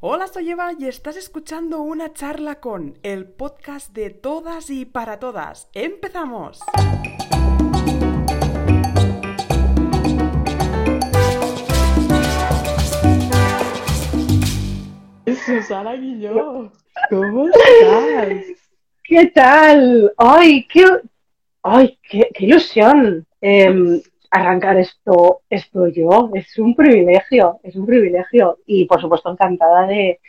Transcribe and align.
Hola, 0.00 0.26
soy 0.26 0.50
Eva 0.50 0.72
y 0.78 0.88
estás 0.88 1.16
escuchando 1.16 1.80
una 1.80 2.12
charla 2.12 2.60
con 2.60 2.98
el 3.02 3.24
podcast 3.24 3.94
de 3.94 4.10
todas 4.10 4.68
y 4.68 4.84
para 4.84 5.18
todas. 5.18 5.70
¡Empezamos! 5.72 6.60
Susana 15.46 15.94
Guilló, 15.94 16.70
¿cómo 17.08 17.48
estás? 17.48 18.44
¿Qué 19.02 19.26
tal? 19.34 20.12
¡Ay, 20.18 20.68
qué, 20.68 20.84
ay, 21.62 21.98
qué, 22.02 22.28
qué 22.34 22.44
ilusión! 22.44 23.26
Em, 23.40 24.02
arrancar 24.40 24.78
esto, 24.78 25.42
esto 25.50 25.88
yo. 25.88 26.30
Es 26.34 26.58
un 26.58 26.74
privilegio, 26.74 27.60
es 27.62 27.76
un 27.76 27.86
privilegio. 27.86 28.58
Y 28.66 28.84
por 28.86 29.00
supuesto 29.00 29.30
encantada 29.30 29.86
de, 29.86 30.20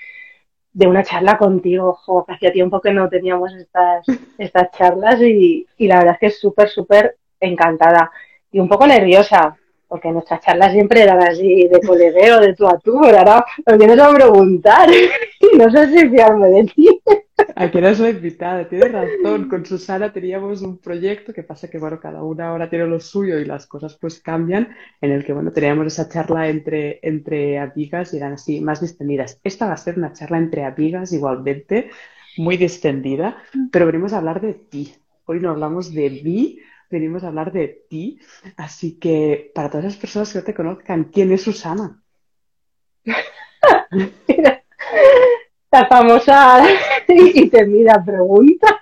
de 0.74 0.88
una 0.88 1.04
charla 1.04 1.38
contigo, 1.38 1.94
jo, 1.94 2.26
que 2.26 2.36
hacía 2.36 2.52
tiempo 2.52 2.82
que 2.82 2.92
no 2.94 3.10
teníamos 3.10 3.54
estas, 3.54 4.06
estas 4.38 4.72
charlas 4.72 5.22
y, 5.22 5.68
y 5.78 5.88
la 5.88 6.00
verdad 6.00 6.14
es 6.14 6.20
que 6.20 6.26
es 6.28 6.40
súper, 6.40 6.70
súper 6.70 7.18
encantada. 7.40 8.12
Y 8.52 8.60
un 8.60 8.70
poco 8.70 8.88
nerviosa, 8.88 9.58
porque 9.88 10.12
nuestras 10.12 10.42
charlas 10.42 10.74
siempre 10.74 11.02
eran 11.02 11.22
así 11.22 11.68
de 11.68 11.80
colegueo, 11.82 12.40
de 12.40 12.54
tú 12.54 12.68
a 12.68 12.78
tú, 12.80 13.00
pero 13.02 13.18
ahora 13.18 13.46
me 13.66 13.78
vienes 13.78 14.00
a 14.00 14.14
preguntar 14.14 14.90
y 14.92 15.58
no 15.58 15.70
sé 15.72 15.88
si 15.90 16.10
fiarme 16.10 16.50
de 16.50 16.64
ti. 16.66 17.02
Aquí 17.56 17.78
eres 17.78 18.00
la 18.00 18.10
invitada, 18.10 18.68
tienes 18.68 18.92
razón. 18.92 19.50
Con 19.50 19.66
Susana 19.66 20.12
teníamos 20.12 20.62
un 20.62 20.78
proyecto 20.80 21.34
que 21.34 21.44
pasa 21.44 21.70
que, 21.70 21.78
bueno, 21.78 22.00
cada 22.00 22.24
una 22.24 22.50
ahora 22.50 22.70
tiene 22.70 22.88
lo 22.88 23.00
suyo 23.00 23.40
y 23.40 23.46
las 23.46 23.68
cosas 23.68 23.98
pues 24.00 24.20
cambian, 24.22 24.76
en 25.02 25.12
el 25.12 25.26
que, 25.26 25.34
bueno, 25.34 25.52
teníamos 25.52 25.88
esa 25.88 26.10
charla 26.10 26.50
entre, 26.50 27.00
entre 27.02 27.60
amigas 27.60 28.14
y 28.14 28.18
eran 28.18 28.34
así 28.34 28.62
más 28.62 28.82
distendidas. 28.82 29.40
Esta 29.44 29.68
va 29.68 29.74
a 29.74 29.78
ser 29.78 29.98
una 29.98 30.14
charla 30.14 30.38
entre 30.38 30.64
amigas 30.64 31.14
igualmente, 31.14 31.90
muy 32.38 32.58
distendida, 32.58 33.38
pero 33.72 33.86
venimos 33.86 34.14
a 34.14 34.18
hablar 34.18 34.42
de 34.42 34.54
ti. 34.54 34.94
Hoy 35.26 35.40
no 35.40 35.50
hablamos 35.50 35.94
de 35.94 36.10
mí, 36.10 36.60
venimos 36.90 37.24
a 37.24 37.28
hablar 37.30 37.52
de 37.52 37.86
ti. 37.90 38.20
Así 38.58 38.98
que, 39.00 39.52
para 39.54 39.70
todas 39.70 39.86
las 39.86 39.98
personas 39.98 40.32
que 40.32 40.40
no 40.40 40.46
te 40.46 40.54
conozcan, 40.54 41.06
¿quién 41.06 41.32
es 41.32 41.44
Susana? 41.44 42.02
la 45.72 45.86
famosa 45.88 46.64
y 47.08 47.50
temida 47.50 48.04
pregunta. 48.06 48.82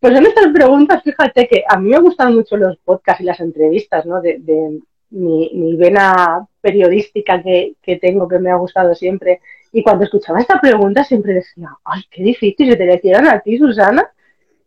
Pues 0.00 0.14
en 0.14 0.26
estas 0.26 0.52
preguntas, 0.52 1.02
fíjate 1.02 1.48
que 1.48 1.64
a 1.68 1.78
mí 1.78 1.90
me 1.90 1.98
gustan 1.98 2.34
mucho 2.34 2.56
los 2.56 2.76
podcasts 2.78 3.20
y 3.22 3.24
las 3.24 3.40
entrevistas, 3.40 4.06
¿no? 4.06 4.20
De, 4.20 4.80
mi, 5.10 5.76
vena 5.76 6.46
periodística 6.60 7.40
que, 7.42 7.74
que, 7.80 7.96
tengo, 7.96 8.26
que 8.26 8.38
me 8.38 8.50
ha 8.50 8.56
gustado 8.56 8.94
siempre. 8.94 9.40
Y 9.72 9.82
cuando 9.82 10.04
escuchaba 10.04 10.40
esta 10.40 10.60
pregunta 10.60 11.04
siempre 11.04 11.34
decía, 11.34 11.70
ay, 11.84 12.02
qué 12.10 12.22
difícil, 12.22 12.70
se 12.70 12.76
te 12.76 12.86
la 12.86 12.96
hicieran 12.96 13.26
a 13.28 13.40
ti, 13.40 13.58
Susana. 13.58 14.10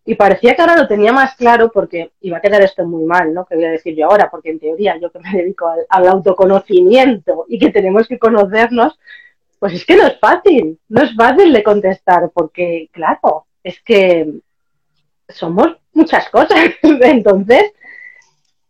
Y 0.06 0.16
parecía 0.16 0.56
que 0.56 0.62
ahora 0.62 0.78
lo 0.78 0.88
tenía 0.88 1.12
más 1.12 1.36
claro 1.36 1.70
porque 1.70 2.12
iba 2.22 2.38
a 2.38 2.42
quedar 2.42 2.62
esto 2.62 2.86
muy 2.86 3.04
mal, 3.04 3.34
¿no? 3.34 3.46
Que 3.46 3.56
voy 3.56 3.66
a 3.66 3.72
decir 3.72 3.94
yo 3.94 4.06
ahora, 4.06 4.30
porque 4.32 4.52
en 4.52 4.60
teoría 4.60 4.98
yo 4.98 5.12
que 5.12 5.20
me 5.20 5.32
dedico 5.34 5.70
al 5.90 6.08
autoconocimiento 6.08 7.46
y 7.50 7.60
que 7.60 7.72
tenemos 7.72 8.08
que 8.08 8.18
conocernos, 8.18 8.98
pues 9.60 9.74
es 9.74 9.86
que 9.86 9.96
no 9.96 10.08
es 10.08 10.20
fácil, 10.20 10.80
no 10.90 11.02
es 11.04 11.16
fácil 11.16 11.52
de 11.52 11.64
contestar, 11.64 12.30
porque 12.34 12.90
claro, 12.92 13.48
es 13.64 13.82
que 13.82 14.42
somos 15.30 15.78
muchas 15.94 16.30
cosas. 16.30 16.60
Entonces, 16.82 17.74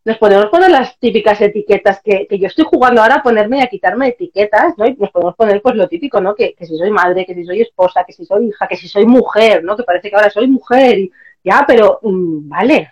nos 0.08 0.18
podemos 0.20 0.46
poner 0.46 0.72
las 0.72 0.98
típicas 1.00 1.42
etiquetas 1.42 2.02
que, 2.02 2.28
yo 2.30 2.48
estoy 2.48 2.64
jugando 2.64 3.02
ahora 3.02 3.16
a 3.16 3.24
ponerme 3.24 3.58
y 3.58 3.62
a 3.62 3.68
quitarme 3.68 4.08
etiquetas, 4.08 4.78
¿no? 4.78 4.88
Y 4.88 4.96
nos 4.96 5.12
podemos 5.12 5.36
poner 5.36 5.62
pues 5.62 5.76
lo 5.76 5.90
típico, 5.90 6.22
¿no? 6.22 6.34
Que, 6.34 6.56
si 6.58 6.78
soy 6.78 6.92
madre, 6.92 7.26
que 7.26 7.36
si 7.36 7.44
soy 7.44 7.62
esposa, 7.62 8.06
que 8.06 8.14
si 8.14 8.26
soy 8.26 8.48
hija, 8.48 8.68
que 8.70 8.78
si 8.78 8.88
soy 8.88 9.06
mujer, 9.06 9.66
¿no? 9.66 9.76
Que 9.76 9.84
parece 9.84 10.10
que 10.10 10.16
ahora 10.16 10.30
soy 10.30 10.48
mujer 10.48 10.98
y 10.98 11.12
ya, 11.44 11.66
pero 11.68 12.00
mm, 12.02 12.48
vale, 12.48 12.90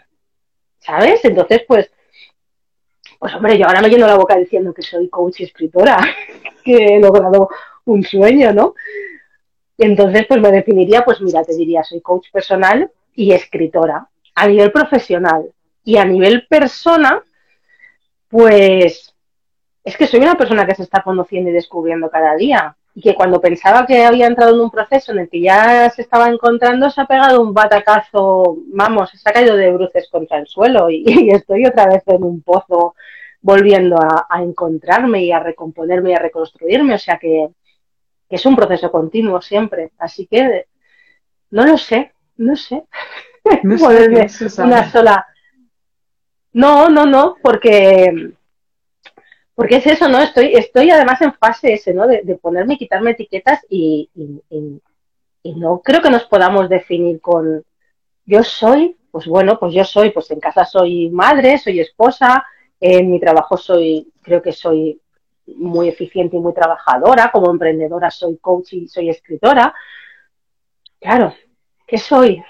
¿sabes? 0.79 1.23
Entonces, 1.23 1.63
pues, 1.65 1.89
pues 3.17 3.33
hombre, 3.33 3.57
yo 3.57 3.65
ahora 3.65 3.81
me 3.81 3.87
lleno 3.89 4.07
la 4.07 4.17
boca 4.17 4.35
diciendo 4.35 4.73
que 4.73 4.81
soy 4.81 5.07
coach 5.07 5.39
y 5.39 5.43
escritora, 5.45 5.97
que 6.65 6.75
he 6.75 6.99
logrado 6.99 7.47
un 7.85 8.03
sueño, 8.03 8.51
¿no? 8.53 8.73
Entonces, 9.77 10.25
pues 10.27 10.41
me 10.41 10.51
definiría, 10.51 11.03
pues 11.03 11.21
mira, 11.21 11.43
te 11.43 11.55
diría, 11.55 11.83
soy 11.83 12.01
coach 12.01 12.27
personal 12.31 12.89
y 13.13 13.31
escritora 13.31 14.07
a 14.35 14.47
nivel 14.47 14.71
profesional. 14.71 15.51
Y 15.83 15.97
a 15.97 16.05
nivel 16.05 16.47
persona, 16.47 17.23
pues 18.27 19.13
es 19.83 19.97
que 19.97 20.07
soy 20.07 20.19
una 20.19 20.35
persona 20.35 20.65
que 20.65 20.75
se 20.75 20.83
está 20.83 21.03
conociendo 21.03 21.49
y 21.49 21.53
descubriendo 21.53 22.09
cada 22.09 22.35
día. 22.35 22.75
Y 22.95 23.01
que 23.01 23.13
cuando 23.13 23.41
pensaba 23.41 23.85
que 23.85 24.03
había 24.03 24.25
entrado 24.25 24.55
en 24.55 24.61
un 24.61 24.71
proceso 24.71 25.11
en 25.11 25.19
el 25.19 25.29
que 25.29 25.41
ya 25.41 25.89
se 25.89 26.01
estaba 26.01 26.27
encontrando, 26.27 26.89
se 26.89 27.01
ha 27.01 27.05
pegado 27.05 27.41
un 27.41 27.53
batacazo, 27.53 28.57
vamos, 28.67 29.11
se 29.11 29.29
ha 29.29 29.33
caído 29.33 29.55
de 29.57 29.71
bruces 29.71 30.07
contra 30.09 30.39
el 30.39 30.47
suelo 30.47 30.89
y, 30.89 31.03
estoy 31.31 31.65
otra 31.65 31.87
vez 31.87 32.03
en 32.07 32.23
un 32.23 32.41
pozo 32.41 32.95
volviendo 33.41 33.97
a, 33.97 34.41
encontrarme 34.41 35.23
y 35.23 35.31
a 35.31 35.39
recomponerme 35.39 36.11
y 36.11 36.13
a 36.13 36.19
reconstruirme. 36.19 36.95
O 36.95 36.99
sea 36.99 37.19
que, 37.19 37.49
que 38.29 38.35
es 38.35 38.45
un 38.45 38.55
proceso 38.55 38.91
continuo 38.91 39.41
siempre. 39.41 39.91
Así 39.97 40.27
que 40.27 40.67
no 41.51 41.65
lo 41.65 41.77
sé, 41.77 42.13
no 42.37 42.55
sé. 42.55 42.83
No 43.63 43.77
sé 43.77 44.63
una 44.63 44.91
sola. 44.91 45.27
No, 46.51 46.89
no, 46.89 47.05
no, 47.05 47.35
porque 47.43 48.33
porque 49.53 49.77
es 49.77 49.87
eso, 49.87 50.09
¿no? 50.09 50.19
Estoy, 50.19 50.53
estoy 50.55 50.89
además 50.89 51.21
en 51.21 51.33
fase 51.33 51.73
ese, 51.73 51.93
¿no? 51.93 52.07
De, 52.07 52.21
de 52.23 52.35
ponerme 52.35 52.73
y 52.73 52.77
quitarme 52.77 53.11
etiquetas 53.11 53.65
y, 53.69 54.09
y, 54.15 54.41
y, 54.49 54.81
y, 55.43 55.55
no 55.55 55.79
creo 55.81 56.01
que 56.01 56.09
nos 56.09 56.25
podamos 56.25 56.67
definir 56.69 57.21
con 57.21 57.63
yo 58.25 58.43
soy, 58.43 58.97
pues 59.11 59.27
bueno, 59.27 59.57
pues 59.59 59.73
yo 59.73 59.85
soy, 59.85 60.09
pues 60.09 60.29
en 60.31 60.39
casa 60.39 60.65
soy 60.65 61.09
madre, 61.09 61.57
soy 61.57 61.79
esposa, 61.79 62.45
en 62.79 63.11
mi 63.11 63.19
trabajo 63.19 63.55
soy, 63.55 64.11
creo 64.21 64.41
que 64.41 64.51
soy 64.51 64.99
muy 65.47 65.89
eficiente 65.89 66.35
y 66.35 66.39
muy 66.39 66.53
trabajadora, 66.53 67.29
como 67.31 67.51
emprendedora 67.51 68.09
soy 68.09 68.37
coach 68.37 68.73
y 68.73 68.87
soy 68.87 69.09
escritora. 69.09 69.73
Claro, 70.99 71.33
¿qué 71.85 71.97
soy? 71.97 72.43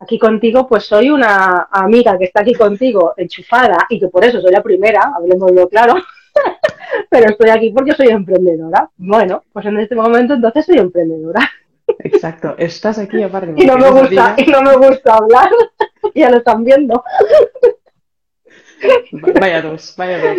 Aquí 0.00 0.18
contigo, 0.18 0.66
pues 0.66 0.84
soy 0.84 1.10
una 1.10 1.68
amiga 1.70 2.18
que 2.18 2.24
está 2.24 2.42
aquí 2.42 2.54
contigo, 2.54 3.14
enchufada, 3.16 3.86
y 3.88 4.00
que 4.00 4.08
por 4.08 4.24
eso 4.24 4.40
soy 4.40 4.50
la 4.50 4.62
primera, 4.62 5.12
hablemoslo 5.16 5.68
claro, 5.68 5.94
pero 7.10 7.30
estoy 7.30 7.50
aquí 7.50 7.70
porque 7.70 7.92
soy 7.92 8.08
emprendedora. 8.08 8.90
Bueno, 8.96 9.44
pues 9.52 9.66
en 9.66 9.78
este 9.78 9.94
momento 9.94 10.34
entonces 10.34 10.66
soy 10.66 10.78
emprendedora. 10.78 11.48
Exacto, 12.00 12.56
estás 12.58 12.98
aquí 12.98 13.22
aparte. 13.22 13.54
Y 13.56 13.66
no 13.66 13.76
me 13.76 13.90
gusta, 13.90 14.34
y 14.36 14.46
no 14.46 14.62
me 14.62 14.76
gusta 14.76 15.14
hablar, 15.14 15.50
ya 16.14 16.30
lo 16.30 16.38
están 16.38 16.64
viendo. 16.64 17.04
Vaya 19.40 19.62
dos, 19.62 19.94
vaya 19.96 20.18
dos. 20.18 20.38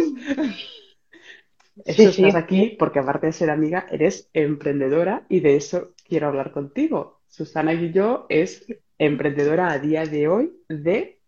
Eso 1.86 1.96
Sí, 1.96 2.04
estás 2.10 2.36
sí. 2.36 2.38
aquí 2.38 2.76
porque 2.80 3.00
aparte 3.00 3.28
de 3.28 3.34
ser 3.34 3.50
amiga, 3.50 3.88
eres 3.92 4.30
emprendedora 4.34 5.26
y 5.30 5.40
de 5.40 5.56
eso 5.56 5.94
quiero 6.08 6.28
hablar 6.28 6.52
contigo. 6.52 7.22
Susana 7.28 7.74
Guilló 7.74 8.26
es 8.30 8.66
emprendedora 8.98 9.72
a 9.72 9.80
día 9.80 10.06
de 10.06 10.28
hoy 10.28 10.54
de... 10.70 11.20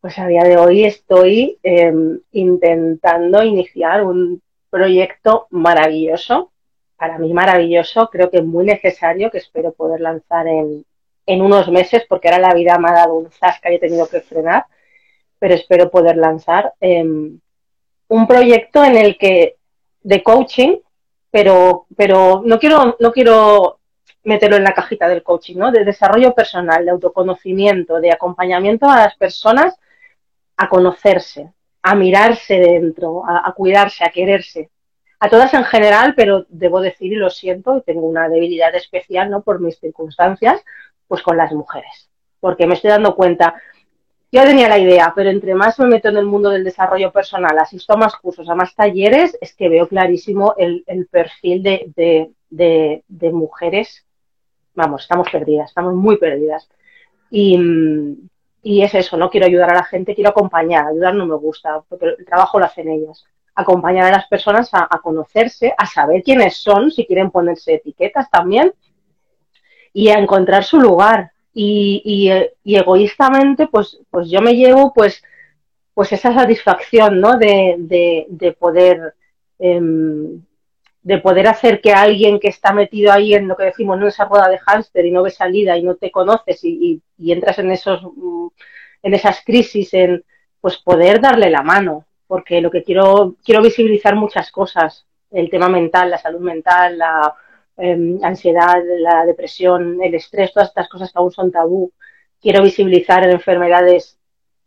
Pues 0.00 0.18
a 0.18 0.26
día 0.26 0.42
de 0.44 0.56
hoy 0.56 0.84
estoy 0.84 1.58
eh, 1.62 1.92
intentando 2.32 3.42
iniciar 3.44 4.04
un 4.04 4.42
proyecto 4.68 5.46
maravilloso, 5.50 6.52
para 6.96 7.18
mí 7.18 7.32
maravilloso, 7.32 8.08
creo 8.10 8.30
que 8.30 8.42
muy 8.42 8.64
necesario, 8.64 9.30
que 9.30 9.38
espero 9.38 9.72
poder 9.72 10.00
lanzar 10.00 10.48
en, 10.48 10.84
en 11.26 11.42
unos 11.42 11.68
meses, 11.70 12.04
porque 12.08 12.28
ahora 12.28 12.48
la 12.48 12.54
vida 12.54 12.78
me 12.78 12.88
ha 12.90 12.94
dado 12.94 13.14
un 13.14 13.30
zasca 13.30 13.70
y 13.70 13.76
he 13.76 13.78
tenido 13.78 14.08
que 14.08 14.20
frenar, 14.20 14.66
pero 15.38 15.54
espero 15.54 15.90
poder 15.90 16.16
lanzar 16.16 16.74
eh, 16.80 17.04
un 18.12 18.26
proyecto 18.26 18.84
en 18.84 18.96
el 18.98 19.16
que 19.16 19.56
de 20.02 20.22
coaching, 20.22 20.76
pero, 21.30 21.86
pero 21.96 22.42
no 22.44 22.58
quiero, 22.58 22.96
no 23.00 23.10
quiero 23.10 23.78
meterlo 24.24 24.56
en 24.56 24.64
la 24.64 24.74
cajita 24.74 25.08
del 25.08 25.22
coaching, 25.22 25.56
¿no? 25.56 25.72
De 25.72 25.82
desarrollo 25.82 26.34
personal, 26.34 26.84
de 26.84 26.90
autoconocimiento, 26.90 28.00
de 28.00 28.12
acompañamiento 28.12 28.88
a 28.88 28.96
las 28.96 29.16
personas 29.16 29.74
a 30.58 30.68
conocerse, 30.68 31.52
a 31.82 31.94
mirarse 31.94 32.58
dentro, 32.58 33.24
a, 33.26 33.48
a 33.48 33.52
cuidarse, 33.52 34.04
a 34.04 34.10
quererse. 34.10 34.68
A 35.18 35.30
todas 35.30 35.54
en 35.54 35.64
general, 35.64 36.12
pero 36.14 36.44
debo 36.50 36.82
decir, 36.82 37.14
y 37.14 37.16
lo 37.16 37.30
siento, 37.30 37.80
tengo 37.80 38.02
una 38.02 38.28
debilidad 38.28 38.74
especial, 38.74 39.30
¿no? 39.30 39.40
Por 39.40 39.60
mis 39.60 39.78
circunstancias, 39.78 40.62
pues 41.08 41.22
con 41.22 41.38
las 41.38 41.52
mujeres. 41.52 42.10
Porque 42.40 42.66
me 42.66 42.74
estoy 42.74 42.90
dando 42.90 43.16
cuenta, 43.16 43.54
yo 44.32 44.44
tenía 44.44 44.66
la 44.66 44.78
idea, 44.78 45.12
pero 45.14 45.28
entre 45.28 45.54
más 45.54 45.78
me 45.78 45.86
meto 45.86 46.08
en 46.08 46.16
el 46.16 46.24
mundo 46.24 46.48
del 46.48 46.64
desarrollo 46.64 47.12
personal, 47.12 47.58
asisto 47.58 47.92
a 47.92 47.98
más 47.98 48.16
cursos, 48.16 48.48
a 48.48 48.54
más 48.54 48.74
talleres, 48.74 49.36
es 49.42 49.54
que 49.54 49.68
veo 49.68 49.86
clarísimo 49.86 50.54
el, 50.56 50.84
perfil 51.10 51.62
de, 51.62 51.92
de, 51.94 52.30
de, 52.48 53.04
de, 53.08 53.30
mujeres. 53.30 54.06
Vamos, 54.74 55.02
estamos 55.02 55.28
perdidas, 55.30 55.68
estamos 55.68 55.94
muy 55.94 56.16
perdidas. 56.16 56.66
Y, 57.30 57.58
y, 58.62 58.82
es 58.82 58.94
eso, 58.94 59.18
no 59.18 59.28
quiero 59.28 59.46
ayudar 59.46 59.70
a 59.70 59.74
la 59.74 59.84
gente, 59.84 60.14
quiero 60.14 60.30
acompañar. 60.30 60.86
Ayudar 60.86 61.14
no 61.14 61.26
me 61.26 61.36
gusta, 61.36 61.82
porque 61.86 62.14
el 62.18 62.24
trabajo 62.24 62.58
lo 62.58 62.64
hacen 62.64 62.88
ellas. 62.88 63.26
acompañar 63.54 64.06
a 64.06 64.16
las 64.16 64.28
personas 64.28 64.70
a, 64.72 64.86
conocerse, 65.02 65.74
a 65.76 65.84
saber 65.84 66.22
quiénes 66.22 66.56
son, 66.56 66.90
si 66.90 67.04
quieren 67.04 67.30
ponerse 67.30 67.74
etiquetas 67.74 68.30
también, 68.30 68.72
y 69.92 70.08
a 70.08 70.18
encontrar 70.18 70.64
su 70.64 70.80
lugar. 70.80 71.31
Y, 71.54 72.52
y, 72.64 72.76
egoístamente, 72.76 73.66
pues, 73.66 74.00
pues 74.10 74.30
yo 74.30 74.40
me 74.40 74.54
llevo 74.54 74.92
pues, 74.94 75.22
pues 75.94 76.12
esa 76.12 76.34
satisfacción, 76.34 77.20
¿no? 77.20 77.36
De, 77.38 77.76
de, 77.78 78.26
de 78.28 78.52
poder 78.52 79.14
em, 79.58 80.42
de 81.02 81.18
poder 81.18 81.48
hacer 81.48 81.80
que 81.80 81.92
alguien 81.92 82.38
que 82.38 82.48
está 82.48 82.72
metido 82.72 83.12
ahí 83.12 83.34
en 83.34 83.48
lo 83.48 83.56
que 83.56 83.64
decimos, 83.64 84.00
en 84.00 84.06
esa 84.06 84.24
rueda 84.24 84.48
de 84.48 84.58
hámster 84.58 85.04
y 85.04 85.10
no 85.10 85.22
ve 85.22 85.30
salida 85.30 85.76
y 85.76 85.82
no 85.82 85.96
te 85.96 86.10
conoces 86.10 86.60
y, 86.62 87.02
entras 87.18 87.58
en 87.58 87.72
esos 87.72 88.02
mm, 88.02 88.48
en 89.02 89.14
esas 89.14 89.42
crisis, 89.44 89.92
en 89.94 90.24
pues 90.60 90.78
poder 90.78 91.20
darle 91.20 91.50
la 91.50 91.62
mano, 91.62 92.06
porque 92.28 92.60
lo 92.60 92.70
que 92.70 92.84
quiero, 92.84 93.34
quiero 93.44 93.62
visibilizar 93.62 94.14
muchas 94.14 94.52
cosas, 94.52 95.06
el 95.32 95.50
tema 95.50 95.68
mental, 95.68 96.10
la 96.10 96.18
salud 96.18 96.40
mental, 96.40 96.98
la 96.98 97.34
em, 97.76 98.18
ansiedad, 98.22 98.82
la 98.98 99.24
depresión, 99.26 100.02
el 100.02 100.14
estrés, 100.14 100.52
todas 100.52 100.68
estas 100.68 100.88
cosas 100.88 101.12
que 101.12 101.18
aún 101.18 101.32
son 101.32 101.50
tabú. 101.50 101.92
Quiero 102.40 102.62
visibilizar 102.62 103.28
enfermedades 103.28 104.18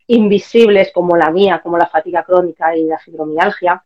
invisibles 0.08 0.92
como 0.92 1.16
la 1.16 1.30
mía, 1.30 1.60
como 1.62 1.78
la 1.78 1.86
fatiga 1.86 2.24
crónica 2.24 2.76
y 2.76 2.84
la 2.84 2.98
fibromialgia 2.98 3.84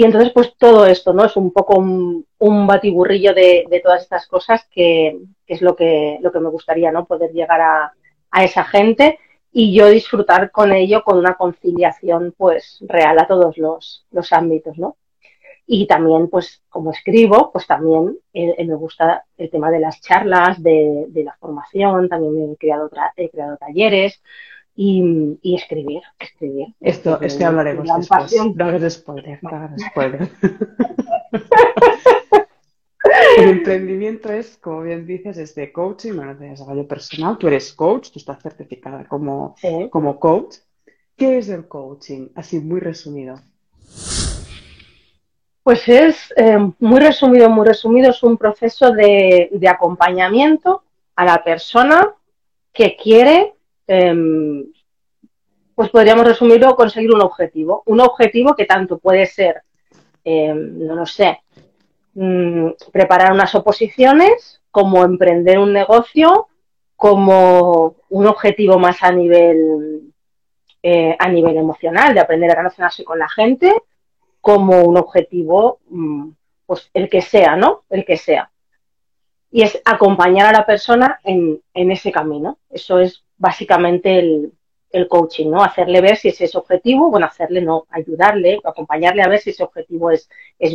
y 0.00 0.04
entonces, 0.04 0.32
pues 0.32 0.54
todo 0.56 0.86
esto, 0.86 1.12
¿no? 1.12 1.24
Es 1.26 1.36
un 1.36 1.52
poco 1.52 1.78
un, 1.78 2.66
batiburrillo 2.66 3.34
de, 3.34 3.82
todas 3.84 4.02
estas 4.02 4.26
cosas 4.26 4.66
que, 4.70 5.18
es 5.46 5.60
lo 5.60 5.76
que, 5.76 6.18
lo 6.22 6.32
que 6.32 6.40
me 6.40 6.48
gustaría, 6.48 6.90
¿no? 6.90 7.04
Poder 7.04 7.32
llegar 7.32 7.60
a, 7.60 7.92
esa 8.42 8.64
gente 8.64 9.18
y 9.52 9.74
yo 9.74 9.90
disfrutar 9.90 10.52
con 10.52 10.72
ello 10.72 11.02
con 11.04 11.18
una 11.18 11.34
conciliación, 11.34 12.34
pues, 12.34 12.78
real 12.88 13.18
a 13.18 13.26
todos 13.26 13.58
los, 13.58 14.06
ámbitos, 14.30 14.78
¿no? 14.78 14.96
Y 15.72 15.86
también, 15.86 16.28
pues, 16.28 16.64
como 16.68 16.90
escribo, 16.90 17.52
pues 17.52 17.64
también 17.68 18.18
eh, 18.32 18.56
eh, 18.58 18.66
me 18.66 18.74
gusta 18.74 19.24
el 19.36 19.50
tema 19.50 19.70
de 19.70 19.78
las 19.78 20.00
charlas, 20.00 20.60
de, 20.60 21.06
la 21.14 21.36
formación, 21.38 22.08
también 22.08 22.50
he 22.50 22.56
creado, 22.56 22.90
he 23.14 23.30
creado 23.30 23.56
talleres, 23.56 24.20
y, 24.74 25.38
escribir, 25.44 26.02
escribir. 26.18 26.74
Esto, 26.80 27.20
esto 27.20 27.46
hablaremos 27.46 27.86
después. 27.86 28.34
No 28.56 28.64
hagas 28.64 28.94
spoiler, 28.94 29.38
no 29.42 29.50
hagas 29.50 29.80
spoiler. 29.90 30.28
El 33.38 33.50
emprendimiento 33.50 34.32
es, 34.32 34.56
como 34.56 34.82
bien 34.82 35.06
dices, 35.06 35.38
es 35.38 35.54
de 35.54 35.70
coaching, 35.70 36.16
bueno, 36.16 36.34
de 36.34 36.48
desarrollo 36.48 36.88
personal. 36.88 37.38
Tú 37.38 37.46
eres 37.46 37.72
coach, 37.74 38.10
tú 38.10 38.18
estás 38.18 38.42
certificada 38.42 39.06
como, 39.06 39.54
como 39.90 40.18
coach. 40.18 40.56
¿Qué 41.16 41.38
es 41.38 41.48
el 41.48 41.68
coaching? 41.68 42.30
Así 42.34 42.58
muy 42.58 42.80
resumido. 42.80 43.40
Pues 45.62 45.88
es 45.88 46.32
eh, 46.36 46.58
muy 46.78 47.00
resumido, 47.00 47.50
muy 47.50 47.66
resumido, 47.66 48.10
es 48.10 48.22
un 48.22 48.36
proceso 48.36 48.90
de, 48.92 49.50
acompañamiento 49.68 50.82
a 51.16 51.24
la 51.24 51.44
persona 51.44 52.14
que 52.72 52.96
quiere 52.96 53.54
Em, 53.92 54.66
pues 55.74 55.90
podríamos 55.90 56.24
resumirlo 56.24 56.76
conseguir 56.76 57.12
un 57.12 57.22
objetivo. 57.22 57.82
Un 57.86 57.98
objetivo 58.00 58.54
que 58.54 58.64
tanto 58.64 58.98
puede 58.98 59.26
ser, 59.26 59.62
em, 60.22 60.86
no 60.86 60.94
lo 60.94 61.06
sé, 61.06 61.40
mm, 62.14 62.68
preparar 62.92 63.32
unas 63.32 63.52
oposiciones, 63.56 64.60
como 64.70 65.02
emprender 65.02 65.58
un 65.58 65.72
negocio, 65.72 66.46
como 66.94 67.96
un 68.10 68.26
objetivo 68.28 68.78
más 68.78 69.02
a 69.02 69.10
nivel, 69.10 70.12
eh, 70.84 71.16
a 71.18 71.28
nivel 71.28 71.56
emocional, 71.56 72.14
de 72.14 72.20
aprender 72.20 72.52
a 72.52 72.54
relacionarse 72.54 73.02
con 73.02 73.18
la 73.18 73.28
gente, 73.28 73.74
como 74.40 74.82
un 74.82 74.96
objetivo, 74.96 75.80
mm, 75.88 76.30
pues 76.66 76.90
el 76.94 77.08
que 77.08 77.20
sea, 77.20 77.56
¿no? 77.56 77.82
El 77.90 78.04
que 78.04 78.16
sea. 78.16 78.50
Y 79.50 79.62
es 79.62 79.80
acompañar 79.84 80.46
a 80.46 80.58
la 80.58 80.66
persona 80.66 81.18
en, 81.24 81.60
ese 81.74 82.12
camino. 82.12 82.58
Eso 82.70 83.00
es 83.00 83.24
básicamente 83.36 84.18
el, 84.18 84.52
coaching, 85.08 85.50
¿no? 85.50 85.62
Hacerle 85.62 86.00
ver 86.00 86.16
si 86.16 86.28
ese 86.28 86.44
es 86.44 86.54
objetivo, 86.56 87.10
bueno, 87.10 87.26
hacerle 87.26 87.60
no, 87.60 87.86
ayudarle, 87.90 88.60
acompañarle 88.64 89.22
a 89.22 89.28
ver 89.28 89.38
si 89.38 89.50
ese 89.50 89.62
objetivo 89.62 90.10
es, 90.10 90.28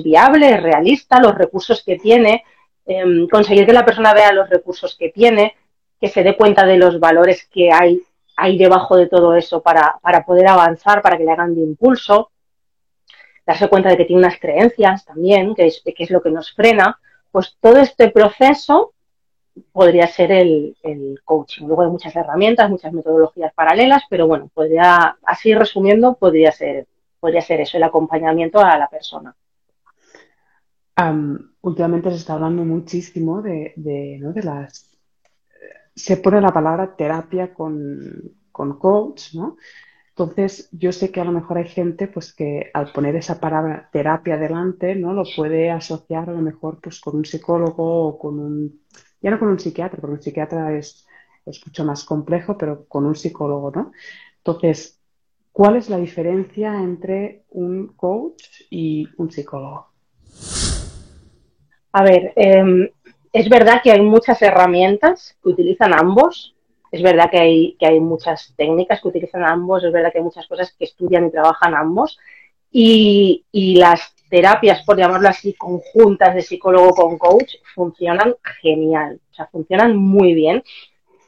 viable, 0.04 0.54
es 0.54 0.64
realista, 0.64 1.20
los 1.20 1.36
recursos 1.36 1.84
que 1.84 1.98
tiene, 1.98 2.44
em, 2.86 3.28
conseguir 3.28 3.66
que 3.66 3.74
la 3.74 3.86
persona 3.86 4.14
vea 4.14 4.32
los 4.32 4.50
recursos 4.50 4.96
que 4.98 5.10
tiene, 5.10 5.56
que 6.00 6.08
se 6.08 6.24
dé 6.24 6.38
cuenta 6.38 6.66
de 6.66 6.78
los 6.78 7.00
valores 7.00 7.46
que 7.52 7.72
hay, 7.72 8.02
hay 8.38 8.58
debajo 8.58 8.96
de 8.96 9.08
todo 9.08 9.36
eso 9.36 9.62
para, 9.62 9.98
para 10.02 10.26
poder 10.26 10.48
avanzar, 10.48 11.02
para 11.02 11.18
que 11.18 11.26
le 11.26 11.32
hagan 11.32 11.56
de 11.56 11.62
impulso, 11.62 12.32
darse 13.46 13.70
cuenta 13.70 13.90
de 13.90 13.98
que 13.98 14.06
tiene 14.06 14.22
unas 14.22 14.40
creencias 14.40 15.06
también, 15.06 15.56
que 15.56 15.68
es, 15.68 15.82
es 15.86 16.12
lo 16.12 16.22
que 16.22 16.32
nos 16.32 16.54
frena, 16.54 17.00
pues 17.32 17.58
todo 17.60 17.78
este 17.78 18.10
proceso 18.10 18.94
podría 19.72 20.08
ser 20.08 20.32
el, 20.32 20.76
coaching. 21.24 21.66
Luego 21.66 21.84
hay 21.84 21.90
muchas 21.90 22.16
herramientas, 22.16 22.70
muchas 22.70 22.94
metodologías 22.94 23.54
paralelas, 23.54 24.04
pero 24.10 24.28
bueno, 24.28 24.50
podría, 24.54 25.18
así 25.24 25.54
resumiendo, 25.54 26.16
podría 26.16 26.52
ser, 26.52 26.88
podría 27.20 27.42
ser 27.42 27.62
eso, 27.62 27.78
el 27.78 27.84
acompañamiento 27.84 28.60
a 28.60 28.78
la 28.78 28.90
persona. 28.90 29.36
últimamente 31.62 32.10
se 32.10 32.18
está 32.18 32.34
hablando 32.34 32.64
muchísimo 32.64 33.42
de, 33.42 33.74
¿no? 34.22 34.34
de 34.34 34.44
las... 34.44 34.92
Se 35.96 36.18
pone 36.18 36.42
la 36.42 36.50
palabra 36.50 36.96
terapia 36.96 37.54
con, 37.54 38.36
con 38.52 38.78
coach, 38.78 39.34
¿no? 39.34 39.56
Entonces, 40.18 40.70
yo 40.72 40.94
sé 40.94 41.12
que 41.12 41.20
a 41.20 41.26
lo 41.26 41.34
mejor 41.34 41.58
hay 41.58 41.68
gente 41.68 42.08
pues 42.08 42.34
que 42.34 42.72
al 42.74 42.94
poner 42.94 43.18
esa 43.18 43.42
palabra 43.42 43.90
terapia 43.92 44.38
delante, 44.38 44.96
¿no? 44.96 45.12
Lo 45.12 45.24
puede 45.36 45.72
asociar 45.72 46.30
a 46.30 46.34
lo 46.34 46.40
mejor 46.40 46.80
pues 46.82 47.02
con 47.02 47.18
un 47.18 47.26
psicólogo 47.26 48.08
o 48.08 48.18
con 48.18 48.40
un 48.40 48.80
ya 49.22 49.32
no 49.32 49.40
con 49.40 49.50
un 49.50 49.60
psiquiatra, 49.60 50.00
porque 50.00 50.16
un 50.16 50.22
psiquiatra 50.22 50.78
es, 50.78 51.06
mucho 51.66 51.84
más 51.84 52.06
complejo, 52.06 52.58
pero 52.58 52.86
con 52.86 53.06
un 53.06 53.16
psicólogo, 53.16 53.72
¿no? 53.72 53.92
Entonces, 54.38 55.02
¿cuál 55.52 55.76
es 55.76 55.90
la 55.90 55.98
diferencia 55.98 56.76
entre 56.76 57.44
un 57.50 57.88
coach 57.88 58.62
y 58.70 59.10
un 59.18 59.30
psicólogo? 59.30 59.88
A 61.92 62.04
ver, 62.04 62.32
em, 62.38 62.90
es 63.34 63.50
verdad 63.50 63.82
que 63.84 63.92
hay 63.92 64.02
muchas 64.02 64.42
herramientas 64.42 65.38
que 65.44 65.50
utilizan 65.50 65.94
ambos, 65.94 66.55
es 66.96 67.02
verdad 67.02 67.30
que 67.30 67.40
hay, 67.40 67.76
que 67.78 67.86
hay 67.86 68.00
muchas 68.00 68.54
técnicas 68.56 69.02
que 69.02 69.10
utilizan 69.10 69.44
ambos, 69.44 69.84
es 69.84 69.92
verdad 69.92 70.14
que 70.14 70.20
hay 70.20 70.24
muchas 70.24 70.48
cosas 70.48 70.74
que 70.78 70.86
estudian 70.86 71.26
y 71.26 71.32
trabajan 71.32 71.76
ambos, 71.76 72.18
y, 72.72 73.44
y 73.52 73.76
las 73.76 74.16
terapias, 74.30 74.82
por 74.86 74.98
llamarlo 74.98 75.28
así, 75.28 75.54
conjuntas 75.54 76.34
de 76.34 76.42
psicólogo 76.42 76.92
con 76.92 77.18
coach, 77.18 77.56
funcionan 77.74 78.36
genial, 78.62 79.20
o 79.30 79.34
sea, 79.34 79.48
funcionan 79.48 79.98
muy 79.98 80.34
bien, 80.34 80.64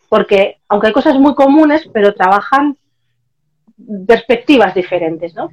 porque 0.08 0.60
aunque 0.70 0.88
hay 0.88 0.94
cosas 0.94 1.20
muy 1.20 1.36
comunes, 1.36 1.90
pero 1.92 2.14
trabajan 2.14 2.78
perspectivas 4.08 4.74
diferentes, 4.74 5.36
¿no? 5.36 5.52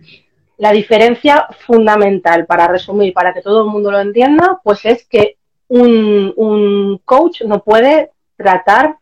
La 0.59 0.71
diferencia 0.71 1.49
fundamental, 1.67 2.47
para 2.47 2.69
resumir, 2.69 3.13
para 3.13 3.35
que 3.35 3.43
todo 3.43 3.65
el 3.65 3.71
mundo 3.71 3.91
lo 3.91 3.99
entienda, 3.99 4.61
pues 4.63 4.85
es 4.85 5.05
que 5.09 5.39
un, 5.67 6.33
un 6.37 6.99
coach 7.05 7.43
no 7.43 7.65
puede 7.65 8.13
tratar 8.37 8.97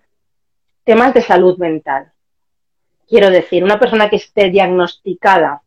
temas 0.85 1.15
de 1.15 1.23
salud 1.23 1.59
mental. 1.59 2.13
Quiero 3.09 3.31
decir, 3.31 3.63
una 3.63 3.79
persona 3.79 4.09
que 4.09 4.17
esté 4.17 4.51
diagnosticada 4.51 5.63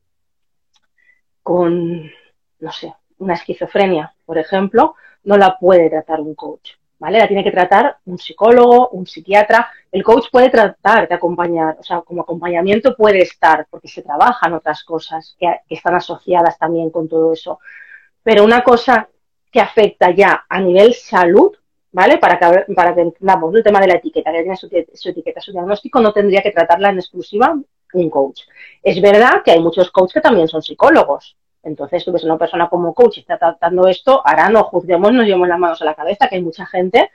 con 1.44 2.12
no 2.60 2.72
sé, 2.72 2.94
una 3.20 3.36
esquizofrenia, 3.36 4.14
por 4.26 4.38
ejemplo, 4.38 4.96
no 5.24 5.38
la 5.38 5.58
puede 5.58 5.90
tratar 5.90 6.20
un 6.20 6.36
coach, 6.36 6.72
¿vale? 7.00 7.20
La 7.20 7.28
tiene 7.28 7.44
que 7.44 7.52
tratar 7.52 7.98
un 8.06 8.18
psicólogo, 8.18 8.90
un 8.90 9.06
psiquiatra. 9.06 9.70
El 9.92 10.04
coach 10.04 10.26
puede 10.32 10.50
tratar 10.50 11.08
de 11.08 11.16
acompañar, 11.16 11.78
o 11.80 11.84
sea, 11.84 12.02
como 12.02 12.22
acompañamiento 12.22 12.96
puede 12.96 13.22
estar, 13.22 13.68
porque 13.70 13.88
se 13.88 14.02
trabajan 14.02 14.54
otras 14.54 14.84
cosas 14.84 15.36
que, 15.40 15.48
están 15.70 15.96
asociadas 15.96 16.58
también 16.58 16.90
con 16.90 17.08
todo 17.08 17.34
eso. 17.34 17.60
Pero 18.24 18.44
una 18.44 18.64
cosa 18.64 19.08
que 19.52 19.62
afecta 19.62 20.12
ya 20.12 20.46
a 20.50 20.60
nivel 20.60 20.94
salud, 20.94 21.56
¿vale? 21.96 22.18
Para 22.18 22.38
que, 22.38 22.74
para 22.74 22.94
que 22.94 23.02
entendamos 23.02 23.56
el 23.56 23.64
tema 23.64 23.80
de 23.80 23.88
la 23.88 23.96
etiqueta, 23.96 24.32
que 24.32 24.42
tiene 24.42 24.58
su, 24.58 24.68
etiqueta, 25.10 25.40
su 25.40 25.54
diagnóstico, 25.54 26.02
no 26.02 26.12
tendría 26.12 26.42
que 26.42 26.52
tratarla 26.52 26.90
en 26.90 26.98
exclusiva 26.98 27.56
un 27.94 28.10
coach. 28.10 28.42
Es 28.84 29.02
verdad 29.02 29.42
que 29.44 29.52
hay 29.52 29.62
muchos 29.62 29.90
coaches 29.92 30.16
que 30.16 30.22
también 30.22 30.50
son 30.50 30.62
psicólogos, 30.62 31.38
entonces, 31.64 32.06
tú 32.06 32.12
ves 32.12 32.24
una 32.24 32.38
persona 32.38 32.70
como 32.70 32.94
coach 32.94 33.18
y 33.18 33.22
está 33.22 33.40
tratando 33.40 33.88
esto, 33.88 34.22
ahora 34.24 34.50
no 34.50 34.66
juzguemos, 34.66 35.12
nos 35.12 35.26
llevemos 35.26 35.48
las 35.48 35.58
manos 35.58 35.82
a 35.82 35.86
la 35.86 35.96
cabeza, 35.96 36.28
que 36.28 36.36
hay 36.36 36.44
mucha 36.44 36.66
gente 36.68 37.10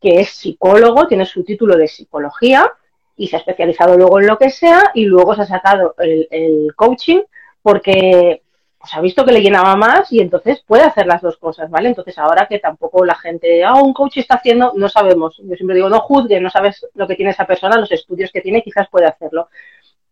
que 0.00 0.20
es 0.20 0.30
psicólogo, 0.30 1.06
tiene 1.06 1.26
su 1.26 1.44
título 1.44 1.76
de 1.76 1.86
psicología 1.86 2.72
y 3.14 3.28
se 3.28 3.36
ha 3.36 3.40
especializado 3.40 3.98
luego 3.98 4.18
en 4.18 4.26
lo 4.26 4.38
que 4.38 4.48
sea 4.48 4.92
y 4.94 5.04
luego 5.04 5.34
se 5.34 5.42
ha 5.42 5.46
sacado 5.46 5.94
el, 5.98 6.72
coaching 6.76 7.20
porque 7.60 8.42
pues, 8.80 8.94
ha 8.94 9.00
visto 9.02 9.26
que 9.26 9.32
le 9.32 9.42
llenaba 9.42 9.76
más 9.76 10.10
y 10.10 10.20
entonces 10.20 10.64
puede 10.66 10.84
hacer 10.84 11.06
las 11.06 11.20
dos 11.20 11.36
cosas, 11.36 11.68
¿vale? 11.68 11.90
Entonces 11.90 12.16
ahora 12.16 12.46
que 12.46 12.58
tampoco 12.58 13.04
la 13.04 13.14
gente, 13.14 13.62
ah, 13.62 13.74
un 13.74 13.92
coach 13.92 14.16
está 14.16 14.36
haciendo, 14.36 14.72
no 14.74 14.88
sabemos. 14.88 15.36
Yo 15.44 15.54
siempre 15.54 15.76
digo, 15.76 15.90
no 15.90 16.00
juzgue, 16.00 16.40
no 16.40 16.48
sabes 16.48 16.86
lo 16.94 17.06
que 17.06 17.14
tiene 17.14 17.32
esa 17.32 17.46
persona, 17.46 17.78
los 17.78 17.92
estudios 17.92 18.32
que 18.32 18.40
tiene, 18.40 18.62
quizás 18.62 18.88
puede 18.88 19.04
hacerlo. 19.06 19.48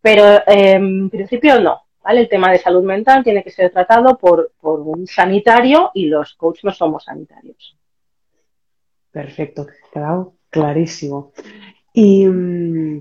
Pero 0.03 0.23
eh, 0.47 0.73
en 0.75 1.09
principio 1.09 1.59
no, 1.61 1.85
¿vale? 2.03 2.21
El 2.21 2.29
tema 2.29 2.53
de 2.53 2.59
salud 2.59 2.85
mental 2.85 3.25
tiene 3.25 3.43
que 3.43 3.51
ser 3.51 3.73
tratado 3.73 4.19
por, 4.19 4.53
por 4.61 4.81
un 4.81 5.07
sanitario 5.07 5.91
y 5.95 6.07
los 6.07 6.35
coaches 6.35 6.65
no 6.65 6.73
somos 6.73 7.05
sanitarios. 7.05 7.75
Perfecto, 9.11 9.67
quedado 9.91 10.35
clarísimo. 10.51 11.33
Y 11.95 12.27
mm, 12.27 13.01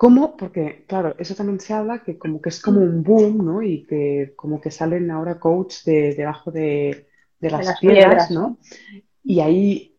cómo, 0.00 0.34
porque 0.34 0.86
claro, 0.88 1.14
eso 1.18 1.34
también 1.34 1.60
se 1.60 1.74
habla 1.74 2.02
que 2.02 2.16
como 2.16 2.40
que 2.40 2.48
es 2.48 2.62
como 2.62 2.80
un 2.80 3.02
boom, 3.02 3.44
¿no? 3.44 3.60
Y 3.60 3.84
que 3.84 4.32
como 4.34 4.58
que 4.58 4.70
salen 4.70 5.10
ahora 5.10 5.38
coaches 5.38 5.84
de, 5.84 6.14
debajo 6.14 6.50
de, 6.50 7.06
las, 7.38 7.78
piedras, 7.78 8.30
¿no? 8.30 8.56
Y 9.22 9.40
ahí 9.40 9.98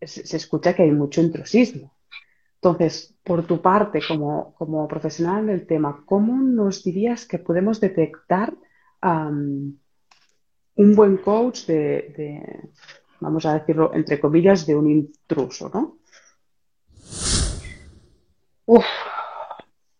se, 0.00 0.34
escucha 0.34 0.74
que 0.74 0.84
hay 0.84 0.92
mucho 0.92 1.20
intrusismo. 1.20 1.92
Entonces, 2.54 3.14
por 3.22 3.46
tu 3.46 3.60
parte, 3.60 4.00
como, 4.08 4.54
como 4.54 4.88
profesional 4.88 5.46
del 5.46 5.66
tema, 5.66 6.04
¿cómo 6.06 6.38
nos 6.38 6.82
dirías 6.82 7.26
que 7.26 7.38
podemos 7.38 7.82
detectar 7.82 8.54
un 9.02 9.78
buen 10.96 11.18
coach 11.18 11.66
de, 11.66 12.70
vamos 13.20 13.44
a 13.44 13.58
decirlo, 13.58 13.92
entre 13.92 14.18
comillas, 14.18 14.64
de 14.64 14.74
un 14.74 14.90
intruso, 14.90 15.68
¿no? 15.68 15.98
Uf, 18.64 18.86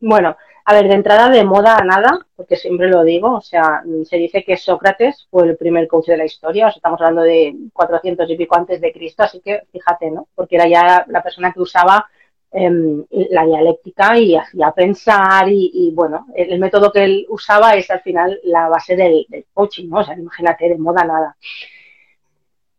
bueno, 0.01 0.37
a 0.67 0.75
ver, 0.75 0.89
de 0.89 0.95
entrada 0.95 1.29
de 1.29 1.45
moda 1.45 1.77
a 1.77 1.85
nada, 1.85 2.27
porque 2.37 2.57
siempre 2.57 2.89
lo 2.89 3.05
digo, 3.05 3.35
o 3.35 3.41
sea, 3.41 3.83
se 4.05 4.17
dice 4.17 4.45
que 4.45 4.57
Sócrates 4.57 5.27
fue 5.31 5.47
el 5.47 5.57
primer 5.57 5.87
coach 5.89 6.07
de 6.07 6.17
la 6.17 6.25
historia, 6.25 6.67
o 6.67 6.71
sea, 6.71 6.79
estamos 6.79 7.01
hablando 7.01 7.23
de 7.23 7.55
400 7.73 8.31
y 8.31 8.37
pico 8.37 8.57
antes 8.57 8.81
de 8.81 8.93
Cristo, 8.93 9.25
así 9.25 9.41
que 9.41 9.63
fíjate, 9.71 10.11
¿no? 10.11 10.27
Porque 10.35 10.57
era 10.57 10.67
ya 10.67 11.05
la 11.09 11.23
persona 11.23 11.53
que 11.53 11.61
usaba 11.61 12.07
em, 12.51 13.05
la 13.11 13.45
dialéctica 13.45 14.19
y 14.19 14.37
hacía 14.37 14.71
pensar 14.73 15.49
y, 15.51 15.93
bueno, 15.95 16.27
el, 16.35 16.59
método 16.59 16.93
que 16.93 17.05
él 17.05 17.27
usaba 17.29 17.75
es 17.75 17.91
al 17.91 18.01
final 18.01 18.41
la 18.45 18.69
base 18.69 18.97
del, 18.97 19.27
coaching, 19.53 19.89
¿no? 19.91 19.99
O 19.99 20.05
sea, 20.05 20.17
imagínate, 20.17 20.69
de 20.69 20.79
moda 20.79 21.05
nada. 21.05 21.37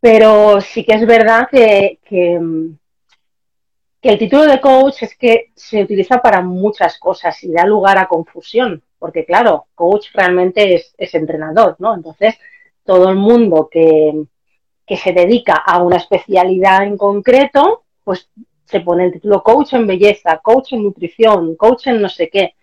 Pero 0.00 0.60
sí 0.60 0.84
que 0.84 0.94
es 0.94 1.06
verdad 1.06 1.48
que, 1.50 1.98
que 2.04 2.40
el 4.08 4.18
título 4.18 4.44
de 4.44 4.60
coach 4.60 5.02
es 5.02 5.16
que 5.16 5.50
se 5.54 5.82
utiliza 5.82 6.20
para 6.20 6.42
muchas 6.42 6.98
cosas 6.98 7.42
y 7.42 7.52
da 7.52 7.64
lugar 7.64 7.98
a 7.98 8.08
confusión, 8.08 8.82
porque 8.98 9.24
claro, 9.24 9.66
coach 9.74 10.08
realmente 10.12 10.74
es, 10.74 11.14
entrenador, 11.14 11.76
¿no? 11.78 11.94
Entonces, 11.94 12.36
todo 12.84 13.08
el 13.08 13.16
mundo 13.16 13.68
que, 13.70 14.24
se 14.88 15.12
dedica 15.12 15.54
a 15.54 15.82
una 15.82 15.96
especialidad 15.96 16.84
en 16.84 16.96
concreto, 16.96 17.84
pues 18.04 18.30
se 18.64 18.80
pone 18.80 19.06
el 19.06 19.12
título 19.12 19.42
coach 19.42 19.72
en 19.72 19.86
belleza, 19.86 20.38
coach 20.38 20.74
en 20.74 20.84
nutrición, 20.84 21.56
coach 21.56 21.88
en 21.88 22.00
no 22.02 22.08
sé 22.08 22.28
qué. 22.28 22.54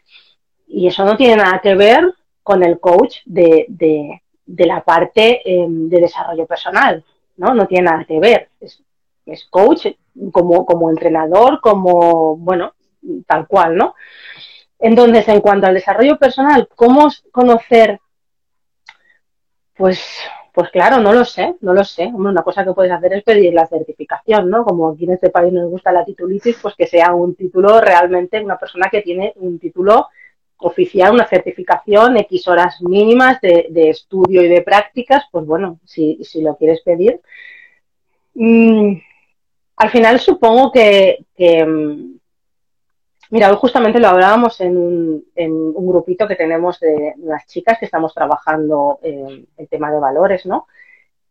Y 0.68 0.88
eso 0.88 1.04
no 1.04 1.18
tiene 1.18 1.38
nada 1.38 1.60
que 1.62 1.76
ver 1.76 2.14
con 2.42 2.64
el 2.64 2.80
coach 2.80 3.18
de, 3.26 4.22
la 4.46 4.84
parte 4.84 5.42
em, 5.46 5.90
de 5.90 6.00
desarrollo 6.00 6.46
personal, 6.46 7.04
¿no? 7.38 7.54
No 7.54 7.68
tiene 7.68 7.86
nada 7.86 8.06
que 8.06 8.20
ver. 8.20 8.50
Es, 8.62 8.82
es 9.26 9.46
coach 9.50 9.88
como, 10.32 10.66
como 10.66 10.90
entrenador, 10.90 11.60
como, 11.62 12.38
bueno, 12.38 12.74
tal 13.28 13.48
cual, 13.48 13.76
¿no? 13.76 13.96
Entonces, 14.80 15.28
en 15.30 15.42
cuanto 15.42 15.68
al 15.68 15.76
desarrollo 15.76 16.18
personal, 16.18 16.68
¿cómo 16.76 17.10
conocer? 17.32 18.00
Pues, 19.76 20.06
pues 20.54 20.70
claro, 20.70 21.00
no 21.00 21.14
lo 21.14 21.26
sé, 21.26 21.56
no 21.62 21.74
lo 21.74 21.84
sé. 21.84 22.06
una 22.08 22.44
cosa 22.44 22.64
que 22.64 22.74
puedes 22.74 22.92
hacer 22.92 23.14
es 23.14 23.24
pedir 23.24 23.54
la 23.54 23.66
certificación, 23.66 24.50
¿no? 24.50 24.64
Como 24.64 24.90
aquí 24.90 25.06
en 25.06 25.14
este 25.14 25.30
país 25.30 25.52
nos 25.54 25.70
gusta 25.70 25.92
la 25.92 26.06
titulitis, 26.06 26.60
pues 26.62 26.76
que 26.76 26.86
sea 26.86 27.14
un 27.14 27.36
título 27.36 27.82
realmente, 27.82 28.42
una 28.42 28.58
persona 28.58 28.90
que 28.92 29.02
tiene 29.02 29.34
un 29.38 29.58
título 29.58 30.10
oficial, 30.58 31.14
una 31.14 31.28
certificación, 31.28 32.18
X 32.18 32.48
horas 32.48 32.82
mínimas 32.82 33.42
de, 33.42 33.90
estudio 33.90 34.44
y 34.44 34.48
de 34.48 34.62
prácticas, 34.62 35.26
pues 35.32 35.46
bueno, 35.46 35.80
si, 35.86 36.24
si 36.24 36.42
lo 36.42 36.56
quieres 36.56 36.82
pedir. 36.82 37.20
Mm, 38.36 38.98
al 39.76 39.90
final 39.90 40.20
supongo 40.20 40.72
que, 40.72 41.26
mm, 41.38 42.16
mira, 43.32 43.50
hoy 43.50 43.58
justamente 43.58 44.00
lo 44.00 44.08
hablábamos 44.08 44.62
en 44.62 44.78
un, 44.78 45.24
grupito 45.86 46.28
que 46.28 46.36
tenemos 46.36 46.80
de 46.80 47.14
las 47.18 47.46
chicas 47.46 47.78
que 47.80 47.86
estamos 47.86 48.14
trabajando 48.14 49.00
en 49.04 49.48
el 49.58 49.68
tema 49.68 49.92
de 49.92 50.00
valores, 50.00 50.46
¿no? 50.46 50.68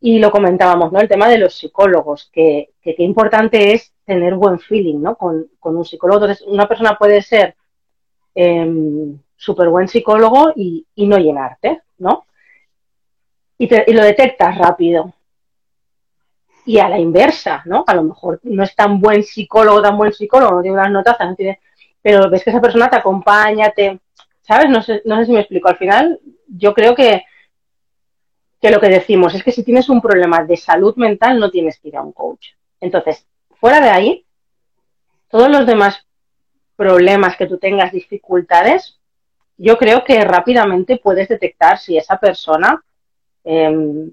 Y 0.01 0.19
lo 0.19 0.31
comentábamos, 0.31 0.93
¿no? 0.93 1.01
El 1.01 1.09
tema 1.09 1.29
de 1.29 1.39
los 1.39 1.55
psicólogos, 1.55 2.31
que 2.33 2.71
qué 2.83 2.97
importante 2.99 3.73
es 3.73 3.93
tener 4.05 4.35
buen 4.35 4.59
feeling, 4.59 5.01
¿no? 5.01 5.17
Con, 5.17 5.49
un 5.61 5.85
psicólogo. 5.85 6.25
Entonces, 6.25 6.47
una 6.47 6.69
persona 6.69 6.97
puede 6.99 7.23
ser 7.23 7.57
em, 8.35 9.19
súper 9.37 9.69
buen 9.69 9.89
psicólogo 9.89 10.53
y, 10.55 10.87
no 10.97 11.19
llenarte, 11.19 11.83
¿no? 11.99 12.27
Y, 13.59 13.69
y 13.91 13.93
lo 13.93 14.03
detectas 14.03 14.59
rápido 14.59 15.13
y 16.65 16.79
a 16.79 16.89
la 16.89 16.99
inversa, 16.99 17.63
¿no? 17.65 17.85
A 17.87 17.95
lo 17.95 18.05
mejor 18.05 18.41
no 18.45 18.63
es 18.63 18.75
tan 18.75 19.01
buen 19.01 19.25
psicólogo, 19.25 19.83
tan 19.83 19.97
buen 19.97 20.13
psicólogo, 20.13 20.57
no 20.57 20.63
tiene 20.63 20.77
unas 20.77 20.91
notas, 20.91 21.17
no 21.21 21.35
tiene, 21.35 21.61
pero 22.01 22.31
ves 22.31 22.45
que 22.45 22.51
esa 22.51 22.61
persona 22.61 22.89
te 22.89 22.97
acompaña, 22.97 23.71
te, 23.71 24.01
¿sabes? 24.43 24.69
No 24.69 24.83
sé, 24.83 25.03
no 25.05 25.17
sé 25.19 25.27
si 25.27 25.33
me 25.33 25.41
explico. 25.41 25.69
Al 25.69 25.77
final, 25.77 26.21
yo 26.47 26.75
creo 26.75 26.95
que, 26.95 27.25
que 28.61 28.71
lo 28.71 28.81
que 28.81 28.89
decimos 28.89 29.35
es 29.35 29.43
que 29.43 29.53
si 29.53 29.65
tienes 29.65 29.89
un 29.89 30.01
problema 30.01 30.45
de 30.45 30.57
salud 30.57 30.95
mental, 30.97 31.39
no 31.39 31.51
tienes 31.51 31.79
que 31.79 31.89
ir 31.89 31.97
a 31.97 32.03
un 32.03 32.13
coach. 32.13 32.51
Entonces, 32.81 33.27
fuera 33.61 33.81
de 33.81 33.91
ahí, 33.91 34.27
todos 35.29 35.49
los 35.49 35.67
demás 35.67 36.07
problemas 36.77 37.37
que 37.37 37.47
tú 37.47 37.59
tengas, 37.59 37.93
dificultades, 37.93 38.99
yo 39.57 39.79
creo 39.79 40.05
que 40.05 40.23
rápidamente 40.25 40.97
puedes 40.97 41.29
detectar 41.29 41.79
si 41.79 41.97
esa 41.97 42.19
persona 42.19 42.83
eh, 43.45 44.11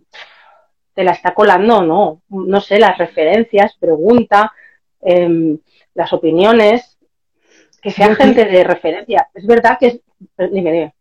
te 1.00 1.06
la 1.06 1.14
está 1.14 1.34
colando 1.34 1.78
o 1.78 1.82
no. 1.82 2.24
No 2.28 2.60
sé, 2.60 2.78
las 2.78 2.98
referencias, 2.98 3.74
pregunta, 3.80 4.52
em, 5.00 5.58
las 5.94 6.12
opiniones, 6.12 6.98
que 7.82 7.90
sea 7.90 8.14
gente 8.16 8.44
de 8.44 8.66
referencia. 8.66 9.30
Es 9.34 9.48
verdad 9.48 9.78
que 9.80 9.88
es... 9.88 10.02
Dime, 10.52 10.74
dime. 10.74 10.94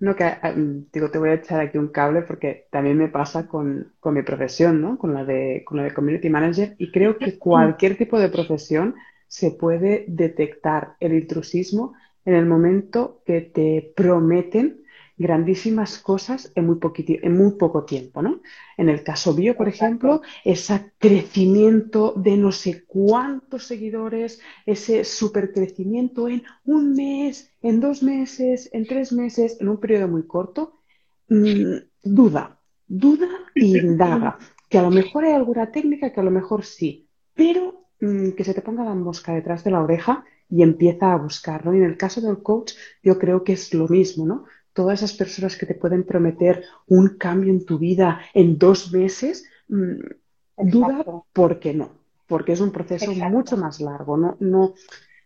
No, 0.00 0.16
que 0.16 0.24
em, 0.42 0.86
digo, 0.92 1.08
te 1.08 1.20
voy 1.20 1.28
a 1.28 1.34
echar 1.34 1.60
aquí 1.60 1.78
un 1.78 1.92
cable 1.92 2.22
porque 2.22 2.66
también 2.72 2.98
me 2.98 3.06
pasa 3.06 3.46
con, 3.46 3.92
mi 4.06 4.22
profesión, 4.22 4.82
¿no? 4.82 4.98
Con 4.98 5.14
la, 5.14 5.24
de, 5.24 5.62
con 5.64 5.76
la 5.76 5.84
de 5.84 5.94
Community 5.94 6.28
Manager 6.28 6.74
y 6.78 6.90
creo 6.90 7.16
que 7.16 7.38
cualquier 7.38 7.96
tipo 7.96 8.18
de 8.18 8.28
profesión 8.28 8.96
se 9.28 9.52
puede 9.52 10.04
detectar 10.08 10.96
el 10.98 11.14
intrusismo 11.14 11.94
en 12.24 12.34
el 12.34 12.46
momento 12.46 13.22
que 13.24 13.40
te 13.40 13.92
prometen 13.94 14.81
grandísimas 15.22 15.98
cosas 15.98 16.52
en 16.54 16.66
muy, 16.66 16.78
en 16.96 17.36
muy 17.36 17.52
poco 17.52 17.84
tiempo, 17.84 18.20
¿no? 18.22 18.40
En 18.76 18.88
el 18.88 19.02
caso 19.02 19.34
bio, 19.34 19.56
por 19.56 19.68
ejemplo, 19.68 20.20
ese 20.44 20.92
crecimiento 20.98 22.12
de 22.16 22.36
no 22.36 22.52
sé 22.52 22.84
cuántos 22.86 23.64
seguidores, 23.64 24.40
ese 24.66 25.04
supercrecimiento 25.04 26.28
en 26.28 26.42
un 26.64 26.94
mes, 26.94 27.50
en 27.62 27.80
dos 27.80 28.02
meses, 28.02 28.68
en 28.72 28.86
tres 28.86 29.12
meses, 29.12 29.58
en 29.60 29.68
un 29.68 29.78
periodo 29.78 30.08
muy 30.08 30.26
corto, 30.26 30.80
mm, 31.28 31.76
duda, 32.02 32.58
duda 32.86 33.28
y 33.54 33.78
indaga, 33.78 34.38
que 34.68 34.78
a 34.78 34.82
lo 34.82 34.90
mejor 34.90 35.24
hay 35.24 35.32
alguna 35.32 35.70
técnica, 35.70 36.12
que 36.12 36.20
a 36.20 36.24
lo 36.24 36.30
mejor 36.30 36.64
sí, 36.64 37.08
pero 37.34 37.86
mm, 38.00 38.30
que 38.32 38.44
se 38.44 38.54
te 38.54 38.62
ponga 38.62 38.84
la 38.84 38.94
mosca 38.94 39.32
detrás 39.32 39.64
de 39.64 39.70
la 39.70 39.82
oreja 39.82 40.24
y 40.52 40.62
empieza 40.62 41.12
a 41.12 41.16
buscarlo. 41.16 41.74
Y 41.74 41.78
en 41.78 41.84
el 41.84 41.96
caso 41.96 42.20
del 42.20 42.42
coach, 42.42 42.74
yo 43.02 43.18
creo 43.18 43.42
que 43.42 43.54
es 43.54 43.72
lo 43.72 43.88
mismo, 43.88 44.26
¿no? 44.26 44.44
Todas 44.72 45.02
esas 45.02 45.16
personas 45.16 45.56
que 45.56 45.66
te 45.66 45.74
pueden 45.74 46.04
prometer 46.04 46.64
un 46.86 47.16
cambio 47.18 47.52
en 47.52 47.64
tu 47.64 47.78
vida 47.78 48.20
en 48.34 48.58
dos 48.58 48.92
meses, 48.92 49.44
mm, 49.68 49.98
duda 50.56 51.04
por 51.32 51.58
qué 51.58 51.74
no, 51.74 51.90
porque 52.26 52.52
es 52.52 52.60
un 52.60 52.72
proceso 52.72 53.12
mucho 53.12 53.56
más 53.56 53.80
largo, 53.80 54.16
no, 54.16 54.36
no, 54.40 54.74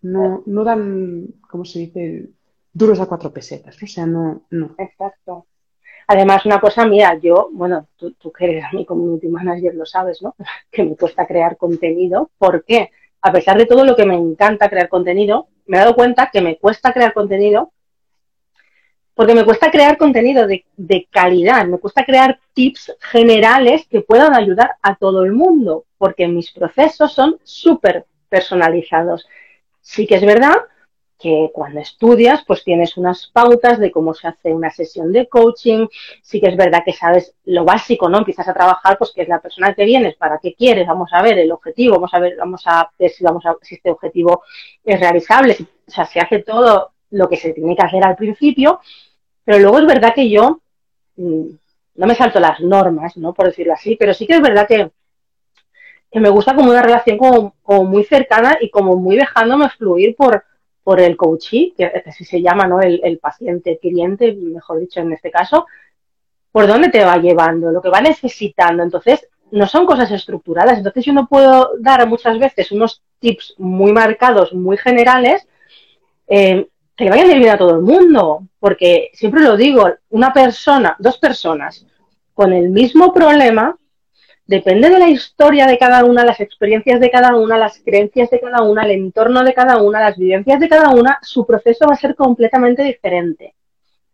no, 0.03 0.43
no 0.47 0.65
dan, 0.65 1.27
¿cómo 1.49 1.65
se 1.65 1.81
dice?, 1.81 2.31
duros 2.73 3.01
a 3.01 3.07
cuatro 3.07 3.33
pesetas, 3.33 3.83
o 3.83 3.87
sea, 3.87 4.07
no, 4.07 4.43
no. 4.51 4.75
Exacto. 4.79 5.47
Además, 6.09 6.47
una 6.47 6.61
cosa 6.61 6.87
mía, 6.87 7.19
yo, 7.21 7.49
bueno, 7.53 7.89
tú, 7.97 8.13
tú 8.13 8.31
que 8.31 8.45
eres 8.45 8.65
mi 8.73 8.85
community 8.85 9.29
manager 9.29 9.75
lo 9.75 9.87
sabes, 9.87 10.23
¿no? 10.23 10.37
Que 10.71 10.85
me 10.85 10.97
cuesta 10.97 11.27
crear 11.27 11.57
contenido. 11.57 12.31
¿Por 12.39 12.65
qué? 12.65 12.91
A 13.23 13.33
pesar 13.33 13.59
de 13.59 13.67
todo 13.67 13.85
lo 13.85 13.97
que 13.97 14.07
me 14.07 14.15
encanta 14.15 14.69
crear 14.69 14.89
contenido, 14.89 15.49
me 15.67 15.79
he 15.79 15.81
dado 15.81 15.97
cuenta 15.97 16.31
que 16.33 16.41
me 16.43 16.59
cuesta 16.59 16.93
crear 16.93 17.13
contenido 17.13 17.73
porque 19.17 19.35
me 19.35 19.47
cuesta 19.47 19.71
crear 19.71 19.97
contenido 19.97 20.47
de, 20.47 21.09
calidad, 21.11 21.65
me 21.65 21.79
cuesta 21.79 22.05
crear 22.05 22.39
tips 22.53 22.95
generales 23.01 23.87
que 23.89 24.03
puedan 24.03 24.35
ayudar 24.35 24.77
a 24.83 24.95
todo 24.95 25.25
el 25.25 25.33
mundo, 25.33 25.87
porque 25.97 26.29
mis 26.29 26.53
procesos 26.53 27.15
son 27.15 27.39
súper 27.43 28.05
personalizados. 28.29 29.27
Sí 29.81 30.07
que 30.07 30.17
es 30.17 30.27
verdad 30.27 30.57
que 31.19 31.51
cuando 31.55 31.81
estudias, 31.81 32.45
pues 32.47 32.63
tienes 32.63 32.99
unas 32.99 33.29
pautas 33.29 33.79
de 33.79 33.91
cómo 33.91 34.13
se 34.13 34.29
hace 34.29 34.53
una 34.53 34.71
sesión 34.71 35.11
de 35.15 35.27
coaching. 35.29 35.87
Sí 36.21 36.39
que 36.39 36.49
es 36.49 36.57
verdad 36.59 36.83
que 36.85 36.93
sabes 36.93 37.35
lo 37.47 37.65
básico, 37.65 38.11
¿no? 38.11 38.19
Empiezas 38.19 38.49
a 38.49 38.53
trabajar, 38.53 38.99
pues 38.99 39.13
que 39.15 39.23
es 39.23 39.29
la 39.29 39.41
persona 39.41 39.73
que 39.73 39.87
vienes, 39.87 40.15
para 40.17 40.39
qué 40.43 40.53
quieres, 40.53 40.87
vamos 40.87 41.09
a 41.15 41.23
ver 41.23 41.39
el 41.39 41.53
objetivo, 41.53 41.95
vamos 41.95 42.13
a 42.13 42.19
ver, 42.19 42.37
vamos 42.37 42.63
a 42.67 42.91
ver 42.99 43.11
si 43.11 43.25
vamos 43.25 43.47
a, 43.47 43.57
si 43.63 43.77
este 43.77 43.91
objetivo 43.91 44.43
es 44.85 45.01
realizable, 45.01 45.57
o 45.89 45.91
sea, 45.91 46.05
se 46.05 46.21
hace 46.21 46.41
todo 46.41 46.93
lo 47.17 47.29
que 47.29 47.37
se 47.37 47.53
tiene 47.53 47.75
que 47.77 47.83
hacer 47.83 48.05
al 48.05 48.17
principio, 48.17 48.81
Pero 49.45 49.59
luego 49.59 49.79
es 49.79 49.87
verdad 49.87 50.15
que 50.15 50.29
yo 50.29 50.61
mm, 51.17 51.47
no 51.97 52.07
me 52.07 52.15
salto 52.15 52.41
las 52.41 52.61
normas, 52.61 53.17
¿no? 53.17 53.33
Por 53.33 53.47
decirlo 53.47 53.73
así, 53.75 53.97
pero 53.97 54.13
sí 54.15 54.27
que 54.27 54.35
es 54.35 54.43
verdad 54.43 54.67
que, 54.69 54.91
me 56.13 56.31
gusta 56.31 56.55
como 56.55 56.71
una 56.71 56.83
relación 56.83 57.19
como, 57.19 57.55
muy 57.85 58.05
cercana 58.05 58.57
y 58.61 58.71
como 58.71 58.97
muy 58.97 59.17
dejándome 59.17 59.69
fluir 59.69 60.17
por, 60.17 60.45
por 60.83 61.01
el 61.01 61.17
coachee, 61.17 61.75
que 61.77 61.85
así 62.07 62.25
se 62.25 62.41
llama, 62.41 62.67
¿no? 62.67 62.81
El, 62.81 63.01
el 63.05 63.19
paciente, 63.19 63.79
cliente, 63.79 64.33
mejor 64.33 64.81
dicho 64.81 65.01
en 65.01 65.13
este 65.13 65.31
caso, 65.31 65.67
por 66.53 66.67
dónde 66.67 66.89
te 66.89 67.05
va 67.05 67.19
llevando, 67.19 67.71
lo 67.71 67.83
que 67.83 67.91
va 67.91 68.01
necesitando. 68.01 68.83
Entonces, 68.83 69.29
no 69.51 69.67
son 69.67 69.87
cosas 69.87 70.11
estructuradas. 70.11 70.79
Entonces, 70.79 71.05
yo 71.05 71.13
no 71.13 71.27
puedo 71.29 71.73
dar 71.81 72.07
muchas 72.09 72.39
veces 72.39 72.73
unos 72.73 73.03
tips 73.19 73.55
muy 73.59 73.93
marcados, 73.93 74.53
muy 74.53 74.77
generales, 74.77 75.47
eh, 76.29 76.69
que 76.97 77.05
le 77.05 77.11
vayan 77.11 77.31
a 77.31 77.37
ir 77.37 77.51
a 77.51 77.59
todo 77.59 77.77
el 77.77 77.83
mundo. 77.83 78.49
Porque 78.59 79.11
siempre 79.13 79.43
lo 79.43 79.57
digo, 79.57 79.89
una 80.11 80.33
persona, 80.33 80.97
dos 80.99 81.19
personas 81.19 81.87
con 82.35 82.53
el 82.53 82.71
mismo 82.71 83.13
problema, 83.13 83.77
depende 84.47 84.89
de 84.89 84.99
la 84.99 85.09
historia 85.09 85.67
de 85.67 85.79
cada 85.79 86.05
una, 86.05 86.25
las 86.25 86.41
experiencias 86.41 87.01
de 87.01 87.11
cada 87.11 87.35
una, 87.35 87.59
las 87.59 87.79
creencias 87.85 88.31
de 88.31 88.41
cada 88.41 88.63
una, 88.63 88.83
el 88.85 88.93
entorno 88.93 89.43
de 89.43 89.55
cada 89.55 89.83
una, 89.83 90.01
las 90.01 90.17
vivencias 90.17 90.61
de 90.61 90.69
cada 90.69 90.91
una, 90.91 91.19
su 91.23 91.45
proceso 91.47 91.87
va 91.87 91.95
a 91.95 91.99
ser 91.99 92.15
completamente 92.15 92.83
diferente. 92.83 93.55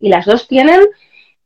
Y 0.01 0.09
las 0.09 0.25
dos 0.27 0.49
tienen 0.49 0.81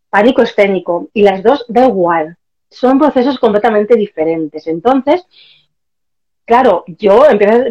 pánico 0.09 0.43
escénico 0.43 1.09
y 1.13 1.23
las 1.23 1.43
dos 1.43 1.65
da 1.69 1.87
igual. 1.87 2.37
Son 2.71 2.99
procesos 2.99 3.39
completamente 3.39 3.97
diferentes. 3.97 4.67
Entonces, 4.67 5.27
claro, 6.47 6.85
yo 6.87 7.25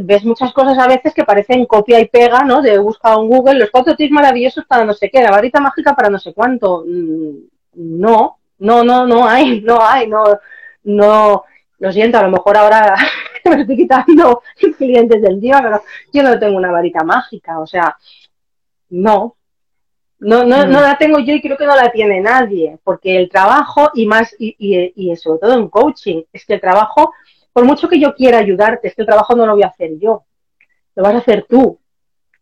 ves 0.04 0.26
muchas 0.26 0.54
cosas 0.54 0.78
a 0.78 0.88
veces 0.88 1.14
que 1.14 1.24
parecen 1.24 1.66
copia 1.66 2.00
y 2.00 2.10
pega, 2.10 2.44
¿no? 2.44 2.62
De 2.62 2.78
buscar 2.78 3.18
en 3.18 3.28
Google 3.28 3.60
los 3.60 3.72
cuatro 3.72 3.96
tips 3.96 4.12
maravillosos 4.12 4.66
para 4.66 4.86
no 4.86 4.94
sé 4.94 5.10
qué, 5.10 5.24
la 5.24 5.32
varita 5.32 5.60
mágica 5.60 5.96
para 5.96 6.10
no 6.10 6.20
sé 6.20 6.34
cuánto. 6.34 6.84
Mm, 6.86 7.38
no, 7.76 8.38
no, 8.60 8.84
no, 8.84 9.08
no 9.08 9.28
hay, 9.28 9.62
no 9.66 9.82
hay, 9.82 10.08
no, 10.08 10.26
no, 10.84 11.44
lo 11.80 11.92
siento, 11.92 12.18
a 12.18 12.24
lo 12.24 12.30
mejor 12.30 12.58
ahora 12.58 12.96
me 13.46 13.62
estoy 13.62 13.78
quitando 13.78 14.44
clientes 14.78 15.22
del 15.22 15.40
día, 15.40 15.60
pero 15.64 15.82
yo 16.14 16.24
no 16.24 16.38
tengo 16.38 16.58
una 16.58 16.72
varita 16.72 17.04
mágica, 17.04 17.60
o 17.60 17.66
sea, 17.66 17.98
no, 18.90 19.38
no, 20.20 20.44
no, 20.44 20.66
no 20.66 20.80
mm. 20.80 20.84
la 20.84 20.98
tengo 20.98 21.20
yo 21.20 21.34
y 21.34 21.42
creo 21.42 21.56
que 21.56 21.66
no 21.66 21.76
la 21.76 21.92
tiene 21.92 22.20
nadie, 22.20 22.78
porque 22.84 23.16
el 23.18 23.30
trabajo 23.30 23.90
y 23.94 24.06
más, 24.06 24.36
y, 24.38 24.56
y, 24.60 25.12
y 25.12 25.16
sobre 25.16 25.40
todo 25.40 25.54
en 25.54 25.70
coaching, 25.70 26.24
es 26.34 26.46
que 26.46 26.56
el 26.56 26.62
trabajo 26.62 27.14
por 27.56 27.64
mucho 27.64 27.88
que 27.88 28.02
yo 28.02 28.14
quiera 28.14 28.40
ayudarte, 28.40 28.90
este 28.90 29.06
trabajo 29.06 29.34
no 29.34 29.46
lo 29.46 29.54
voy 29.54 29.64
a 29.64 29.68
hacer 29.68 29.92
yo, 29.98 30.26
lo 30.94 31.04
vas 31.04 31.14
a 31.14 31.20
hacer 31.20 31.46
tú. 31.48 31.80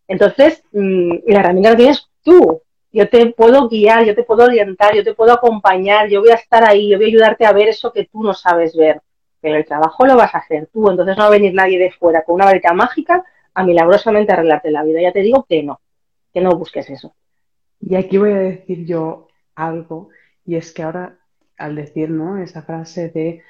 Entonces, 0.07 0.63
mm, 0.71 1.17
la 1.27 1.39
herramienta 1.39 1.69
que 1.69 1.75
tienes 1.75 2.09
tú. 2.23 2.63
Yo 2.91 3.07
te 3.07 3.27
puedo 3.27 3.69
guiar, 3.69 4.05
yo 4.05 4.15
te 4.15 4.23
puedo 4.23 4.45
orientar, 4.45 4.95
yo 4.95 5.03
te 5.03 5.13
puedo 5.13 5.31
acompañar, 5.31 6.09
yo 6.09 6.21
voy 6.21 6.31
a 6.31 6.35
estar 6.35 6.67
ahí, 6.67 6.89
yo 6.89 6.97
voy 6.97 7.05
a 7.05 7.09
ayudarte 7.09 7.45
a 7.45 7.53
ver 7.53 7.67
eso 7.67 7.93
que 7.93 8.05
tú 8.05 8.23
no 8.23 8.33
sabes 8.33 8.75
ver. 8.75 9.01
Pero 9.39 9.57
el 9.57 9.65
trabajo 9.65 10.03
lo 10.07 10.15
vas 10.15 10.33
a 10.33 10.39
hacer 10.39 10.67
tú, 10.73 10.89
entonces 10.89 11.15
no 11.15 11.21
va 11.21 11.27
a 11.27 11.37
venir 11.37 11.53
nadie 11.53 11.77
de 11.77 11.91
fuera 11.91 12.23
con 12.23 12.33
una 12.33 12.45
varita 12.45 12.73
mágica 12.73 13.23
a 13.53 13.63
milagrosamente 13.63 14.33
arreglarte 14.33 14.71
la 14.71 14.83
vida. 14.83 14.99
Ya 14.99 15.11
te 15.11 15.21
digo 15.21 15.45
que 15.47 15.61
no, 15.61 15.79
que 16.33 16.41
no 16.41 16.57
busques 16.57 16.89
eso. 16.89 17.13
Y 17.79 17.93
aquí 17.93 18.17
voy 18.17 18.31
a 18.31 18.39
decir 18.39 18.83
yo 18.83 19.27
algo, 19.53 20.09
y 20.43 20.55
es 20.55 20.73
que 20.73 20.81
ahora 20.81 21.19
al 21.57 21.75
decir 21.75 22.09
¿no? 22.09 22.37
esa 22.37 22.61
frase 22.63 23.09
de 23.09 23.43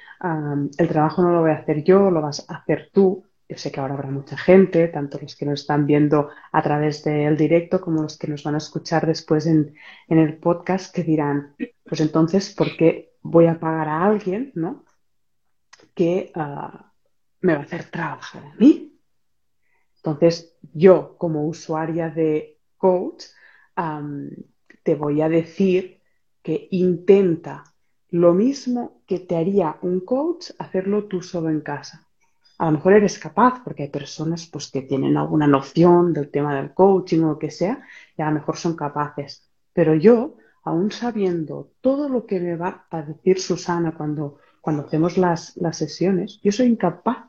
el 0.78 0.88
trabajo 0.88 1.22
no 1.22 1.32
lo 1.32 1.40
voy 1.40 1.50
a 1.50 1.56
hacer 1.56 1.84
yo, 1.84 2.10
lo 2.10 2.22
vas 2.22 2.48
a 2.48 2.56
hacer 2.56 2.90
tú. 2.92 3.24
Yo 3.46 3.58
sé 3.58 3.70
que 3.70 3.78
ahora 3.78 3.94
habrá 3.94 4.10
mucha 4.10 4.38
gente, 4.38 4.88
tanto 4.88 5.18
los 5.20 5.36
que 5.36 5.44
nos 5.44 5.60
están 5.60 5.86
viendo 5.86 6.30
a 6.50 6.62
través 6.62 7.04
del 7.04 7.36
directo 7.36 7.80
como 7.80 8.02
los 8.02 8.16
que 8.16 8.26
nos 8.26 8.42
van 8.42 8.54
a 8.54 8.58
escuchar 8.58 9.06
después 9.06 9.46
en, 9.46 9.74
el 10.08 10.38
podcast, 10.38 10.94
que 10.94 11.02
dirán, 11.02 11.54
pues 11.84 12.00
entonces, 12.00 12.54
¿por 12.54 12.74
qué 12.76 13.12
voy 13.20 13.46
a 13.46 13.60
pagar 13.60 13.88
a 13.88 14.04
alguien 14.04 14.50
¿no? 14.54 14.84
que 15.94 16.32
ah, 16.34 16.90
me 17.42 17.52
va 17.52 17.60
a 17.60 17.64
hacer 17.64 17.84
trabajar 17.90 18.44
a 18.46 18.54
mí? 18.54 18.98
Entonces, 19.96 20.56
yo 20.72 21.16
como 21.18 21.46
usuaria 21.46 22.08
de 22.08 22.60
coach, 22.78 23.24
te 24.82 24.94
voy 24.94 25.20
a 25.20 25.28
decir 25.28 26.00
que 26.42 26.68
intenta 26.70 27.73
lo 28.14 28.32
mismo 28.32 29.02
que 29.08 29.18
te 29.18 29.34
haría 29.36 29.76
un 29.82 29.98
coach 29.98 30.50
hacerlo 30.60 31.06
tú 31.06 31.20
solo 31.20 31.50
en 31.50 31.62
casa. 31.62 32.06
A 32.58 32.66
lo 32.66 32.70
mejor 32.70 32.92
eres 32.92 33.18
capaz, 33.18 33.60
porque 33.64 33.82
hay 33.82 33.88
personas 33.88 34.46
pues, 34.46 34.70
que 34.70 34.82
tienen 34.82 35.16
alguna 35.16 35.48
noción 35.48 36.12
del 36.12 36.30
tema 36.30 36.54
del 36.54 36.72
coaching 36.72 37.22
o 37.22 37.30
lo 37.30 37.38
que 37.40 37.50
sea, 37.50 37.82
y 38.16 38.22
a 38.22 38.26
lo 38.26 38.34
mejor 38.34 38.56
son 38.56 38.76
capaces. 38.76 39.50
Pero 39.72 39.96
yo, 39.96 40.36
aún 40.62 40.92
sabiendo 40.92 41.72
todo 41.80 42.08
lo 42.08 42.24
que 42.24 42.38
me 42.38 42.54
va 42.54 42.86
a 42.88 43.02
decir 43.02 43.40
Susana 43.40 43.96
cuando, 43.96 44.38
cuando 44.60 44.84
hacemos 44.84 45.18
las, 45.18 45.56
las 45.56 45.76
sesiones, 45.76 46.38
yo 46.40 46.52
soy 46.52 46.66
incapaz 46.66 47.26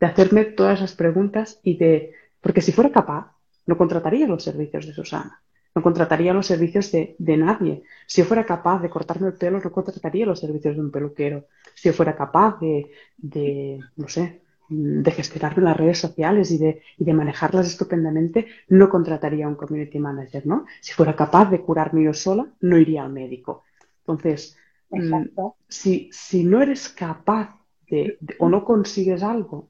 de 0.00 0.06
hacerme 0.06 0.44
todas 0.44 0.78
esas 0.78 0.96
preguntas 0.96 1.60
y 1.62 1.76
de... 1.76 2.14
Porque 2.40 2.62
si 2.62 2.72
fuera 2.72 2.90
capaz, 2.90 3.36
no 3.64 3.78
contrataría 3.78 4.26
los 4.26 4.42
servicios 4.42 4.88
de 4.88 4.92
Susana 4.92 5.40
no 5.74 5.82
contrataría 5.82 6.34
los 6.34 6.46
servicios 6.46 6.90
de, 6.92 7.36
nadie. 7.36 7.82
Si 8.06 8.20
yo 8.20 8.26
fuera 8.26 8.44
capaz 8.44 8.80
de 8.80 8.90
cortarme 8.90 9.28
el 9.28 9.34
pelo, 9.34 9.60
no 9.60 9.70
contrataría 9.70 10.26
los 10.26 10.40
servicios 10.40 10.74
de 10.74 10.80
un 10.80 10.90
peluquero. 10.90 11.46
Si 11.74 11.88
yo 11.88 11.92
fuera 11.92 12.16
capaz 12.16 12.58
de, 12.60 13.80
no 13.96 14.08
sé, 14.08 14.42
de 14.68 15.10
gestionarme 15.10 15.64
las 15.64 15.76
redes 15.76 15.98
sociales 15.98 16.50
y 16.50 16.58
de, 16.58 16.82
de 16.96 17.12
manejarlas 17.12 17.66
estupendamente, 17.66 18.46
no 18.68 18.88
contrataría 18.88 19.48
un 19.48 19.56
community 19.56 19.98
manager, 19.98 20.46
¿no? 20.46 20.66
Si 20.80 20.92
fuera 20.92 21.16
capaz 21.16 21.50
de 21.50 21.60
curarme 21.60 22.04
yo 22.04 22.14
sola, 22.14 22.46
no 22.60 22.78
iría 22.78 23.04
al 23.04 23.12
médico. 23.12 23.64
Entonces, 24.00 24.56
mm, 24.90 25.26
si, 25.68 26.10
si 26.12 26.44
no 26.44 26.62
eres 26.62 26.88
capaz 26.88 27.56
de, 27.88 28.18
o 28.38 28.48
no 28.48 28.64
consigues 28.64 29.22
algo 29.22 29.69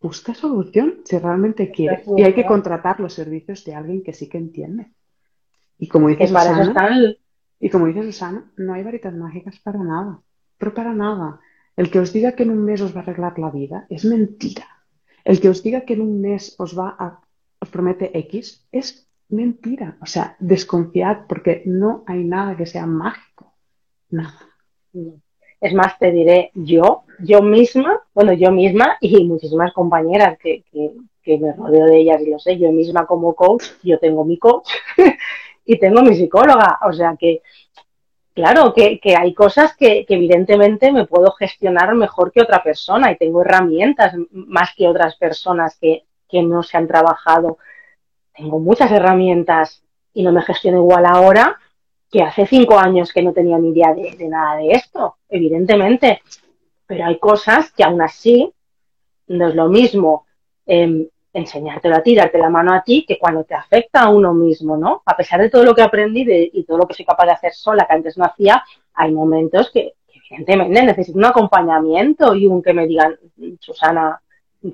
busca 0.00 0.34
solución 0.34 1.00
si 1.04 1.18
realmente 1.18 1.70
quieres. 1.70 2.02
Y 2.16 2.22
hay 2.22 2.34
que 2.34 2.46
contratar 2.46 3.00
los 3.00 3.14
servicios 3.14 3.64
de 3.64 3.74
alguien 3.74 4.02
que 4.02 4.12
sí 4.12 4.28
que 4.28 4.38
entiende. 4.38 4.92
Y 5.78 5.88
como 5.88 6.08
dice 6.08 6.26
Susana, 6.26 7.16
y 7.58 7.68
como 7.70 7.86
dice 7.86 8.02
Susana, 8.02 8.50
no 8.56 8.74
hay 8.74 8.82
varitas 8.82 9.14
mágicas 9.14 9.58
para 9.60 9.82
nada. 9.82 10.20
Pero 10.58 10.74
para 10.74 10.92
nada. 10.92 11.40
El 11.76 11.90
que 11.90 12.00
os 12.00 12.12
diga 12.12 12.32
que 12.32 12.42
en 12.42 12.50
un 12.50 12.64
mes 12.64 12.80
os 12.80 12.94
va 12.94 13.00
a 13.00 13.02
arreglar 13.02 13.38
la 13.38 13.50
vida 13.50 13.86
es 13.88 14.04
mentira. 14.04 14.66
El 15.24 15.40
que 15.40 15.48
os 15.48 15.62
diga 15.62 15.82
que 15.82 15.94
en 15.94 16.02
un 16.02 16.20
mes 16.20 16.54
os 16.58 16.78
va 16.78 16.96
a, 16.98 17.20
os 17.60 17.68
promete 17.68 18.16
X 18.18 18.66
es 18.72 19.08
mentira. 19.28 19.96
O 20.00 20.06
sea, 20.06 20.36
desconfiad 20.38 21.26
porque 21.28 21.62
no 21.66 22.04
hay 22.06 22.24
nada 22.24 22.56
que 22.56 22.66
sea 22.66 22.86
mágico. 22.86 23.54
Nada. 24.10 24.40
Es 25.60 25.74
más, 25.74 25.98
te 25.98 26.10
diré, 26.10 26.50
yo, 26.54 27.02
yo 27.18 27.42
misma, 27.42 28.00
bueno, 28.14 28.32
yo 28.32 28.50
misma 28.50 28.96
y 29.00 29.24
muchísimas 29.24 29.72
compañeras 29.72 30.38
que, 30.38 30.64
que, 30.72 31.38
me 31.38 31.52
rodeo 31.52 31.86
de 31.86 31.98
ellas 31.98 32.20
y 32.22 32.30
lo 32.30 32.40
sé, 32.40 32.58
yo 32.58 32.72
misma 32.72 33.06
como 33.06 33.34
coach, 33.34 33.64
yo 33.84 34.00
tengo 34.00 34.24
mi 34.24 34.36
coach 34.36 34.68
y 35.64 35.78
tengo 35.78 36.02
mi 36.02 36.16
psicóloga. 36.16 36.80
O 36.82 36.92
sea 36.92 37.14
que, 37.16 37.42
claro, 38.34 38.72
que, 38.72 38.98
que 38.98 39.14
hay 39.14 39.32
cosas 39.32 39.76
que, 39.76 40.04
que, 40.06 40.14
evidentemente 40.14 40.90
me 40.90 41.06
puedo 41.06 41.30
gestionar 41.32 41.94
mejor 41.94 42.32
que 42.32 42.42
otra 42.42 42.62
persona 42.64 43.12
y 43.12 43.16
tengo 43.16 43.42
herramientas 43.42 44.14
más 44.32 44.74
que 44.74 44.88
otras 44.88 45.14
personas 45.16 45.76
que, 45.78 46.04
que 46.28 46.42
no 46.42 46.62
se 46.62 46.78
han 46.78 46.88
trabajado. 46.88 47.58
Tengo 48.34 48.58
muchas 48.58 48.90
herramientas 48.90 49.84
y 50.14 50.22
no 50.22 50.32
me 50.32 50.42
gestiono 50.42 50.78
igual 50.78 51.06
ahora 51.06 51.60
que 52.10 52.22
hace 52.22 52.46
cinco 52.46 52.78
años 52.78 53.12
que 53.12 53.22
no 53.22 53.32
tenía 53.32 53.58
ni 53.58 53.70
idea 53.70 53.94
de, 53.94 54.28
nada 54.28 54.56
de 54.56 54.72
esto, 54.72 55.16
evidentemente. 55.28 56.22
Pero 56.86 57.06
hay 57.06 57.18
cosas 57.18 57.70
que 57.72 57.84
aún 57.84 58.02
así 58.02 58.52
no 59.28 59.48
es 59.48 59.54
lo 59.54 59.68
mismo 59.68 60.26
eh, 60.66 61.08
enseñártelo 61.32 61.96
a 61.96 62.02
ti, 62.02 62.14
darte 62.14 62.38
la 62.38 62.50
mano 62.50 62.72
a 62.72 62.82
ti, 62.82 63.04
que 63.06 63.18
cuando 63.18 63.44
te 63.44 63.54
afecta 63.54 64.00
a 64.00 64.10
uno 64.10 64.34
mismo, 64.34 64.76
¿no? 64.76 65.02
A 65.06 65.16
pesar 65.16 65.40
de 65.40 65.50
todo 65.50 65.64
lo 65.64 65.74
que 65.74 65.82
aprendí 65.82 66.26
y 66.52 66.64
todo 66.64 66.78
lo 66.78 66.86
que 66.86 66.94
soy 66.94 67.04
capaz 67.04 67.26
de 67.26 67.32
hacer 67.32 67.52
sola, 67.52 67.86
que 67.86 67.94
antes 67.94 68.18
no 68.18 68.24
hacía, 68.24 68.64
hay 68.94 69.12
momentos 69.12 69.70
que, 69.70 69.94
evidentemente 70.30 70.82
necesito 70.82 71.18
un 71.18 71.24
acompañamiento 71.24 72.34
y 72.34 72.46
un 72.46 72.62
que 72.62 72.72
me 72.72 72.86
digan, 72.86 73.16
Susana, 73.60 74.20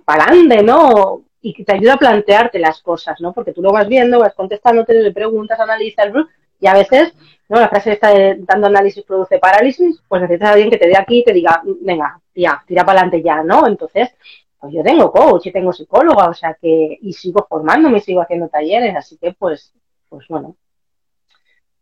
pa'lante, 0.04 0.62
¿no? 0.62 1.22
Y 1.40 1.52
que 1.52 1.64
te 1.64 1.74
ayuda 1.74 1.94
a 1.94 1.98
plantearte 1.98 2.58
las 2.58 2.80
cosas, 2.80 3.20
¿no? 3.20 3.32
Porque 3.32 3.52
tú 3.52 3.62
lo 3.62 3.72
vas 3.72 3.88
viendo, 3.88 4.18
vas 4.18 4.34
contestándote, 4.34 4.94
le 4.94 5.12
preguntas, 5.12 5.60
analizas, 5.60 6.12
y 6.60 6.66
a 6.66 6.74
veces, 6.74 7.12
¿no? 7.48 7.60
La 7.60 7.68
frase 7.68 7.92
está 7.92 8.10
de 8.10 8.36
dando 8.40 8.66
análisis 8.66 9.04
produce 9.04 9.38
parálisis, 9.38 10.00
pues 10.08 10.22
necesitas 10.22 10.50
a 10.50 10.52
alguien 10.52 10.70
que 10.70 10.78
te 10.78 10.88
dé 10.88 10.96
aquí 10.96 11.20
y 11.20 11.24
te 11.24 11.32
diga, 11.32 11.62
venga, 11.80 12.20
ya, 12.34 12.62
tira 12.66 12.84
para 12.84 13.00
adelante 13.00 13.22
ya, 13.22 13.42
¿no? 13.42 13.66
Entonces, 13.66 14.10
pues 14.58 14.72
yo 14.72 14.82
tengo 14.82 15.12
coach 15.12 15.46
y 15.46 15.52
tengo 15.52 15.72
psicóloga, 15.72 16.28
o 16.28 16.34
sea 16.34 16.54
que, 16.60 16.98
y 17.00 17.12
sigo 17.12 17.46
formándome, 17.48 18.00
sigo 18.00 18.20
haciendo 18.20 18.48
talleres, 18.48 18.96
así 18.96 19.16
que 19.18 19.32
pues, 19.32 19.72
pues 20.08 20.26
bueno, 20.28 20.56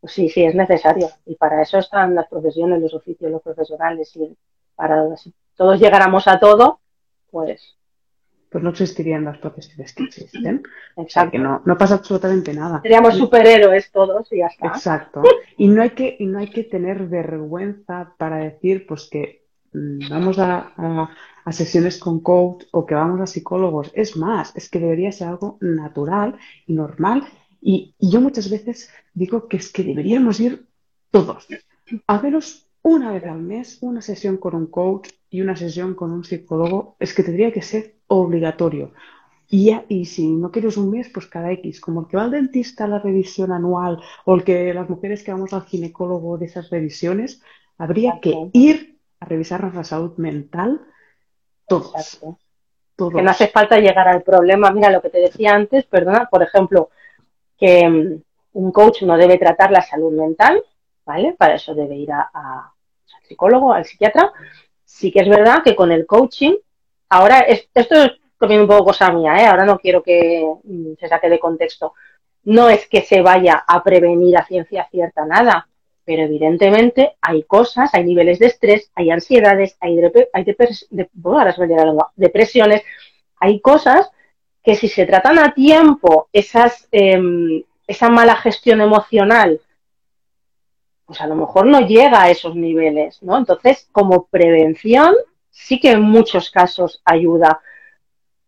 pues 0.00 0.12
sí, 0.12 0.28
sí, 0.28 0.44
es 0.44 0.54
necesario. 0.54 1.08
Y 1.26 1.36
para 1.36 1.62
eso 1.62 1.78
están 1.78 2.14
las 2.14 2.28
profesiones, 2.28 2.80
los 2.80 2.94
oficios, 2.94 3.30
los 3.30 3.42
profesionales, 3.42 4.14
y 4.16 4.36
para 4.74 5.16
si 5.16 5.32
todos 5.56 5.80
llegáramos 5.80 6.28
a 6.28 6.38
todo, 6.38 6.80
pues 7.30 7.76
pues 8.54 8.62
no 8.62 8.70
existirían 8.70 9.24
las 9.24 9.38
prótesis 9.38 9.74
que 9.94 10.04
existen. 10.04 10.62
O 10.94 11.04
sea, 11.08 11.28
que 11.28 11.40
no, 11.40 11.62
no 11.64 11.76
pasa 11.76 11.94
absolutamente 11.94 12.54
nada. 12.54 12.80
Seríamos 12.82 13.16
superhéroes 13.16 13.90
todos 13.90 14.32
y 14.32 14.38
ya 14.38 14.46
está. 14.46 14.68
Exacto. 14.68 15.24
Y 15.58 15.66
no 15.66 15.82
hay 15.82 15.90
que, 15.90 16.16
y 16.20 16.26
no 16.26 16.38
hay 16.38 16.50
que 16.50 16.62
tener 16.62 17.08
vergüenza 17.08 18.14
para 18.16 18.36
decir 18.36 18.86
pues 18.86 19.08
que 19.10 19.44
mm, 19.72 20.08
vamos 20.08 20.38
a, 20.38 20.72
a, 21.44 21.50
sesiones 21.52 21.98
con 21.98 22.20
coach 22.20 22.66
o 22.70 22.86
que 22.86 22.94
vamos 22.94 23.20
a 23.20 23.26
psicólogos. 23.26 23.90
Es 23.92 24.16
más, 24.16 24.54
es 24.54 24.70
que 24.70 24.78
debería 24.78 25.10
ser 25.10 25.26
algo 25.26 25.58
natural 25.60 26.38
y 26.68 26.74
normal. 26.74 27.24
Y, 27.60 27.96
y 27.98 28.12
yo 28.12 28.20
muchas 28.20 28.48
veces 28.48 28.88
digo 29.14 29.48
que 29.48 29.56
es 29.56 29.72
que 29.72 29.82
deberíamos 29.82 30.38
ir 30.38 30.68
todos. 31.10 31.48
A 32.06 32.22
menos 32.22 32.68
una 32.82 33.10
vez 33.10 33.24
al 33.24 33.40
mes, 33.40 33.78
una 33.80 34.00
sesión 34.00 34.36
con 34.36 34.54
un 34.54 34.68
coach 34.68 35.08
y 35.28 35.40
una 35.40 35.56
sesión 35.56 35.96
con 35.96 36.12
un 36.12 36.22
psicólogo, 36.22 36.94
es 37.00 37.14
que 37.14 37.24
tendría 37.24 37.52
que 37.52 37.62
ser 37.62 37.93
obligatorio. 38.06 38.92
Y, 39.48 39.76
y 39.88 40.06
si 40.06 40.26
no 40.32 40.50
quieres 40.50 40.76
un 40.76 40.90
mes, 40.90 41.08
pues 41.10 41.26
cada 41.26 41.52
X, 41.52 41.80
como 41.80 42.00
el 42.00 42.06
que 42.08 42.16
va 42.16 42.24
al 42.24 42.30
dentista 42.30 42.84
a 42.84 42.88
la 42.88 42.98
revisión 42.98 43.52
anual 43.52 44.00
o 44.24 44.34
el 44.34 44.42
que 44.42 44.72
las 44.72 44.88
mujeres 44.88 45.22
que 45.22 45.32
vamos 45.32 45.52
al 45.52 45.64
ginecólogo 45.64 46.38
de 46.38 46.46
esas 46.46 46.70
revisiones, 46.70 47.42
habría 47.78 48.20
que 48.20 48.50
ir 48.52 48.98
a 49.20 49.26
revisarnos 49.26 49.74
la 49.74 49.84
salud 49.84 50.16
mental 50.16 50.80
todos. 51.66 52.20
Que 52.96 53.22
no 53.22 53.30
hace 53.30 53.48
falta 53.48 53.78
llegar 53.78 54.06
al 54.08 54.22
problema. 54.22 54.70
Mira 54.70 54.90
lo 54.90 55.02
que 55.02 55.10
te 55.10 55.18
decía 55.18 55.54
antes, 55.54 55.84
perdona, 55.84 56.28
por 56.30 56.42
ejemplo, 56.42 56.90
que 57.58 57.88
mm, 57.88 58.22
un 58.54 58.72
coach 58.72 59.02
no 59.02 59.16
debe 59.16 59.38
tratar 59.38 59.70
la 59.70 59.82
salud 59.82 60.12
mental, 60.12 60.62
¿vale? 61.04 61.34
Para 61.36 61.54
eso 61.54 61.74
debe 61.74 61.96
ir 61.96 62.12
a, 62.12 62.30
al 62.32 63.26
psicólogo, 63.26 63.72
al 63.72 63.84
psiquiatra, 63.84 64.32
sí 64.84 65.10
que 65.10 65.20
es 65.20 65.28
verdad 65.28 65.62
que 65.64 65.74
con 65.74 65.90
el 65.90 66.06
coaching, 66.06 66.54
ahora 67.08 67.40
esto 67.40 67.94
es 67.94 68.12
también 68.38 68.62
un 68.62 68.68
poco 68.68 68.86
cosa 68.86 69.10
mía, 69.12 69.36
¿eh? 69.38 69.46
ahora 69.46 69.64
no 69.64 69.78
quiero 69.78 70.02
que 70.02 70.44
mm, 70.64 70.94
se 70.98 71.08
saque 71.08 71.28
de 71.28 71.38
contexto. 71.38 71.94
No 72.44 72.68
es 72.68 72.86
que 72.88 73.02
se 73.02 73.22
vaya 73.22 73.64
a 73.66 73.82
prevenir 73.82 74.36
a 74.36 74.44
ciencia 74.44 74.86
cierta 74.90 75.24
nada, 75.24 75.68
pero 76.04 76.22
evidentemente 76.22 77.16
hay 77.22 77.44
cosas, 77.44 77.94
hay 77.94 78.04
niveles 78.04 78.38
de 78.38 78.46
estrés, 78.46 78.90
hay 78.94 79.10
ansiedades, 79.10 79.76
hay, 79.80 79.98
depresiones, 82.16 82.82
hay 83.40 83.60
cosas 83.60 84.10
que 84.62 84.74
si 84.74 84.88
se 84.88 85.06
tratan 85.06 85.38
a 85.38 85.54
tiempo, 85.54 86.28
esas, 86.32 86.86
em, 86.92 87.62
esa 87.86 88.10
mala 88.10 88.36
gestión 88.36 88.80
emocional 88.80 89.60
pues 91.06 91.20
a 91.20 91.26
lo 91.26 91.34
mejor 91.34 91.66
no 91.66 91.80
llega 91.80 92.22
a 92.22 92.30
esos 92.30 92.56
niveles, 92.56 93.22
¿no? 93.22 93.36
Entonces, 93.36 93.88
como 93.92 94.26
prevención, 94.26 95.14
sí 95.54 95.78
que 95.80 95.92
en 95.92 96.02
muchos 96.02 96.50
casos 96.50 97.00
ayuda. 97.04 97.60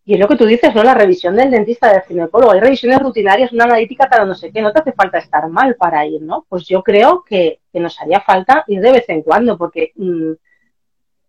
Y 0.05 0.15
es 0.15 0.21
lo 0.21 0.29
que 0.29 0.37
tú 0.37 0.45
dices, 0.45 0.75
¿no? 0.75 0.83
La 0.83 0.95
revisión 0.95 1.35
del 1.37 1.51
dentista, 1.51 1.93
del 1.93 2.03
ginecólogo. 2.03 2.53
Hay 2.53 2.61
revisiones 2.61 3.01
rutinarias, 3.01 3.53
una 3.53 3.65
analítica 3.65 4.09
para 4.09 4.25
no 4.25 4.35
sé 4.35 4.53
qué. 4.53 4.61
No 4.61 4.73
te 4.73 4.81
hace 4.81 4.93
falta 4.93 5.19
estar 5.19 5.49
mal 5.49 5.77
para 5.77 6.05
ir, 6.07 6.23
¿no? 6.23 6.47
Pues 6.49 6.67
yo 6.67 6.83
creo 6.83 7.25
que, 7.25 7.61
nos 7.73 8.01
haría 8.01 8.21
falta 8.21 8.65
ir 8.69 8.81
de 8.81 8.93
vez 8.93 9.09
en 9.09 9.23
cuando, 9.23 9.57
porque 9.57 9.93
mm, 9.97 10.33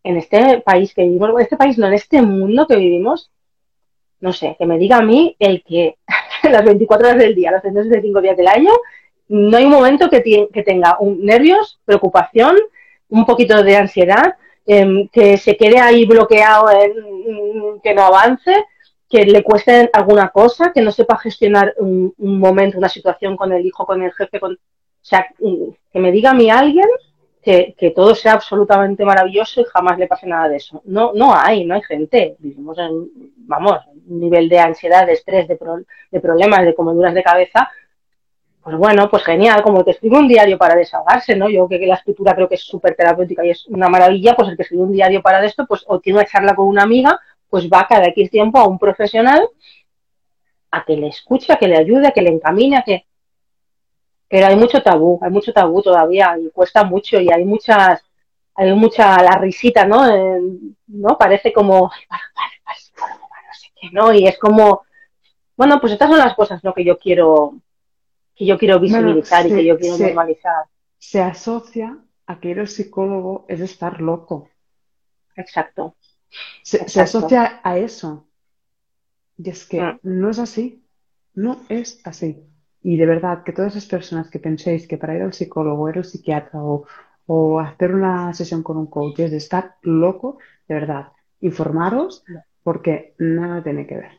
en 0.03 0.17
este 0.17 0.61
país 0.61 0.93
que 0.93 1.03
vivimos, 1.03 1.29
en 1.31 1.41
este 1.41 1.57
país 1.57 1.77
no, 1.77 1.87
en 1.87 1.93
este 1.93 2.21
mundo 2.21 2.65
que 2.67 2.75
vivimos, 2.75 3.31
no 4.19 4.33
sé, 4.33 4.55
que 4.57 4.65
me 4.65 4.77
diga 4.77 4.97
a 4.97 5.03
mí 5.03 5.35
el 5.39 5.63
que 5.63 5.97
las 6.43 6.63
24 6.63 7.07
horas 7.07 7.19
del 7.19 7.35
día, 7.35 7.51
los 7.51 7.61
365 7.61 8.21
días 8.21 8.37
del 8.37 8.47
año, 8.47 8.71
no 9.27 9.57
hay 9.57 9.65
un 9.65 9.71
momento 9.71 10.09
que, 10.09 10.23
que 10.51 10.63
tenga 10.63 10.97
un, 10.99 11.23
nervios, 11.25 11.79
preocupación, 11.85 12.55
un 13.09 13.25
poquito 13.25 13.61
de 13.63 13.75
ansiedad, 13.75 14.35
em, 14.67 15.07
que 15.07 15.37
se 15.37 15.57
quede 15.57 15.79
ahí 15.79 16.05
bloqueado, 16.05 16.69
en, 16.69 17.79
que 17.81 17.93
no 17.93 18.03
avance, 18.03 18.65
que 19.09 19.25
le 19.25 19.43
cueste 19.43 19.89
alguna 19.93 20.29
cosa, 20.29 20.71
que 20.73 20.81
no 20.81 20.91
sepa 20.91 21.17
gestionar 21.17 21.73
un, 21.77 22.13
momento, 22.17 22.77
una 22.77 22.89
situación 22.89 23.37
con 23.37 23.51
el 23.53 23.65
hijo, 23.65 23.85
con 23.85 24.03
el 24.03 24.11
jefe, 24.13 24.39
con, 24.39 24.53
o 24.53 24.57
sea, 25.01 25.27
que 25.37 25.99
me 25.99 26.11
diga 26.11 26.31
a 26.31 26.33
mí 26.33 26.49
alguien 26.49 26.87
que, 27.41 27.93
todo 27.95 28.13
sea 28.13 28.33
absolutamente 28.33 29.05
maravilloso 29.05 29.61
y 29.61 29.65
jamás 29.65 29.97
le 29.97 30.07
pase 30.07 30.27
nada 30.27 30.49
de 30.49 30.57
eso. 30.57 30.81
No, 30.83 31.13
no 31.13 31.33
hay, 31.33 31.63
no 31.63 31.75
hay 31.75 31.81
gente. 31.81 32.35
Vivimos 32.39 32.77
en, 32.77 33.09
vamos, 33.37 33.79
un 34.09 34.19
nivel 34.19 34.49
de 34.49 34.59
ansiedad, 34.59 35.05
de 35.05 35.13
estrés, 35.13 35.47
de, 35.47 35.57
de 36.11 36.19
problemas, 36.19 36.65
de 36.65 36.75
comeduras 36.75 37.13
de 37.13 37.23
cabeza 37.23 37.69
pues 38.67 38.75
bueno, 38.75 39.09
pues 39.09 39.23
genial, 39.23 39.63
como 39.63 39.79
el 39.79 39.85
que 39.85 39.91
escribe 39.91 40.17
un 40.17 40.27
diario 40.27 40.57
para 40.57 40.75
desahogarse, 40.75 41.37
¿no? 41.37 41.47
Yo 41.47 41.69
que, 41.69 41.79
la 41.87 41.95
escritura 41.95 42.35
creo 42.35 42.49
que 42.49 42.55
es 42.55 42.63
súper 42.63 42.95
terapéutica 42.95 43.45
y 43.45 43.51
es 43.51 43.65
una 43.67 43.87
maravilla, 43.87 44.35
pues 44.35 44.49
el 44.49 44.57
que 44.57 44.63
escribe 44.63 44.83
un 44.83 44.91
diario 44.91 45.21
para 45.21 45.45
esto, 45.45 45.65
pues 45.65 45.85
o 45.87 46.01
tiene 46.01 46.19
una 46.19 46.27
charla 46.27 46.53
con 46.53 46.67
una 46.67 46.83
amiga, 46.83 47.17
pues 47.49 47.69
va 47.69 47.87
cada 47.87 48.07
X 48.07 48.29
tiempo 48.29 48.59
a 48.59 48.67
un 48.67 48.77
profesional 48.77 49.47
a 50.69 50.83
que 50.83 50.97
le 50.97 51.07
escuche, 51.07 51.53
a 51.53 51.55
que 51.55 51.69
le 51.69 51.77
ayude, 51.77 52.07
a 52.07 52.11
que 52.11 52.21
le 52.21 52.29
encamine, 52.29 52.75
a 52.75 52.81
que... 52.81 53.05
Pero 54.27 54.47
hay 54.47 54.57
mucho 54.57 54.83
tabú, 54.83 55.17
hay 55.21 55.31
mucho 55.31 55.53
tabú 55.53 55.81
todavía 55.81 56.35
y 56.37 56.49
cuesta 56.49 56.83
mucho 56.83 57.21
y 57.21 57.31
hay 57.31 57.45
muchas, 57.45 58.03
hay 58.53 58.73
mucha 58.73 59.23
la 59.23 59.37
risita, 59.39 59.85
¿no? 59.85 60.05
¿no? 60.87 61.17
Parece 61.17 61.53
como, 61.53 61.89
no 62.09 63.53
sé 63.53 63.67
qué, 63.79 63.87
¿no? 63.93 64.11
Y 64.11 64.27
es 64.27 64.37
como, 64.37 64.81
bueno, 65.55 65.79
pues 65.79 65.93
estas 65.93 66.09
son 66.09 66.19
las 66.19 66.35
cosas, 66.35 66.61
¿no? 66.65 66.73
Que 66.73 66.83
yo 66.83 66.97
quiero, 66.97 67.61
que 68.37 68.45
yo 68.45 68.57
quiero 68.57 68.79
visibilizar 68.79 69.47
y 69.47 69.49
que 69.49 69.65
yo 69.65 69.77
quiero 69.77 69.97
normalizar. 69.97 70.65
Se 70.99 71.21
asocia 71.21 71.97
a 72.27 72.39
que 72.39 72.51
el 72.51 72.67
psicólogo 72.67 73.45
es 73.49 73.61
estar 73.61 73.99
loco. 73.99 74.49
Exacto. 75.35 75.95
Se, 76.61 77.01
asocia 77.01 77.61
a 77.63 77.77
eso. 77.77 78.27
Y 79.37 79.49
es 79.49 79.65
que 79.65 79.81
mm. 79.81 79.99
no 80.03 80.29
es 80.29 80.39
así. 80.39 80.83
No 81.33 81.61
es 81.69 81.99
así. 82.05 82.43
Y 82.83 82.97
de 82.97 83.05
verdad, 83.05 83.43
que 83.43 83.53
todas 83.53 83.75
esas 83.75 83.89
personas 83.89 84.29
que 84.29 84.39
penséis 84.39 84.87
que 84.87 84.97
para 84.97 85.15
ir 85.15 85.21
al 85.23 85.33
psicólogo, 85.33 85.89
ir 85.89 85.97
al 85.97 86.05
psiquiatra 86.05 86.61
o, 86.61 86.85
o 87.25 87.59
hacer 87.59 87.93
una 87.93 88.33
sesión 88.33 88.61
con 88.61 88.77
un 88.77 88.87
coach 88.87 89.19
es 89.19 89.31
de 89.31 89.37
estar 89.37 89.77
loco, 89.81 90.37
de 90.67 90.75
verdad, 90.75 91.11
informaros 91.41 92.23
porque 92.63 93.15
nada 93.17 93.63
tiene 93.63 93.87
que 93.87 93.95
ver. 93.95 94.11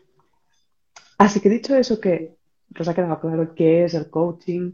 Así 1.19 1.41
que 1.41 1.49
dicho 1.49 1.77
eso, 1.77 2.01
que 2.01 2.38
nos 2.79 2.89
ha 2.89 2.95
quedado 2.95 3.21
claro 3.21 3.55
qué 3.55 3.85
es 3.85 3.95
el 3.95 4.11
coaching, 4.11 4.73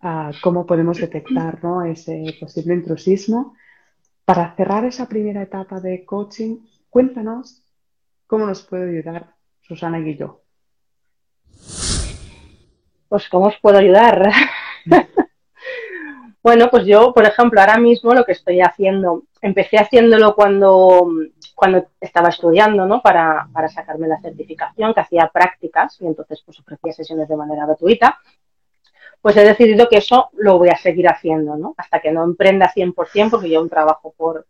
ah, 0.00 0.32
cómo 0.42 0.66
podemos 0.66 0.98
detectar 0.98 1.60
ese 1.86 2.36
posible 2.38 2.74
intrusismo. 2.74 3.54
Para 4.24 4.54
cerrar 4.56 4.84
esa 4.84 5.08
primera 5.08 5.42
etapa 5.42 5.80
de 5.80 6.04
coaching, 6.04 6.58
cuéntanos 6.90 7.62
cómo 8.26 8.46
nos 8.46 8.62
puede 8.62 8.90
ayudar 8.90 9.34
Susana 9.60 9.98
Guillo. 9.98 10.42
Pues, 13.08 13.28
¿cómo 13.28 13.46
os 13.46 13.56
puedo 13.60 13.78
ayudar? 13.78 14.30
bueno, 16.46 16.70
pues 16.70 16.86
yo, 16.86 17.12
por 17.12 17.24
ejemplo, 17.26 17.60
ahora 17.60 17.76
mismo 17.76 18.14
lo 18.14 18.24
que 18.24 18.30
estoy 18.30 18.60
haciendo, 18.60 19.24
empecé 19.42 19.78
haciéndolo 19.78 20.36
cuando 20.36 21.08
cuando 21.56 21.88
estaba 22.00 22.28
estudiando, 22.28 22.86
¿no? 22.86 23.02
Para, 23.02 23.48
para 23.52 23.66
sacarme 23.66 24.06
la 24.06 24.20
certificación, 24.20 24.94
que 24.94 25.00
hacía 25.00 25.28
prácticas 25.34 26.00
y 26.00 26.06
entonces 26.06 26.40
pues 26.46 26.60
ofrecía 26.60 26.92
sesiones 26.92 27.28
de 27.28 27.34
manera 27.34 27.66
gratuita, 27.66 28.20
pues 29.20 29.36
he 29.36 29.42
decidido 29.42 29.88
que 29.88 29.96
eso 29.96 30.30
lo 30.34 30.56
voy 30.56 30.68
a 30.68 30.76
seguir 30.76 31.08
haciendo, 31.08 31.56
¿no? 31.56 31.74
Hasta 31.78 31.98
que 31.98 32.12
no 32.12 32.22
emprenda 32.22 32.72
100%, 32.72 33.28
porque 33.28 33.50
yo 33.50 33.60
un 33.60 33.68
trabajo 33.68 34.14
por, 34.16 34.46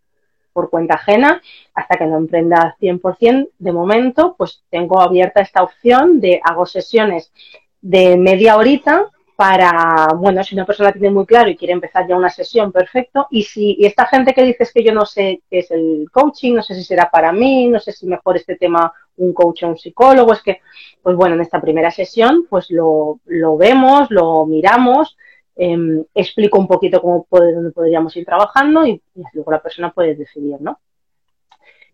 por 0.52 0.68
cuenta 0.68 0.96
ajena, 0.96 1.40
hasta 1.72 1.96
que 1.96 2.04
no 2.04 2.18
emprenda 2.18 2.76
100%, 2.78 3.48
de 3.58 3.72
momento, 3.72 4.34
pues 4.36 4.64
tengo 4.68 5.00
abierta 5.00 5.40
esta 5.40 5.62
opción 5.62 6.20
de 6.20 6.42
hago 6.44 6.66
sesiones 6.66 7.32
de 7.80 8.18
media 8.18 8.58
horita 8.58 9.10
para, 9.36 10.08
bueno, 10.16 10.42
si 10.42 10.54
una 10.54 10.64
persona 10.64 10.92
tiene 10.92 11.10
muy 11.10 11.26
claro 11.26 11.50
y 11.50 11.56
quiere 11.56 11.74
empezar 11.74 12.08
ya 12.08 12.16
una 12.16 12.30
sesión, 12.30 12.72
perfecto. 12.72 13.26
Y 13.30 13.42
si 13.42 13.76
y 13.78 13.84
esta 13.84 14.06
gente 14.06 14.32
que 14.32 14.42
dices 14.42 14.72
que 14.72 14.82
yo 14.82 14.94
no 14.94 15.04
sé 15.04 15.42
qué 15.50 15.58
es 15.58 15.70
el 15.70 16.08
coaching, 16.10 16.54
no 16.54 16.62
sé 16.62 16.74
si 16.74 16.82
será 16.82 17.10
para 17.10 17.32
mí, 17.32 17.68
no 17.68 17.78
sé 17.78 17.92
si 17.92 18.06
mejor 18.06 18.36
este 18.36 18.56
tema 18.56 18.92
un 19.18 19.34
coach 19.34 19.62
o 19.62 19.68
un 19.68 19.76
psicólogo, 19.76 20.32
es 20.32 20.42
que, 20.42 20.60
pues 21.02 21.16
bueno, 21.16 21.34
en 21.34 21.42
esta 21.42 21.60
primera 21.60 21.90
sesión, 21.90 22.46
pues 22.48 22.70
lo, 22.70 23.20
lo 23.26 23.58
vemos, 23.58 24.10
lo 24.10 24.46
miramos, 24.46 25.18
em, 25.54 26.02
explico 26.14 26.58
un 26.58 26.66
poquito 26.66 27.02
cómo 27.02 27.24
podríamos 27.24 28.16
ir 28.16 28.24
trabajando 28.24 28.86
y, 28.86 29.02
luego 29.34 29.50
la 29.50 29.62
persona 29.62 29.92
puede 29.92 30.14
decidir, 30.14 30.56
¿no? 30.60 30.80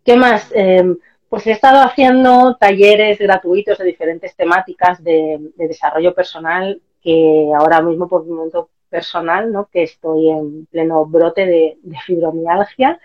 ¿Qué 0.05 0.17
más? 0.17 0.51
Em, 0.55 0.97
pues 1.29 1.47
he 1.47 1.53
estado 1.53 1.81
haciendo 1.81 2.57
talleres 2.57 3.19
gratuitos 3.19 3.79
de 3.79 3.85
diferentes 3.85 4.37
temáticas 4.37 5.03
de 5.03 5.41
desarrollo 5.57 6.15
personal 6.15 6.81
que 7.03 7.51
ahora 7.57 7.83
mismo 7.83 8.09
por 8.09 8.23
un 8.23 8.37
momento 8.37 8.71
personal, 8.89 9.51
¿no? 9.51 9.69
que 9.73 9.83
estoy 9.83 10.31
en 10.31 10.67
pleno 10.67 11.05
brote 11.07 11.47
de, 11.47 11.79
fibromialgia, 12.07 13.01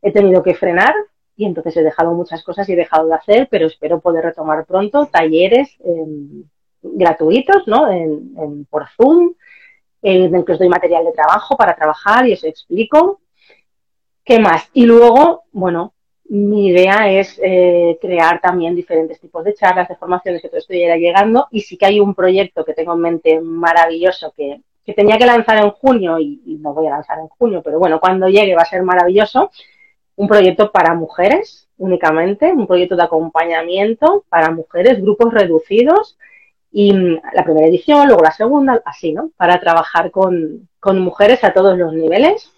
he 0.00 0.12
tenido 0.12 0.42
que 0.42 0.54
frenar 0.54 0.94
y 1.36 1.44
entonces 1.44 1.76
he 1.76 1.82
dejado 1.82 2.14
muchas 2.14 2.42
cosas 2.42 2.68
y 2.68 2.72
he 2.72 2.76
dejado 2.76 3.08
de 3.08 3.14
hacer, 3.14 3.48
pero 3.50 3.66
espero 3.66 4.00
poder 4.00 4.24
retomar 4.24 4.64
pronto 4.64 5.06
talleres 5.06 5.76
em, 5.80 6.44
gratuitos, 6.80 7.66
¿no? 7.66 7.90
En, 7.90 8.64
por 8.70 8.88
Zoom, 8.96 9.34
en 10.00 10.34
el 10.34 10.44
que 10.44 10.52
os 10.52 10.58
doy 10.58 10.68
material 10.68 11.04
de 11.04 11.12
trabajo 11.12 11.56
para 11.56 11.74
trabajar 11.74 12.26
y 12.26 12.32
os 12.32 12.44
explico. 12.44 13.20
¿Qué 14.24 14.38
más? 14.38 14.70
Y 14.72 14.86
luego, 14.86 15.44
bueno, 15.52 15.92
mi 16.28 16.68
idea 16.68 17.10
es 17.10 17.38
eh, 17.42 17.98
crear 18.00 18.40
también 18.40 18.74
diferentes 18.74 19.20
tipos 19.20 19.44
de 19.44 19.54
charlas, 19.54 19.88
de 19.88 19.96
formaciones, 19.96 20.42
que 20.42 20.48
todo 20.48 20.58
esto 20.58 20.74
ya 20.74 20.96
llegando. 20.96 21.48
Y 21.50 21.60
sí 21.60 21.76
que 21.76 21.86
hay 21.86 22.00
un 22.00 22.14
proyecto 22.14 22.64
que 22.64 22.74
tengo 22.74 22.94
en 22.94 23.00
mente 23.00 23.40
maravilloso 23.40 24.32
que, 24.36 24.60
tenía 24.94 25.18
que 25.18 25.26
lanzar 25.26 25.58
en 25.58 25.70
junio 25.70 26.18
y, 26.18 26.40
y, 26.46 26.54
no 26.58 26.72
voy 26.72 26.86
a 26.86 26.90
lanzar 26.90 27.18
en 27.18 27.26
junio, 27.26 27.60
pero 27.60 27.80
bueno, 27.80 27.98
cuando 27.98 28.28
llegue 28.28 28.54
va 28.54 28.62
a 28.62 28.66
ser 28.66 28.82
maravilloso. 28.82 29.50
Un 30.16 30.28
proyecto 30.28 30.72
para 30.72 30.94
mujeres 30.94 31.68
únicamente, 31.76 32.50
un 32.52 32.66
proyecto 32.66 32.96
de 32.96 33.02
acompañamiento 33.02 34.24
para 34.28 34.50
mujeres, 34.50 35.02
grupos 35.02 35.32
reducidos. 35.32 36.16
Y 36.72 36.92
la 36.92 37.44
primera 37.44 37.66
edición, 37.66 38.06
luego 38.06 38.22
la 38.22 38.32
segunda, 38.32 38.82
así, 38.84 39.12
¿no? 39.12 39.30
Para 39.36 39.60
trabajar 39.60 40.10
con, 40.10 40.68
con 40.78 41.00
mujeres 41.00 41.42
a 41.44 41.52
todos 41.52 41.78
los 41.78 41.92
niveles 41.92 42.52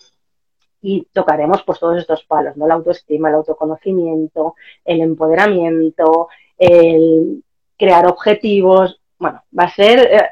y 0.81 1.07
tocaremos 1.13 1.63
pues 1.65 1.79
todos 1.79 1.99
estos 1.99 2.25
palos, 2.25 2.57
¿no? 2.57 2.67
La 2.67 2.75
autoestima, 2.75 3.29
el 3.29 3.37
autoconocimiento, 3.37 4.55
el 4.85 5.01
empoderamiento, 5.01 6.29
el 6.57 7.43
crear 7.77 8.07
objetivos. 8.07 9.01
Bueno, 9.19 9.43
va 9.57 9.65
a 9.65 9.75
ser, 9.75 10.01
eh, 10.01 10.31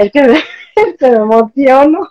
es 0.00 0.12
que 0.12 1.06
me 1.10 1.16
emociono. 1.16 2.08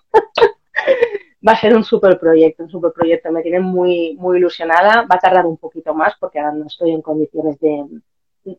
va 1.48 1.54
a 1.54 1.60
ser 1.60 1.76
un 1.76 1.84
super 1.84 2.20
proyecto, 2.20 2.64
un 2.64 2.70
super 2.70 2.92
proyecto. 2.92 3.32
Me 3.32 3.42
tiene 3.42 3.60
muy, 3.60 4.16
muy 4.20 4.38
ilusionada. 4.38 5.04
Va 5.10 5.16
a 5.16 5.20
tardar 5.20 5.46
un 5.46 5.58
poquito 5.58 5.94
más 5.94 6.16
porque 6.20 6.40
ahora 6.40 6.54
no 6.54 6.68
estoy 6.68 6.92
en 6.92 7.02
condiciones 7.02 7.60
de, 7.60 7.86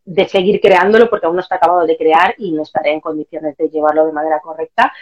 de 0.04 0.28
seguir 0.28 0.60
creándolo 0.60 1.10
porque 1.10 1.26
aún 1.26 1.36
no 1.36 1.42
está 1.42 1.56
acabado 1.56 1.86
de 1.86 1.96
crear 1.96 2.34
y 2.38 2.52
no 2.52 2.62
estaré 2.62 2.92
en 2.92 3.00
condiciones 3.00 3.56
de 3.56 3.68
llevarlo 3.68 4.06
de 4.06 4.12
manera 4.12 4.40
correcta. 4.40 4.92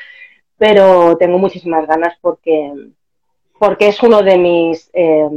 Pero 0.58 1.16
tengo 1.16 1.38
muchísimas 1.38 1.86
ganas 1.86 2.16
porque 2.20 2.72
porque 3.58 3.88
es 3.88 4.02
uno 4.02 4.22
de 4.22 4.38
mis 4.38 4.90
eh, 4.92 5.28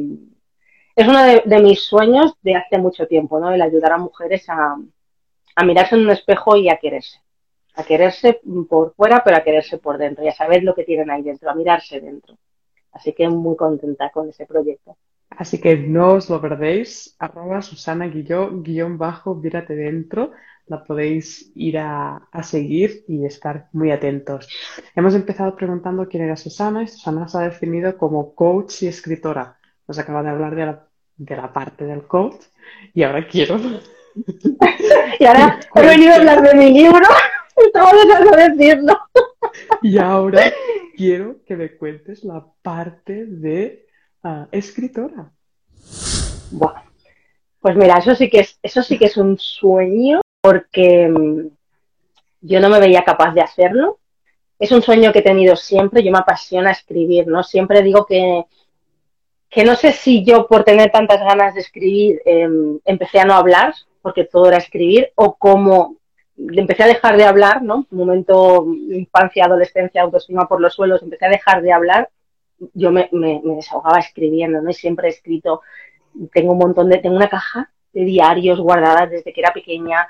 es 0.99 1.07
uno 1.07 1.23
de, 1.23 1.59
mis 1.61 1.81
sueños 1.81 2.33
de 2.41 2.55
hace 2.55 2.77
mucho 2.77 3.07
tiempo, 3.07 3.39
¿no? 3.39 3.53
El 3.53 3.61
ayudar 3.61 3.93
a 3.93 3.97
mujeres 3.97 4.43
a, 4.49 4.75
mirarse 5.63 5.95
en 5.95 6.01
un 6.01 6.09
espejo 6.09 6.57
y 6.57 6.67
a 6.67 6.75
quererse. 6.75 7.21
A 7.75 7.85
quererse 7.85 8.41
por 8.67 8.93
fuera, 8.95 9.23
pero 9.23 9.37
a 9.37 9.43
quererse 9.43 9.77
por 9.77 9.97
dentro 9.97 10.25
y 10.25 10.27
a 10.27 10.33
saber 10.33 10.61
lo 10.63 10.75
que 10.75 10.83
tienen 10.83 11.09
ahí 11.09 11.21
dentro, 11.21 11.49
a 11.49 11.55
mirarse 11.55 12.01
dentro. 12.01 12.37
Así 12.91 13.13
que 13.13 13.29
muy 13.29 13.55
contenta 13.55 14.09
con 14.09 14.27
ese 14.27 14.45
proyecto. 14.45 14.97
Así 15.29 15.61
que 15.61 15.77
no 15.77 16.15
os 16.15 16.29
lo 16.29 16.41
perdéis. 16.41 17.15
Arroba 17.17 17.61
Susana 17.61 18.07
guion 18.07 18.97
bajo, 18.97 19.35
vírate 19.35 19.75
dentro 19.75 20.33
la 20.69 20.83
podéis 20.83 21.51
ir 21.55 21.77
a, 21.79 22.21
seguir 22.43 23.03
y 23.07 23.25
estar 23.25 23.67
muy 23.73 23.91
atentos. 23.91 24.47
Hemos 24.95 25.15
empezado 25.15 25.55
preguntando 25.55 26.07
quién 26.07 26.23
era 26.23 26.35
Susana 26.35 26.83
y 26.83 26.87
Susana 26.87 27.27
se 27.27 27.37
ha 27.39 27.41
definido 27.41 27.97
como 27.97 28.33
coach 28.35 28.83
y 28.83 28.87
escritora. 28.87 29.57
Nos 29.87 29.99
acaba 29.99 30.23
de 30.23 30.29
hablar 30.29 30.55
de 30.55 30.65
la, 30.67 30.87
de 31.17 31.35
la 31.35 31.51
parte 31.51 31.85
del 31.85 32.03
coach 32.03 32.41
y 32.93 33.03
ahora 33.03 33.27
quiero. 33.27 33.59
y 35.19 35.25
ahora 35.25 35.59
he 35.75 35.81
venido 35.81 36.13
a 36.13 36.15
hablar 36.15 36.41
de 36.41 36.55
mi 36.55 36.71
libro 36.71 37.07
estaba 37.65 37.91
dejando 37.91 38.31
de 38.31 38.49
decirlo. 38.49 38.99
y 39.81 39.97
ahora 39.97 40.41
quiero 40.95 41.43
que 41.45 41.55
me 41.55 41.75
cuentes 41.75 42.23
la 42.23 42.45
parte 42.61 43.25
de 43.25 43.87
ah, 44.23 44.47
escritora. 44.51 45.31
Bueno, 46.51 46.81
pues 47.59 47.75
mira, 47.75 47.97
eso 47.97 48.15
sí 48.15 48.29
que 48.29 48.41
es, 48.41 48.59
eso 48.61 48.81
sí 48.81 48.97
que 48.97 49.05
es 49.05 49.17
un 49.17 49.37
sueño 49.37 50.21
porque 50.41 51.07
mm, 51.07 51.47
yo 52.41 52.59
no 52.59 52.69
me 52.69 52.79
veía 52.79 53.03
capaz 53.03 53.33
de 53.33 53.41
hacerlo. 53.41 53.99
Es 54.57 54.71
un 54.71 54.81
sueño 54.81 55.11
que 55.11 55.19
he 55.19 55.23
tenido 55.23 55.55
siempre, 55.55 56.03
yo 56.03 56.11
me 56.11 56.19
apasiona 56.19 56.71
escribir, 56.71 57.27
¿no? 57.27 57.43
Siempre 57.43 57.81
digo 57.81 58.05
que, 58.05 58.45
que 59.49 59.63
no 59.63 59.75
sé 59.75 59.91
si 59.93 60.23
yo 60.23 60.47
por 60.47 60.63
tener 60.63 60.91
tantas 60.91 61.19
ganas 61.19 61.53
de 61.53 61.61
escribir 61.61 62.21
em, 62.25 62.79
empecé 62.85 63.19
a 63.19 63.25
no 63.25 63.35
hablar, 63.35 63.73
porque 64.01 64.25
todo 64.25 64.47
era 64.47 64.57
escribir, 64.57 65.11
o 65.15 65.35
como 65.35 65.97
empecé 66.37 66.83
a 66.83 66.87
dejar 66.87 67.17
de 67.17 67.25
hablar, 67.25 67.61
¿no? 67.61 67.87
Un 67.91 67.97
momento, 67.97 68.65
infancia, 68.91 69.45
adolescencia, 69.45 70.01
autoestima 70.01 70.47
por 70.47 70.61
los 70.61 70.73
suelos, 70.73 71.03
empecé 71.03 71.25
a 71.25 71.29
dejar 71.29 71.61
de 71.61 71.73
hablar, 71.73 72.09
yo 72.73 72.91
me, 72.91 73.09
desahogaba 73.11 73.99
escribiendo, 73.99 74.61
¿no? 74.61 74.69
Y 74.69 74.73
siempre 74.73 75.07
he 75.07 75.11
escrito, 75.11 75.61
tengo 76.33 76.53
un 76.53 76.59
montón 76.59 76.89
de, 76.89 76.97
tengo 76.97 77.15
una 77.15 77.29
caja 77.29 77.71
de 77.93 78.03
diarios 78.03 78.59
guardadas 78.59 79.09
desde 79.09 79.33
que 79.33 79.41
era 79.41 79.53
pequeña, 79.53 80.07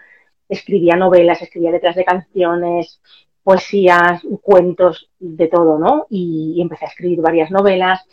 escribía 0.49 0.95
novelas, 0.95 1.41
escribía 1.41 1.71
letras 1.71 1.95
de 1.95 2.03
canciones, 2.03 2.99
poesías, 3.43 4.21
cuentos, 4.41 5.09
de 5.19 5.47
todo, 5.47 5.79
¿no? 5.79 6.07
Y, 6.09 6.59
empecé 6.61 6.85
a 6.85 6.89
escribir 6.89 7.21
varias 7.21 7.51
novelas. 7.51 8.05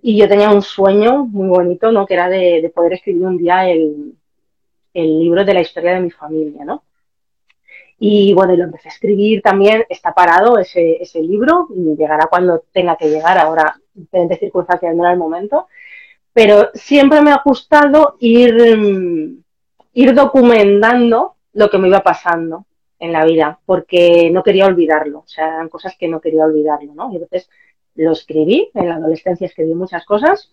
Y 0.00 0.18
yo 0.18 0.28
tenía 0.28 0.50
un 0.50 0.62
sueño 0.62 1.26
muy 1.26 1.48
bonito, 1.48 1.92
¿no? 1.92 2.06
Que 2.06 2.14
era 2.14 2.28
de, 2.28 2.72
poder 2.74 2.94
escribir 2.94 3.26
un 3.26 3.36
día 3.36 3.68
el, 3.68 4.14
libro 4.94 5.44
de 5.44 5.54
la 5.54 5.60
historia 5.60 5.94
de 5.94 6.00
mi 6.00 6.10
familia, 6.10 6.64
¿no? 6.64 6.84
Y 7.98 8.34
bueno, 8.34 8.56
lo 8.56 8.64
empecé 8.64 8.88
a 8.88 8.92
escribir 8.92 9.42
también, 9.42 9.84
está 9.88 10.12
parado 10.12 10.58
ese, 10.58 11.00
ese 11.00 11.22
libro, 11.22 11.68
y 11.74 11.96
llegará 11.96 12.26
cuando 12.26 12.64
tenga 12.72 12.96
que 12.96 13.08
llegar, 13.08 13.38
ahora 13.38 13.76
en 13.94 14.02
diferentes 14.02 14.40
circunstancias 14.40 14.94
no 14.94 15.04
era 15.04 15.12
el 15.12 15.18
momento, 15.18 15.68
pero 16.32 16.70
siempre 16.74 17.22
me 17.22 17.30
ha 17.30 17.42
gustado 17.44 18.16
ir, 18.18 19.36
ir 19.92 20.14
documentando 20.14 21.36
lo 21.52 21.70
que 21.70 21.78
me 21.78 21.88
iba 21.88 22.00
pasando 22.00 22.66
en 22.98 23.12
la 23.12 23.24
vida, 23.24 23.58
porque 23.66 24.30
no 24.30 24.42
quería 24.42 24.66
olvidarlo, 24.66 25.20
o 25.20 25.26
sea, 25.26 25.48
eran 25.48 25.68
cosas 25.68 25.96
que 25.98 26.08
no 26.08 26.20
quería 26.20 26.44
olvidarlo, 26.44 26.94
¿no? 26.94 27.10
Y 27.12 27.16
entonces 27.16 27.50
lo 27.96 28.12
escribí, 28.12 28.70
en 28.74 28.88
la 28.88 28.94
adolescencia 28.94 29.46
escribí 29.46 29.74
muchas 29.74 30.04
cosas, 30.04 30.50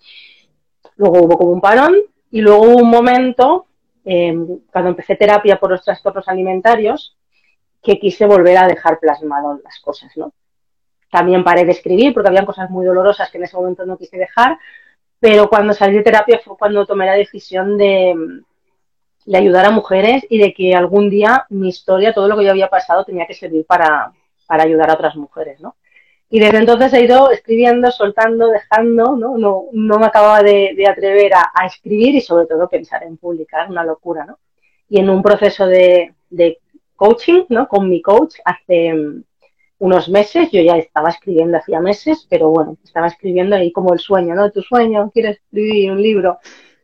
luego 0.96 1.24
hubo 1.24 1.38
como 1.38 1.52
un 1.52 1.62
parón 1.62 1.96
y 2.32 2.42
luego 2.42 2.64
hubo 2.64 2.78
un 2.78 2.90
momento, 2.90 3.68
em, 4.04 4.62
cuando 4.72 4.90
empecé 4.90 5.16
terapia 5.16 5.60
por 5.60 5.70
los 5.70 5.84
trastornos 5.84 6.28
alimentarios, 6.28 7.16
que 7.82 8.00
quise 8.00 8.26
volver 8.26 8.58
a 8.58 8.68
dejar 8.68 9.00
plasmado 9.00 9.60
las 9.64 9.80
cosas, 9.80 10.12
¿no? 10.18 10.34
También 11.12 11.44
paré 11.44 11.66
de 11.66 11.72
escribir 11.72 12.14
porque 12.14 12.30
habían 12.30 12.46
cosas 12.46 12.70
muy 12.70 12.86
dolorosas 12.86 13.30
que 13.30 13.38
en 13.38 13.44
ese 13.44 13.58
momento 13.58 13.86
no 13.86 13.98
quise 13.98 14.18
dejar, 14.18 14.58
pero 15.20 15.50
cuando 15.50 15.74
salí 15.74 15.98
de 15.98 16.04
terapia 16.04 16.40
fue 16.44 16.58
cuando 16.58 16.86
tomé 16.86 17.06
la 17.06 17.14
decisión 17.14 17.78
de, 17.78 18.42
de 19.30 19.38
ayudar 19.38 19.68
a 19.68 19.70
mujeres 19.70 20.26
y 20.28 20.40
de 20.40 20.56
que 20.56 20.74
algún 20.74 21.12
día 21.12 21.46
mi 21.50 21.70
historia, 21.70 22.14
todo 22.14 22.28
lo 22.28 22.36
que 22.36 22.46
yo 22.46 22.50
había 22.50 22.68
pasado, 22.68 23.06
tenía 23.06 23.28
que 23.28 23.36
servir 23.36 23.64
para, 23.64 24.12
ayudar 24.48 24.90
a 24.90 24.96
otras 24.96 25.16
mujeres, 25.16 25.62
¿no? 25.62 25.76
Y 26.32 26.40
desde 26.40 26.58
entonces 26.58 26.92
he 26.94 27.04
ido 27.04 27.30
escribiendo, 27.30 27.92
soltando, 27.92 28.48
dejando, 28.48 29.16
¿no? 29.16 29.38
No, 29.38 29.66
no 29.72 30.00
me 30.00 30.08
acababa 30.08 30.42
de, 30.42 30.84
atrever 30.90 31.34
a, 31.36 31.68
escribir 31.68 32.16
y 32.16 32.22
sobre 32.22 32.48
todo 32.48 32.68
pensar 32.68 33.04
en 33.04 33.18
publicar, 33.18 33.70
una 33.70 33.84
locura, 33.84 34.26
¿no? 34.26 34.40
Y 34.90 35.00
en 35.00 35.12
un 35.12 35.22
proceso 35.22 35.68
de, 35.68 36.16
de 36.32 36.58
coaching, 36.96 37.44
¿no? 37.50 37.68
Con 37.68 37.88
mi 37.88 38.02
coach 38.02 38.34
hace 38.44 38.96
mm, 38.96 39.24
unos 39.78 40.10
meses, 40.10 40.50
yo 40.52 40.64
ya 40.64 40.76
estaba 40.78 41.10
escribiendo 41.10 41.58
hacía 41.58 41.80
meses, 41.80 42.26
pero 42.28 42.50
bueno, 42.50 42.78
estaba 42.84 43.06
escribiendo 43.06 43.56
ahí 43.56 43.72
como 43.72 43.94
el 43.94 44.00
sueño, 44.00 44.34
¿no? 44.34 44.50
Tu 44.50 44.64
sueño, 44.64 45.12
quieres 45.14 45.38
escribir 45.38 45.92
un 45.92 46.02
libro. 46.02 46.40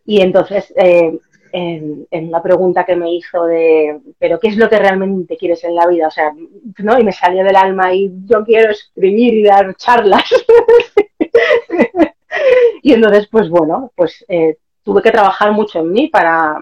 Y 0.05 0.21
entonces 0.21 0.71
eh, 0.77 1.19
en, 1.55 2.05
en, 2.11 2.27
una 2.27 2.43
pregunta 2.43 2.83
que 2.83 2.97
me 2.97 3.13
hizo 3.13 3.45
de, 3.45 4.01
pero 4.19 4.41
¿qué 4.41 4.49
es 4.49 4.57
lo 4.57 4.69
que 4.69 4.77
realmente 4.77 5.37
quieres 5.37 5.63
en 5.63 5.73
la 5.73 5.87
vida? 5.87 6.07
O 6.07 6.11
sea, 6.11 6.33
¿no? 6.79 6.99
Y 6.99 7.03
me 7.05 7.13
salió 7.13 7.45
del 7.45 7.55
alma 7.55 7.93
y 7.93 8.11
yo 8.25 8.43
quiero 8.43 8.71
escribir 8.71 9.35
y 9.35 9.43
dar 9.43 9.73
charlas. 9.75 10.23
y 12.83 12.91
entonces, 12.91 13.29
pues 13.31 13.49
bueno, 13.49 13.93
pues 13.95 14.25
eh, 14.27 14.57
tuve 14.83 15.01
que 15.01 15.11
trabajar 15.11 15.53
mucho 15.53 15.79
en 15.79 15.93
mí 15.93 16.09
para, 16.09 16.57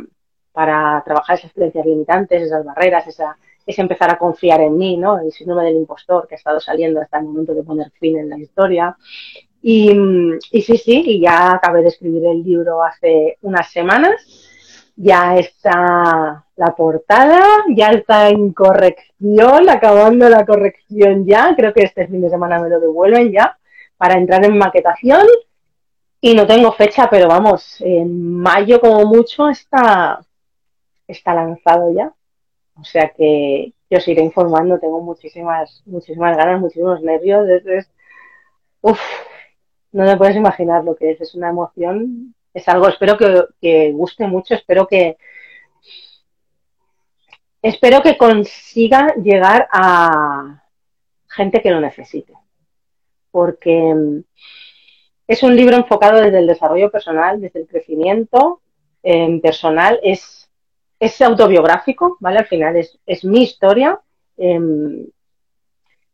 para 0.51 1.01
trabajar 1.03 1.39
esas 1.39 1.53
creencias 1.53 1.87
limitantes, 1.87 2.43
esas 2.43 2.63
barreras, 2.63 3.07
esa, 3.07 3.35
ese 3.65 3.81
empezar 3.81 4.11
a 4.11 4.19
confiar 4.19 4.61
en 4.61 4.77
mí, 4.77 4.97
¿no? 4.97 5.19
El 5.19 5.31
síndrome 5.31 5.63
del 5.63 5.77
impostor 5.77 6.27
que 6.27 6.35
ha 6.35 6.37
estado 6.37 6.59
saliendo 6.59 7.01
hasta 7.01 7.17
el 7.17 7.25
momento 7.25 7.55
de 7.55 7.63
poner 7.63 7.89
fin 7.99 8.19
en 8.19 8.29
la 8.29 8.37
historia. 8.37 8.95
Y, 9.59 9.91
y 10.51 10.61
sí, 10.61 10.77
sí, 10.77 11.01
y 11.03 11.19
ya 11.19 11.53
acabé 11.53 11.81
de 11.81 11.87
escribir 11.87 12.27
el 12.27 12.43
libro 12.43 12.83
hace 12.83 13.39
unas 13.41 13.71
semanas 13.71 14.51
ya 14.95 15.37
está 15.37 16.45
la 16.55 16.75
portada, 16.75 17.41
ya 17.75 17.87
está 17.87 18.29
en 18.29 18.53
corrección, 18.53 19.69
acabando 19.69 20.29
la 20.29 20.45
corrección 20.45 21.25
ya, 21.25 21.53
creo 21.55 21.73
que 21.73 21.83
este 21.83 22.07
fin 22.07 22.21
de 22.21 22.29
semana 22.29 22.59
me 22.59 22.69
lo 22.69 22.79
devuelven 22.79 23.31
ya, 23.31 23.57
para 23.97 24.15
entrar 24.17 24.45
en 24.45 24.57
maquetación. 24.57 25.25
Y 26.21 26.35
no 26.35 26.47
tengo 26.47 26.71
fecha, 26.71 27.09
pero 27.09 27.27
vamos, 27.27 27.81
en 27.81 28.37
mayo 28.37 28.79
como 28.79 29.05
mucho 29.05 29.49
está, 29.49 30.21
está 31.07 31.33
lanzado 31.33 31.93
ya. 31.93 32.13
O 32.79 32.83
sea 32.85 33.09
que 33.09 33.73
yo 33.89 33.97
os 33.97 34.07
iré 34.07 34.21
informando, 34.21 34.79
tengo 34.79 35.01
muchísimas, 35.01 35.83
muchísimas 35.85 36.37
ganas, 36.37 36.61
muchísimos 36.61 37.01
nervios. 37.01 37.47
Es, 37.49 37.89
no 39.91 40.03
me 40.05 40.17
puedes 40.17 40.35
imaginar 40.35 40.83
lo 40.83 40.95
que 40.95 41.11
es, 41.11 41.21
es 41.21 41.35
una 41.35 41.49
emoción 41.49 42.33
es 42.53 42.67
algo, 42.67 42.87
espero 42.87 43.17
que, 43.17 43.91
guste 43.91 44.27
mucho, 44.27 44.53
espero 44.53 44.87
que 44.87 45.17
espero 47.61 48.01
que 48.01 48.17
consiga 48.17 49.15
llegar 49.15 49.67
a 49.71 50.63
gente 51.27 51.61
que 51.61 51.71
lo 51.71 51.79
necesite. 51.79 52.33
Porque 53.31 53.93
mm, 53.93 54.23
es 55.27 55.43
un 55.43 55.55
libro 55.55 55.77
enfocado 55.77 56.21
desde 56.21 56.39
el 56.39 56.47
desarrollo 56.47 56.91
personal, 56.91 57.41
desde 57.41 57.61
el 57.61 57.67
crecimiento, 57.67 58.61
personal, 59.41 59.99
es, 60.01 60.49
es 60.97 61.21
autobiográfico, 61.21 62.15
¿vale? 62.21 62.39
Al 62.39 62.47
final 62.47 62.77
es, 62.77 62.97
es 63.05 63.25
mi 63.25 63.43
historia, 63.43 63.99
em, 64.37 65.05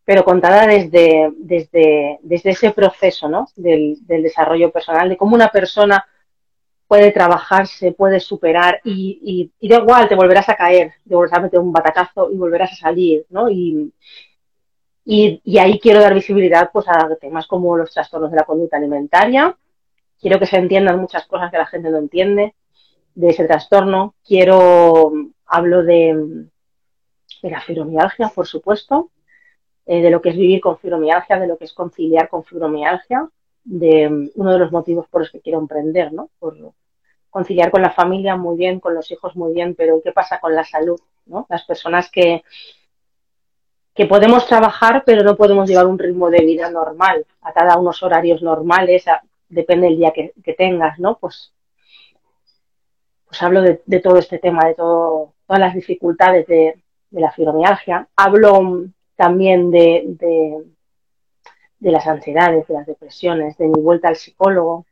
pero 0.04 0.23
contada 0.23 0.65
desde, 0.65 1.32
desde, 1.38 2.17
desde 2.23 2.49
ese 2.49 2.71
proceso, 2.71 3.30
¿no? 3.30 3.47
Del, 3.56 3.97
del 4.08 4.23
desarrollo 4.23 4.71
personal, 4.71 5.08
de 5.08 5.17
cómo 5.17 5.36
una 5.36 5.49
persona 5.49 6.04
puede 6.89 7.12
trabajarse, 7.12 7.91
puede 7.91 8.19
superar 8.19 8.82
y, 8.84 9.52
y, 9.60 9.69
da 9.69 9.78
igual, 9.78 10.10
te 10.10 10.15
volverás 10.15 10.49
a 10.49 10.56
caer, 10.56 10.93
te 11.08 11.13
volverás 11.13 11.38
a 11.38 11.41
meter 11.41 11.60
un 11.60 11.71
batacazo 11.71 12.32
y 12.32 12.36
volverás 12.36 12.73
a 12.73 12.78
salir, 12.78 13.28
¿no? 13.30 13.47
Y, 13.47 13.93
y, 15.06 15.58
ahí 15.60 15.80
quiero 15.80 16.02
dar 16.02 16.15
visibilidad 16.15 16.71
pues, 16.73 16.88
a 16.88 17.15
temas 17.21 17.45
como 17.45 17.78
los 17.78 17.93
trastornos 17.93 18.32
de 18.32 18.38
la 18.38 18.43
conducta 18.43 18.78
alimentaria. 18.78 19.56
Quiero 20.19 20.39
que 20.39 20.47
se 20.47 20.58
entiendan 20.58 20.99
muchas 20.99 21.28
cosas 21.28 21.52
que 21.52 21.60
la 21.60 21.67
gente 21.67 21.91
no 21.91 21.99
entiende 21.99 22.56
de 23.13 23.30
ese 23.30 23.45
trastorno. 23.45 24.15
Quiero, 24.25 25.12
hablo 25.45 25.84
de, 25.84 26.47
de 27.43 27.49
la 27.52 27.62
fibromialgia, 27.62 28.30
por 28.30 28.47
supuesto, 28.47 29.12
eh, 29.86 30.02
de 30.02 30.10
lo 30.10 30.23
que 30.23 30.30
es 30.30 30.36
vivir 30.36 30.60
con 30.60 30.80
fibromialgia, 30.80 31.39
de 31.39 31.45
lo 31.45 31.56
que 31.56 31.65
es 31.65 31.73
conciliar 31.73 32.30
con 32.30 32.43
fibromialgia, 32.43 33.30
de 33.63 34.31
uno 34.35 34.53
de 34.53 34.59
los 34.59 34.71
motivos 34.71 35.07
por 35.07 35.21
los 35.21 35.31
que 35.31 35.41
quiero 35.41 35.59
emprender, 35.59 36.13
¿no? 36.13 36.29
Por 36.39 36.57
conciliar 37.29 37.71
con 37.71 37.81
la 37.81 37.91
familia 37.91 38.35
muy 38.35 38.57
bien, 38.57 38.79
con 38.79 38.95
los 38.95 39.09
hijos 39.11 39.35
muy 39.35 39.53
bien, 39.53 39.75
pero 39.75 40.01
¿qué 40.03 40.11
pasa 40.11 40.39
con 40.39 40.55
la 40.55 40.63
salud? 40.63 40.99
¿no? 41.25 41.45
Las 41.49 41.63
personas 41.63 42.09
que, 42.09 42.43
que 43.93 44.05
podemos 44.05 44.45
trabajar, 44.47 45.03
pero 45.05 45.23
no 45.23 45.35
podemos 45.35 45.69
llevar 45.69 45.87
un 45.87 45.99
ritmo 45.99 46.29
de 46.29 46.43
vida 46.43 46.69
normal, 46.69 47.25
a 47.41 47.53
cada 47.53 47.77
unos 47.77 48.01
horarios 48.03 48.41
normales, 48.41 49.05
depende 49.47 49.87
del 49.87 49.97
día 49.97 50.11
que, 50.11 50.53
tengas, 50.53 50.99
¿no? 50.99 51.17
Pues, 51.17 51.53
pues 53.25 53.41
hablo 53.43 53.61
de, 53.61 53.99
todo 53.99 54.17
este 54.17 54.39
tema, 54.39 54.65
de 54.65 54.75
todo, 54.75 55.33
todas 55.45 55.59
las 55.59 55.73
dificultades 55.73 56.47
de, 56.47 56.81
la 57.11 57.31
fibromialgia. 57.31 58.07
Hablo 58.15 58.85
también 59.15 59.71
de, 59.71 60.03
de, 60.05 60.63
las 61.81 62.07
ansiedades, 62.07 62.67
de 62.67 62.73
las 62.73 62.85
depresiones, 62.85 63.57
de 63.57 63.67
mi 63.67 63.81
vuelta 63.81 64.09
al 64.09 64.15
psicólogo. 64.15 64.85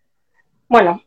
Bueno, 0.69 1.01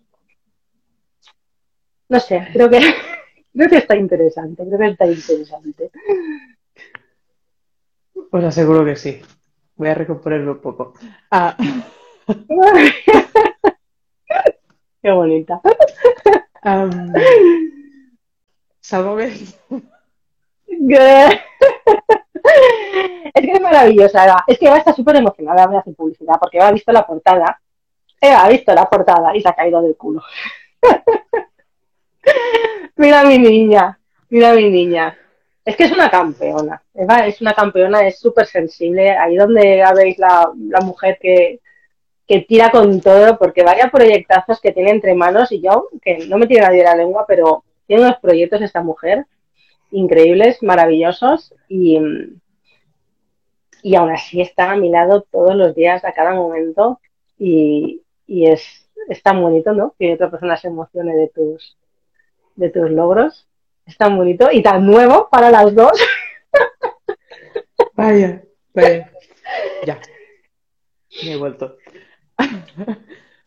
no 2.08 2.20
sé, 2.20 2.48
creo 2.52 2.68
que, 2.68 2.80
creo 3.54 3.68
que 3.68 3.76
está 3.76 3.96
interesante, 3.96 4.64
creo 4.66 4.78
que 4.78 4.86
está 4.86 5.06
interesante. 5.06 5.90
Os 8.32 8.44
aseguro 8.44 8.84
que 8.84 8.96
sí. 8.96 9.20
Voy 9.76 9.88
a 9.88 9.94
recomponerlo 9.94 10.52
un 10.52 10.60
poco. 10.60 10.92
Ah. 11.30 11.56
Qué 15.02 15.10
bonita. 15.10 15.60
Um, 16.62 17.12
¿Salvo 18.80 19.16
Es 23.34 23.46
que 23.46 23.52
es 23.52 23.60
maravillosa, 23.60 24.24
Eva. 24.24 24.44
Es 24.46 24.58
que 24.58 24.66
Eva 24.66 24.78
está 24.78 24.92
súper 24.92 25.16
emocionada 25.16 25.66
de 25.66 25.78
hacer 25.78 25.94
publicidad 25.94 26.34
porque 26.40 26.58
Eva 26.58 26.68
ha 26.68 26.72
visto 26.72 26.92
la 26.92 27.06
portada. 27.06 27.60
Eva 28.20 28.44
ha 28.44 28.48
visto 28.48 28.74
la 28.74 28.88
portada 28.88 29.36
y 29.36 29.40
se 29.40 29.48
ha 29.48 29.54
caído 29.54 29.82
del 29.82 29.96
culo. 29.96 30.22
mira 32.96 33.24
mi 33.24 33.38
niña, 33.38 33.98
mira 34.28 34.54
mi 34.54 34.70
niña. 34.70 35.16
Es 35.64 35.76
que 35.76 35.84
es 35.84 35.92
una 35.92 36.10
campeona, 36.10 36.82
Eva 36.94 37.26
es 37.26 37.40
una 37.40 37.54
campeona, 37.54 38.06
es 38.06 38.18
súper 38.18 38.46
sensible. 38.46 39.10
Ahí 39.10 39.36
donde 39.36 39.84
veis 39.94 40.18
la, 40.18 40.50
la 40.56 40.80
mujer 40.80 41.18
que, 41.20 41.60
que 42.26 42.40
tira 42.40 42.70
con 42.70 43.00
todo, 43.00 43.38
porque 43.38 43.62
varios 43.62 43.90
proyectazos 43.90 44.60
que 44.60 44.72
tiene 44.72 44.90
entre 44.90 45.14
manos 45.14 45.52
y 45.52 45.60
yo, 45.60 45.88
que 46.02 46.26
no 46.26 46.38
me 46.38 46.46
tiene 46.46 46.66
nadie 46.66 46.82
la 46.82 46.96
lengua, 46.96 47.24
pero 47.28 47.64
tiene 47.86 48.02
unos 48.02 48.18
proyectos 48.18 48.62
esta 48.62 48.82
mujer 48.82 49.26
increíbles, 49.92 50.62
maravillosos 50.62 51.54
y, 51.68 51.98
y 53.82 53.96
aún 53.96 54.10
así 54.10 54.40
está 54.40 54.70
a 54.72 54.76
mi 54.76 54.90
lado 54.90 55.22
todos 55.30 55.54
los 55.54 55.74
días, 55.74 56.04
a 56.04 56.12
cada 56.12 56.34
momento 56.34 57.00
y, 57.38 58.02
y 58.26 58.46
es, 58.46 58.88
es 59.08 59.22
tan 59.22 59.40
bonito, 59.40 59.72
¿no? 59.72 59.94
Que 59.98 60.14
otra 60.14 60.30
persona 60.30 60.56
se 60.56 60.68
emocione 60.68 61.14
de 61.14 61.28
tus, 61.28 61.76
de 62.56 62.70
tus 62.70 62.90
logros 62.90 63.46
es 63.90 63.96
tan 63.96 64.16
bonito 64.16 64.48
y 64.52 64.62
tan 64.62 64.86
nuevo 64.86 65.28
para 65.30 65.50
las 65.50 65.74
dos. 65.74 65.92
Vaya, 67.94 68.42
vaya. 68.72 69.10
Ya. 69.84 70.00
Me 71.24 71.32
he 71.32 71.36
vuelto. 71.36 71.76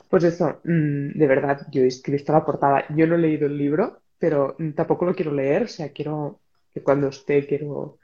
Pues 0.09 0.25
eso, 0.25 0.59
mm, 0.63 1.17
de 1.17 1.27
verdad, 1.27 1.65
yo 1.71 1.81
he 1.81 1.87
escrito 1.87 2.33
la 2.33 2.45
portada. 2.45 2.85
Yo 2.89 3.07
no 3.07 3.15
he 3.15 3.19
leído 3.19 3.47
el 3.47 3.57
libro, 3.57 4.01
pero 4.19 4.55
tampoco 4.75 5.05
lo 5.05 5.15
quiero 5.15 5.31
leer. 5.31 5.63
O 5.63 5.67
sea, 5.67 5.91
quiero 5.91 6.41
que 6.73 6.83
cuando 6.83 7.07
esté, 7.07 7.47
quiero, 7.47 7.99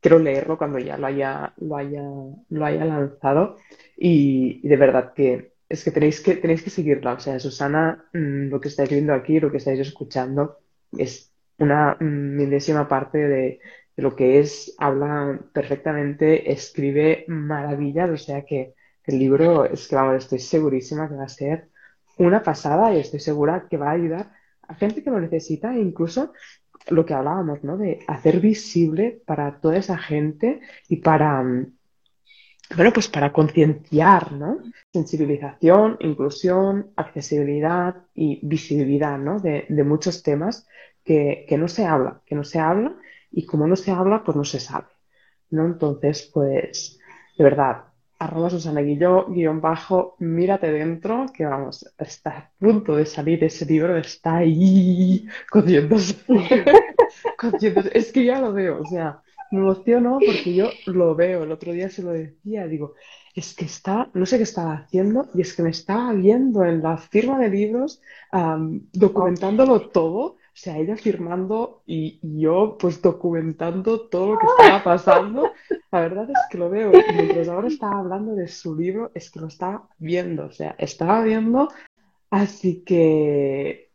quiero 0.00 0.18
leerlo 0.18 0.58
cuando 0.58 0.78
ya 0.78 0.96
lo 0.96 1.06
haya, 1.06 1.52
lo 1.58 1.76
haya, 1.76 2.02
lo 2.48 2.64
haya 2.64 2.84
lanzado. 2.84 3.56
Y, 3.96 4.66
de 4.66 4.76
verdad 4.76 5.12
que 5.14 5.52
es 5.68 5.84
que 5.84 5.90
tenéis 5.90 6.20
que, 6.20 6.36
tenéis 6.36 6.62
que 6.62 6.70
seguirla. 6.70 7.14
O 7.14 7.20
sea, 7.20 7.38
Susana, 7.40 8.08
mm, 8.12 8.48
lo 8.50 8.60
que 8.60 8.68
estáis 8.68 8.90
viendo 8.90 9.14
aquí, 9.14 9.40
lo 9.40 9.50
que 9.50 9.58
estáis 9.58 9.80
escuchando, 9.80 10.60
es 10.96 11.32
una 11.58 11.96
milésima 12.00 12.88
parte 12.88 13.18
de, 13.18 13.60
lo 13.96 14.14
que 14.14 14.40
es, 14.40 14.74
habla 14.78 15.40
perfectamente, 15.52 16.52
escribe 16.52 17.24
maravillas, 17.28 18.10
o 18.10 18.16
sea 18.16 18.44
que 18.44 18.74
el 19.04 19.18
libro 19.18 19.64
es 19.64 19.88
que, 19.88 19.96
vamos, 19.96 20.16
estoy 20.16 20.38
segurísima 20.38 21.08
que 21.08 21.14
va 21.14 21.24
a 21.24 21.28
ser 21.28 21.68
una 22.18 22.42
pasada 22.42 22.94
y 22.94 23.00
estoy 23.00 23.20
segura 23.20 23.66
que 23.70 23.76
va 23.76 23.90
a 23.90 23.94
ayudar 23.94 24.32
a 24.68 24.74
gente 24.74 25.02
que 25.02 25.10
lo 25.10 25.20
necesita 25.20 25.74
e 25.74 25.80
incluso 25.80 26.32
lo 26.88 27.04
que 27.04 27.14
hablábamos, 27.14 27.62
¿no? 27.64 27.76
De 27.76 28.00
hacer 28.06 28.40
visible 28.40 29.22
para 29.26 29.60
toda 29.60 29.76
esa 29.76 29.98
gente 29.98 30.60
y 30.88 30.96
para, 30.96 31.42
bueno, 31.42 32.92
pues 32.92 33.08
para 33.08 33.32
concienciar, 33.32 34.32
¿no? 34.32 34.58
Sensibilización, 34.92 35.96
inclusión, 36.00 36.92
accesibilidad 36.96 37.96
y 38.14 38.40
visibilidad, 38.46 39.18
¿no? 39.18 39.40
De, 39.40 39.66
de 39.68 39.84
muchos 39.84 40.22
temas 40.22 40.66
que, 41.06 41.56
no 41.58 41.68
se 41.68 41.86
habla, 41.86 42.20
que 42.26 42.34
no 42.34 42.44
se 42.44 42.58
habla 42.58 42.96
y 43.30 43.46
como 43.46 43.66
no 43.66 43.76
se 43.76 43.92
habla, 43.92 44.24
pues 44.24 44.36
no 44.36 44.44
se 44.44 44.60
sabe, 44.60 44.88
¿no? 45.50 45.64
Entonces, 45.64 46.28
pues, 46.34 46.98
de 47.38 47.44
verdad, 47.44 47.84
arroba 48.18 48.50
Susana 48.50 48.80
guion 48.80 49.60
bajo, 49.60 50.16
mírate 50.18 50.72
dentro, 50.72 51.26
que 51.34 51.44
vamos, 51.44 51.86
está 51.98 52.30
a 52.30 52.50
punto 52.58 52.96
de 52.96 53.06
salir 53.06 53.42
ese 53.44 53.66
libro, 53.66 53.96
está 53.96 54.36
ahí 54.36 55.26
cociéndose, 55.50 56.16
es 57.92 58.12
que 58.12 58.24
ya 58.24 58.40
lo 58.40 58.52
veo, 58.52 58.80
o 58.80 58.86
sea, 58.86 59.22
me 59.50 59.60
emociono 59.60 60.18
porque 60.24 60.54
yo 60.54 60.70
lo 60.86 61.14
veo, 61.14 61.44
el 61.44 61.52
otro 61.52 61.72
día 61.72 61.88
se 61.90 62.02
lo 62.02 62.10
decía, 62.10 62.66
digo, 62.66 62.94
es 63.34 63.54
que 63.54 63.66
está, 63.66 64.08
no 64.14 64.24
sé 64.24 64.38
qué 64.38 64.44
estaba 64.44 64.72
haciendo, 64.74 65.28
y 65.34 65.42
es 65.42 65.54
que 65.54 65.62
me 65.62 65.70
estaba 65.70 66.12
viendo 66.12 66.64
en 66.64 66.82
la 66.82 66.96
firma 66.96 67.38
de 67.38 67.50
libros, 67.50 68.00
documentándolo 68.92 69.90
todo, 69.90 70.36
o 70.56 70.58
sea, 70.58 70.78
ella 70.78 70.96
firmando 70.96 71.82
y, 71.84 72.18
yo 72.40 72.78
pues 72.80 73.02
documentando 73.02 74.08
todo 74.08 74.32
lo 74.32 74.38
que 74.38 74.46
estaba 74.46 74.82
pasando. 74.82 75.52
La 75.92 76.00
verdad 76.00 76.30
es 76.30 76.38
que 76.50 76.56
lo 76.56 76.70
veo. 76.70 76.92
Y 76.92 77.12
mientras 77.12 77.48
ahora 77.48 77.68
estaba 77.68 77.98
hablando 77.98 78.34
de 78.34 78.48
su 78.48 78.74
libro, 78.74 79.10
es 79.12 79.30
que 79.30 79.40
lo 79.40 79.48
estaba 79.48 79.86
viendo. 79.98 80.46
O 80.46 80.50
sea, 80.50 80.74
estaba 80.78 81.22
viendo. 81.22 81.68
Así 82.30 82.82
que 82.84 83.90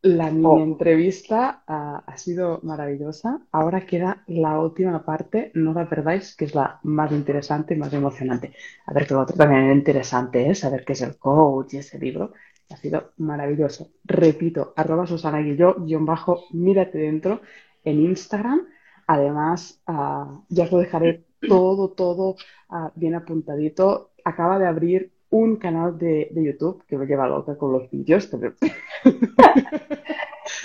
la 0.00 0.30
mi 0.30 0.46
oh. 0.46 0.58
entrevista 0.58 1.64
ha, 1.66 2.16
sido 2.16 2.60
maravillosa. 2.62 3.42
Ahora 3.52 3.84
queda 3.84 4.24
la 4.26 4.58
última 4.58 5.04
parte, 5.04 5.50
no 5.52 5.74
la 5.74 5.86
perdáis, 5.86 6.34
que 6.34 6.46
es 6.46 6.54
la 6.54 6.80
más 6.82 7.12
interesante 7.12 7.74
y 7.74 7.76
más 7.76 7.92
emocionante. 7.92 8.54
A 8.86 8.94
ver, 8.94 9.06
que 9.06 9.12
lo 9.12 9.20
otro 9.20 9.36
también 9.36 9.68
es 9.68 9.76
interesante, 9.76 10.48
¿eh? 10.48 10.54
saber 10.54 10.86
qué 10.86 10.94
es 10.94 11.02
el 11.02 11.18
coach 11.18 11.74
y 11.74 11.76
ese 11.76 11.98
libro. 11.98 12.32
Ha 12.70 12.76
sido 12.76 13.12
maravilloso. 13.16 13.90
Repito, 14.04 14.74
arroba 14.76 15.06
Susana 15.06 15.40
guion 15.40 16.04
bajo, 16.04 16.44
mírate 16.52 16.98
dentro 16.98 17.40
en 17.84 18.00
Instagram. 18.00 18.66
Además, 19.06 19.80
uh, 19.88 20.42
ya 20.48 20.64
os 20.64 20.72
lo 20.72 20.78
dejaré 20.78 21.24
todo, 21.48 21.90
todo 21.90 22.36
uh, 22.70 22.90
bien 22.94 23.14
apuntadito. 23.14 24.10
Acaba 24.22 24.58
de 24.58 24.66
abrir 24.66 25.12
un 25.30 25.56
canal 25.56 25.98
de, 25.98 26.30
YouTube 26.34 26.84
que 26.86 26.98
me 26.98 27.06
lleva 27.06 27.26
loca 27.26 27.56
con 27.56 27.72
los 27.72 27.90
vídeos. 27.90 28.30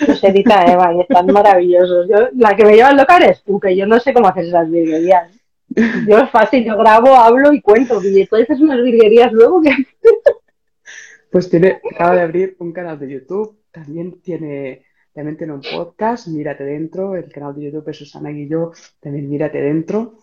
Los 0.06 0.24
edita 0.24 0.64
Eva 0.70 0.94
y 0.94 1.00
están 1.00 1.26
maravillosos. 1.26 2.06
La 2.34 2.54
que 2.54 2.64
me 2.64 2.74
lleva 2.74 2.92
loca 2.92 3.16
eres 3.16 3.42
tú, 3.44 3.58
que 3.58 3.74
yo 3.74 3.86
no 3.86 3.98
sé 3.98 4.12
cómo 4.12 4.28
hacer 4.28 4.44
esas 4.44 4.70
virguerías. 4.70 5.30
Yo 6.06 6.18
es 6.18 6.30
fácil, 6.30 6.64
yo 6.64 6.76
grabo, 6.76 7.14
hablo 7.14 7.52
y 7.52 7.60
cuento. 7.60 8.00
Y 8.02 8.26
tú 8.26 8.36
haces 8.36 8.60
unas 8.60 8.82
virguerías 8.82 9.32
luego 9.32 9.62
que... 9.62 9.70
Pues 11.34 11.50
tiene, 11.50 11.80
acaba 11.92 12.14
de 12.14 12.20
abrir 12.20 12.56
un 12.60 12.72
canal 12.72 12.96
de 12.96 13.10
YouTube, 13.10 13.58
también 13.72 14.20
tiene, 14.22 14.84
también 15.12 15.36
tiene 15.36 15.54
un 15.54 15.62
podcast, 15.62 16.28
Mírate 16.28 16.62
Dentro, 16.62 17.16
el 17.16 17.28
canal 17.28 17.56
de 17.56 17.64
YouTube 17.64 17.88
es 17.88 17.96
Susana 17.96 18.30
Guillo, 18.30 18.70
también 19.00 19.28
Mírate 19.28 19.60
Dentro, 19.60 20.14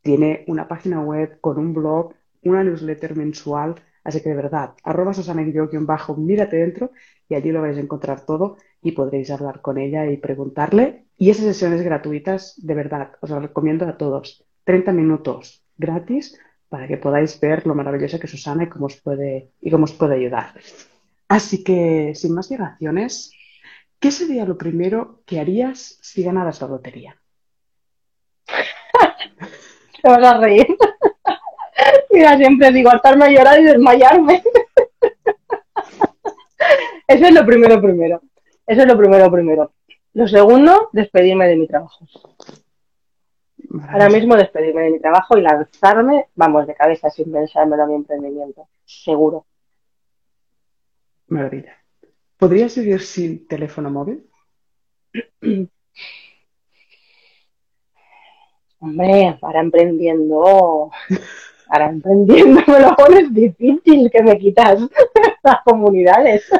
tiene 0.00 0.44
una 0.46 0.68
página 0.68 1.00
web 1.00 1.40
con 1.40 1.58
un 1.58 1.74
blog, 1.74 2.14
una 2.42 2.62
newsletter 2.62 3.16
mensual, 3.16 3.82
Así 4.04 4.22
que 4.22 4.28
de 4.28 4.36
verdad, 4.36 4.74
arroba 4.84 5.12
Susana 5.12 5.44
bajo, 5.80 6.14
mírate 6.14 6.58
dentro 6.58 6.92
y 7.28 7.34
allí 7.34 7.50
lo 7.50 7.62
vais 7.62 7.76
a 7.76 7.80
encontrar 7.80 8.24
todo 8.24 8.56
y 8.80 8.92
podréis 8.92 9.32
hablar 9.32 9.62
con 9.62 9.76
ella 9.76 10.08
y 10.08 10.18
preguntarle. 10.18 11.06
Y 11.18 11.30
esas 11.30 11.46
sesiones 11.46 11.82
gratuitas, 11.82 12.54
de 12.64 12.74
verdad, 12.74 13.16
os 13.20 13.30
las 13.30 13.42
recomiendo 13.42 13.86
a 13.86 13.98
todos. 13.98 14.46
30 14.62 14.92
minutos 14.92 15.64
gratis 15.76 16.38
para 16.70 16.86
que 16.86 16.96
podáis 16.96 17.38
ver 17.40 17.66
lo 17.66 17.74
maravillosa 17.74 18.18
que 18.18 18.26
es 18.26 18.30
Susana 18.30 18.64
y 18.64 18.68
cómo 18.68 18.86
os 18.86 18.96
puede, 18.96 19.50
y 19.60 19.70
cómo 19.70 19.84
os 19.84 19.92
puede 19.92 20.14
ayudar. 20.14 20.54
Así 21.28 21.62
que, 21.64 22.12
sin 22.14 22.32
más 22.32 22.48
dilaciones, 22.48 23.32
¿qué 23.98 24.10
sería 24.10 24.46
lo 24.46 24.56
primero 24.56 25.20
que 25.26 25.40
harías 25.40 25.98
si 26.00 26.22
ganaras 26.22 26.62
la 26.62 26.68
lotería? 26.68 27.16
Te 30.02 30.08
vas 30.08 30.24
a 30.24 30.38
reír. 30.38 30.66
Mira, 32.10 32.36
siempre 32.36 32.72
digo, 32.72 32.90
hartarme 32.90 33.26
a 33.26 33.30
llorar 33.30 33.60
y 33.60 33.64
desmayarme. 33.64 34.42
Eso 37.08 37.26
es 37.26 37.34
lo 37.34 37.44
primero, 37.44 37.82
primero. 37.82 38.22
Eso 38.64 38.82
es 38.82 38.86
lo 38.86 38.96
primero, 38.96 39.30
primero. 39.30 39.72
Lo 40.14 40.28
segundo, 40.28 40.88
despedirme 40.92 41.48
de 41.48 41.56
mi 41.56 41.66
trabajo. 41.66 42.06
Ahora 43.88 44.08
mismo 44.08 44.36
despedirme 44.36 44.82
de 44.82 44.90
mi 44.90 45.00
trabajo 45.00 45.36
y 45.38 45.42
lanzarme, 45.42 46.26
vamos, 46.34 46.66
de 46.66 46.74
cabeza 46.74 47.10
sin 47.10 47.32
pensármelo 47.32 47.84
a 47.84 47.86
mi 47.86 47.94
emprendimiento. 47.94 48.68
Seguro. 48.84 49.46
Maravilla. 51.28 51.76
¿Podrías 52.36 52.76
vivir 52.76 53.00
sin 53.00 53.46
teléfono 53.46 53.90
móvil? 53.90 54.26
Hombre, 58.82 59.36
para 59.40 59.60
emprendiendo, 59.60 60.90
para 61.68 61.90
emprendiendo 61.90 62.62
me 62.66 62.80
lo 62.80 62.96
pones 62.96 63.32
difícil 63.32 64.10
que 64.10 64.22
me 64.22 64.38
quitas 64.38 64.80
las 65.42 65.62
comunidades. 65.64 66.50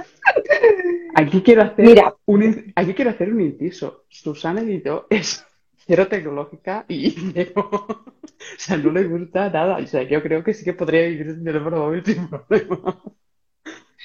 Aquí 1.15 1.41
quiero 1.41 1.63
hacer, 1.63 1.85
Mira. 1.85 2.15
Un, 2.27 2.73
aquí 2.77 2.93
quiero 2.93 3.11
hacer 3.11 3.33
un 3.33 3.41
inciso. 3.41 4.05
Susana 4.09 4.61
Edito 4.61 5.07
es 5.09 5.47
cero 5.91 6.07
tecnológica 6.07 6.84
y 6.86 7.16
o 7.57 8.05
sea, 8.57 8.76
no 8.76 8.93
le 8.93 9.03
gusta 9.09 9.51
nada. 9.51 9.78
O 9.78 9.86
sea, 9.86 10.05
yo 10.05 10.22
creo 10.22 10.45
que 10.45 10.55
sí 10.55 10.64
que 10.64 10.72
podría 10.72 11.09
vivir 11.09 11.34
sin 11.34 11.45
teléfono 11.45 11.78
móvil 11.78 12.05
sin 12.05 12.28
problema. 12.28 13.03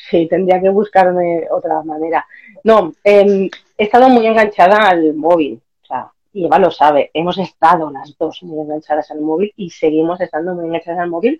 Sí, 0.09 0.27
tendría 0.27 0.59
que 0.59 0.69
buscarme 0.69 1.45
otra 1.51 1.83
manera. 1.83 2.25
No, 2.63 2.91
em, 3.03 3.49
he 3.77 3.83
estado 3.83 4.09
muy 4.09 4.25
enganchada 4.25 4.89
al 4.89 5.13
móvil. 5.13 5.61
O 5.83 5.86
sea, 5.86 6.11
y 6.33 6.45
Eva 6.45 6.57
lo 6.57 6.71
sabe, 6.71 7.11
hemos 7.13 7.38
estado 7.38 7.91
las 7.91 8.17
dos 8.17 8.41
muy 8.41 8.61
enganchadas 8.61 9.11
al 9.11 9.21
móvil 9.21 9.53
y 9.55 9.69
seguimos 9.69 10.19
estando 10.21 10.55
muy 10.55 10.65
enganchadas 10.65 11.01
al 11.01 11.09
móvil, 11.11 11.39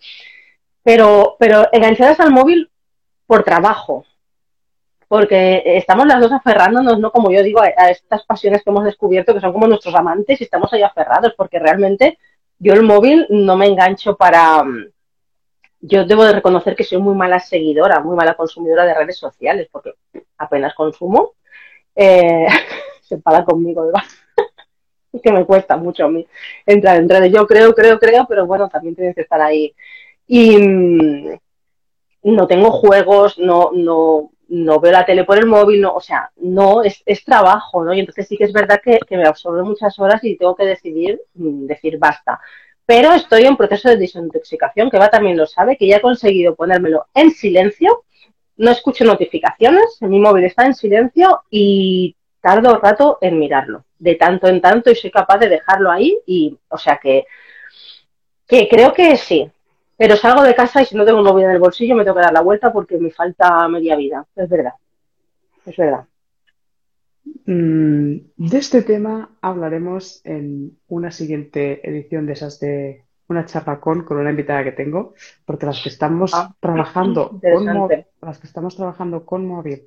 pero, 0.84 1.38
pero 1.40 1.68
enganchadas 1.72 2.20
al 2.20 2.32
móvil 2.32 2.70
por 3.26 3.44
trabajo, 3.44 4.06
porque 5.08 5.62
estamos 5.66 6.08
las 6.08 6.20
dos 6.20 6.32
aferrándonos, 6.32 7.00
no 7.00 7.12
como 7.12 7.32
yo 7.32 7.44
digo, 7.44 7.62
a, 7.62 7.90
estas 7.90 8.26
pasiones 8.26 8.64
que 8.64 8.70
hemos 8.70 8.84
descubierto 8.84 9.34
que 9.34 9.40
son 9.40 9.54
como 9.54 9.68
nuestros 9.68 9.96
amantes 9.96 10.40
y 10.42 10.44
estamos 10.44 10.72
ahí 10.74 10.82
aferrados, 10.82 11.34
porque 11.38 11.60
realmente 11.60 12.18
yo 12.60 12.74
el 12.74 12.84
móvil 12.84 13.28
no 13.30 13.56
me 13.58 13.68
engancho 13.68 14.16
para... 14.16 14.64
Yo 15.82 16.04
debo 16.06 16.24
de 16.26 16.34
reconocer 16.34 16.76
que 16.76 16.84
soy 16.84 16.98
muy 16.98 17.14
mala 17.14 17.40
seguidora, 17.40 18.00
muy 18.00 18.16
mala 18.16 18.34
consumidora 18.34 18.86
de 18.86 18.96
redes 18.96 19.18
sociales, 19.18 19.68
porque 19.72 19.94
apenas 20.38 20.74
consumo. 20.74 21.34
Eh, 21.96 22.48
se 23.02 23.20
para 23.20 23.46
conmigo, 23.46 23.88
Eva 23.88 24.04
que 25.24 25.32
me 25.32 25.46
cuesta 25.46 25.78
mucho 25.78 26.06
a 26.06 26.10
mí 26.10 26.26
entrar 26.66 26.98
en 26.98 27.10
redes. 27.10 27.32
Yo 27.32 27.46
creo, 27.46 27.74
creo, 27.74 28.00
creo, 28.00 28.26
pero 28.28 28.46
bueno, 28.46 28.68
también 28.70 28.96
tienes 28.96 29.16
que 29.16 29.22
estar 29.22 29.42
ahí. 29.42 29.76
Y 30.28 30.58
mm, 30.58 31.40
no 32.24 32.48
tengo 32.48 32.72
juegos, 32.72 33.38
no, 33.38 33.70
no, 33.74 34.32
no 34.50 34.80
veo 34.80 34.92
la 34.92 35.06
tele 35.06 35.24
por 35.24 35.38
el 35.38 35.46
móvil, 35.46 35.82
no, 35.82 35.94
o 35.96 36.02
sea, 36.02 36.32
no, 36.38 36.84
es, 36.84 37.02
es 37.06 37.24
trabajo, 37.24 37.84
¿no? 37.84 37.94
Y 37.94 38.00
entonces 38.00 38.28
sí 38.28 38.38
que 38.38 38.46
es 38.46 38.54
verdad 38.54 38.80
que, 38.84 39.00
que, 39.08 39.18
me 39.18 39.28
absorbe 39.28 39.64
muchas 39.64 39.98
horas 40.00 40.24
y 40.24 40.38
tengo 40.38 40.56
que 40.56 40.66
decidir, 40.66 41.20
mm, 41.34 41.66
decir 41.66 41.98
basta. 41.98 42.40
Pero 42.86 43.14
estoy 43.14 43.44
en 43.46 43.58
proceso 43.58 43.90
de 43.90 43.98
desintoxicación, 43.98 44.90
que 44.90 45.00
va 45.00 45.10
también 45.10 45.38
lo 45.38 45.48
sabe, 45.48 45.78
que 45.78 45.88
ya 45.88 45.98
he 45.98 46.02
conseguido 46.02 46.56
ponérmelo 46.56 47.08
en 47.14 47.32
silencio, 47.32 48.04
no 48.58 48.72
escucho 48.72 49.04
notificaciones, 49.04 49.98
mi 50.02 50.20
móvil 50.20 50.46
está 50.46 50.66
en 50.66 50.76
silencio 50.76 51.44
y 51.50 52.16
tardo 52.42 52.78
rato 52.78 53.18
en 53.22 53.40
mirarlo, 53.40 53.86
de 53.98 54.16
tanto 54.16 54.48
en 54.48 54.62
tanto, 54.62 54.92
y 54.92 54.96
soy 54.96 55.12
capaz 55.12 55.40
de 55.40 55.50
dejarlo 55.50 55.92
ahí, 55.92 56.18
y, 56.28 56.58
o 56.70 56.78
sea 56.78 57.00
que, 57.02 57.26
que 58.48 58.68
creo 58.70 58.94
que 58.94 59.18
sí. 59.18 59.52
Pero 59.98 60.16
salgo 60.18 60.44
de 60.44 60.56
casa 60.56 60.82
y 60.82 60.86
si 60.86 60.96
no 60.96 61.06
tengo 61.06 61.20
un 61.20 61.26
móvil 61.26 61.46
en 61.46 61.52
el 61.52 61.60
bolsillo 61.60 61.96
me 61.96 62.04
tengo 62.04 62.18
que 62.18 62.24
dar 62.24 62.34
la 62.34 62.42
vuelta 62.42 62.72
porque 62.74 62.98
me 62.98 63.12
falta 63.12 63.68
media 63.68 63.96
vida. 63.96 64.26
Es 64.36 64.50
verdad. 64.50 64.74
Es 65.66 65.78
verdad. 65.78 66.06
Mm, 67.46 68.18
de 68.38 68.58
este 68.58 68.82
tema 68.82 69.38
hablaremos 69.42 70.22
en 70.26 70.78
una 70.88 71.12
siguiente 71.12 71.88
edición 71.88 72.26
de 72.26 72.34
esas 72.34 72.60
de 72.60 73.06
una 73.28 73.46
charla 73.46 73.80
con, 73.80 74.04
con 74.04 74.18
una 74.18 74.30
invitada 74.30 74.64
que 74.64 74.72
tengo, 74.72 75.14
porque 75.46 75.66
las 75.66 75.82
que 75.82 75.90
estamos 75.90 76.32
ah, 76.34 76.54
trabajando 76.60 77.40
con 77.42 77.90
las 78.22 78.40
que 78.40 78.48
estamos 78.48 78.76
trabajando 78.76 79.26
con 79.26 79.48
móvil 79.48 79.84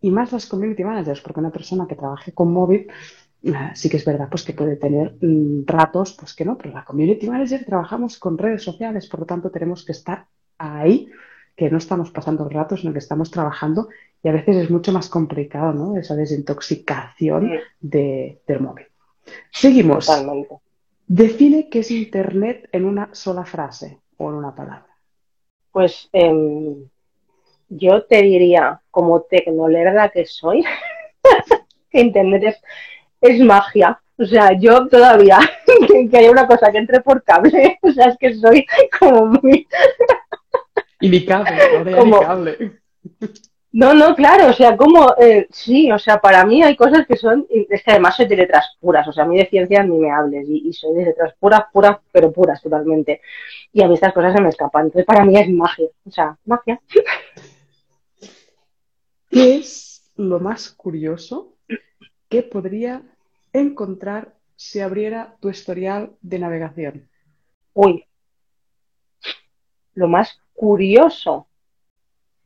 y 0.00 0.10
más 0.10 0.32
las 0.32 0.46
community 0.46 0.84
managers, 0.84 1.20
porque 1.20 1.40
una 1.40 1.50
persona 1.50 1.86
que 1.88 1.94
trabaje 1.94 2.32
con 2.32 2.52
móvil 2.52 2.86
sí 3.74 3.88
que 3.88 3.96
es 3.96 4.04
verdad 4.04 4.28
pues 4.30 4.42
que 4.42 4.52
puede 4.52 4.76
tener 4.76 5.16
mm, 5.20 5.64
ratos, 5.66 6.16
pues 6.18 6.34
que 6.34 6.44
no, 6.44 6.56
pero 6.56 6.74
la 6.74 6.84
community 6.84 7.28
manager 7.28 7.64
trabajamos 7.64 8.18
con 8.18 8.38
redes 8.38 8.62
sociales, 8.62 9.06
por 9.06 9.20
lo 9.20 9.26
tanto 9.26 9.50
tenemos 9.50 9.84
que 9.84 9.92
estar 9.92 10.26
ahí, 10.58 11.08
que 11.54 11.70
no 11.70 11.78
estamos 11.78 12.10
pasando 12.10 12.48
ratos, 12.48 12.80
sino 12.80 12.92
que 12.92 12.98
estamos 12.98 13.30
trabajando 13.30 13.88
y 14.22 14.28
a 14.28 14.32
veces 14.32 14.56
es 14.56 14.70
mucho 14.70 14.92
más 14.92 15.08
complicado, 15.08 15.72
¿no? 15.72 15.96
Esa 15.96 16.16
desintoxicación 16.16 17.50
de, 17.80 18.40
del 18.46 18.60
móvil. 18.60 18.86
Seguimos. 19.50 20.10
Define 21.06 21.68
qué 21.68 21.80
es 21.80 21.90
Internet 21.90 22.68
en 22.72 22.84
una 22.84 23.14
sola 23.14 23.44
frase 23.44 24.00
o 24.16 24.28
en 24.30 24.36
una 24.36 24.54
palabra. 24.54 24.88
Pues 25.70 26.08
eh, 26.12 26.76
yo 27.68 28.04
te 28.04 28.22
diría, 28.22 28.80
como 28.90 29.22
tecnolerda 29.22 30.08
que 30.08 30.26
soy, 30.26 30.64
que 31.90 32.00
Internet 32.00 32.42
es, 32.44 32.56
magia. 33.44 34.00
O 34.18 34.24
sea, 34.24 34.52
yo 34.58 34.86
todavía 34.88 35.38
que 36.10 36.16
hay 36.16 36.28
una 36.28 36.46
cosa 36.46 36.72
que 36.72 36.78
entre 36.78 37.00
por 37.00 37.22
cable, 37.22 37.78
o 37.82 37.90
sea, 37.90 38.06
es 38.06 38.16
que 38.18 38.34
soy 38.34 38.66
como 38.98 39.26
muy... 39.26 39.66
y 41.00 41.08
mi 41.08 41.24
cable, 41.24 41.84
no 41.84 42.20
cable. 42.20 42.80
No, 43.72 43.92
no, 43.92 44.14
claro, 44.14 44.48
o 44.48 44.52
sea, 44.54 44.74
como, 44.74 45.14
eh, 45.18 45.46
sí, 45.50 45.92
o 45.92 45.98
sea, 45.98 46.18
para 46.18 46.46
mí 46.46 46.62
hay 46.62 46.74
cosas 46.76 47.06
que 47.06 47.14
son, 47.14 47.46
es 47.50 47.82
que 47.82 47.90
además 47.90 48.16
soy 48.16 48.26
de 48.26 48.36
letras 48.36 48.74
puras, 48.80 49.06
o 49.06 49.12
sea, 49.12 49.24
a 49.24 49.26
mí 49.26 49.36
de 49.36 49.50
ciencias 49.50 49.86
ni 49.86 49.98
me 49.98 50.10
hables, 50.10 50.48
y, 50.48 50.66
y, 50.66 50.72
soy 50.72 50.94
de 50.94 51.04
letras 51.04 51.34
puras, 51.38 51.64
puras, 51.70 51.98
pero 52.10 52.32
puras 52.32 52.62
totalmente. 52.62 53.20
Y 53.74 53.82
a 53.82 53.88
mí 53.88 53.92
estas 53.92 54.14
cosas 54.14 54.32
se 54.34 54.40
me 54.40 54.48
escapan, 54.48 54.86
entonces 54.86 55.04
para 55.04 55.26
mí 55.26 55.38
es 55.38 55.50
magia, 55.50 55.88
o 56.06 56.10
sea, 56.10 56.38
magia. 56.46 56.80
¿Qué 59.28 59.56
es 59.56 60.10
lo 60.16 60.40
más 60.40 60.70
curioso 60.70 61.55
que 62.28 62.42
podría 62.42 63.02
encontrar 63.52 64.34
si 64.56 64.80
abriera 64.80 65.36
tu 65.40 65.48
historial 65.48 66.12
de 66.22 66.38
navegación? 66.38 67.08
Uy, 67.74 68.04
lo 69.94 70.08
más 70.08 70.40
curioso. 70.54 71.46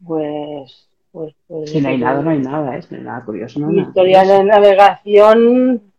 Pues, 0.04 0.88
pues, 1.12 1.34
pues 1.46 1.70
si 1.70 1.80
no 1.80 1.88
hay 1.88 1.98
nada, 1.98 2.22
no 2.22 2.30
hay 2.30 2.38
nada, 2.38 2.76
¿eh? 2.76 2.80
no 2.90 2.96
hay 2.96 3.02
nada 3.04 3.24
curioso. 3.24 3.60
No 3.60 3.68
Mi 3.68 3.82
historial 3.82 4.28
de 4.28 4.44
navegación 4.44 5.92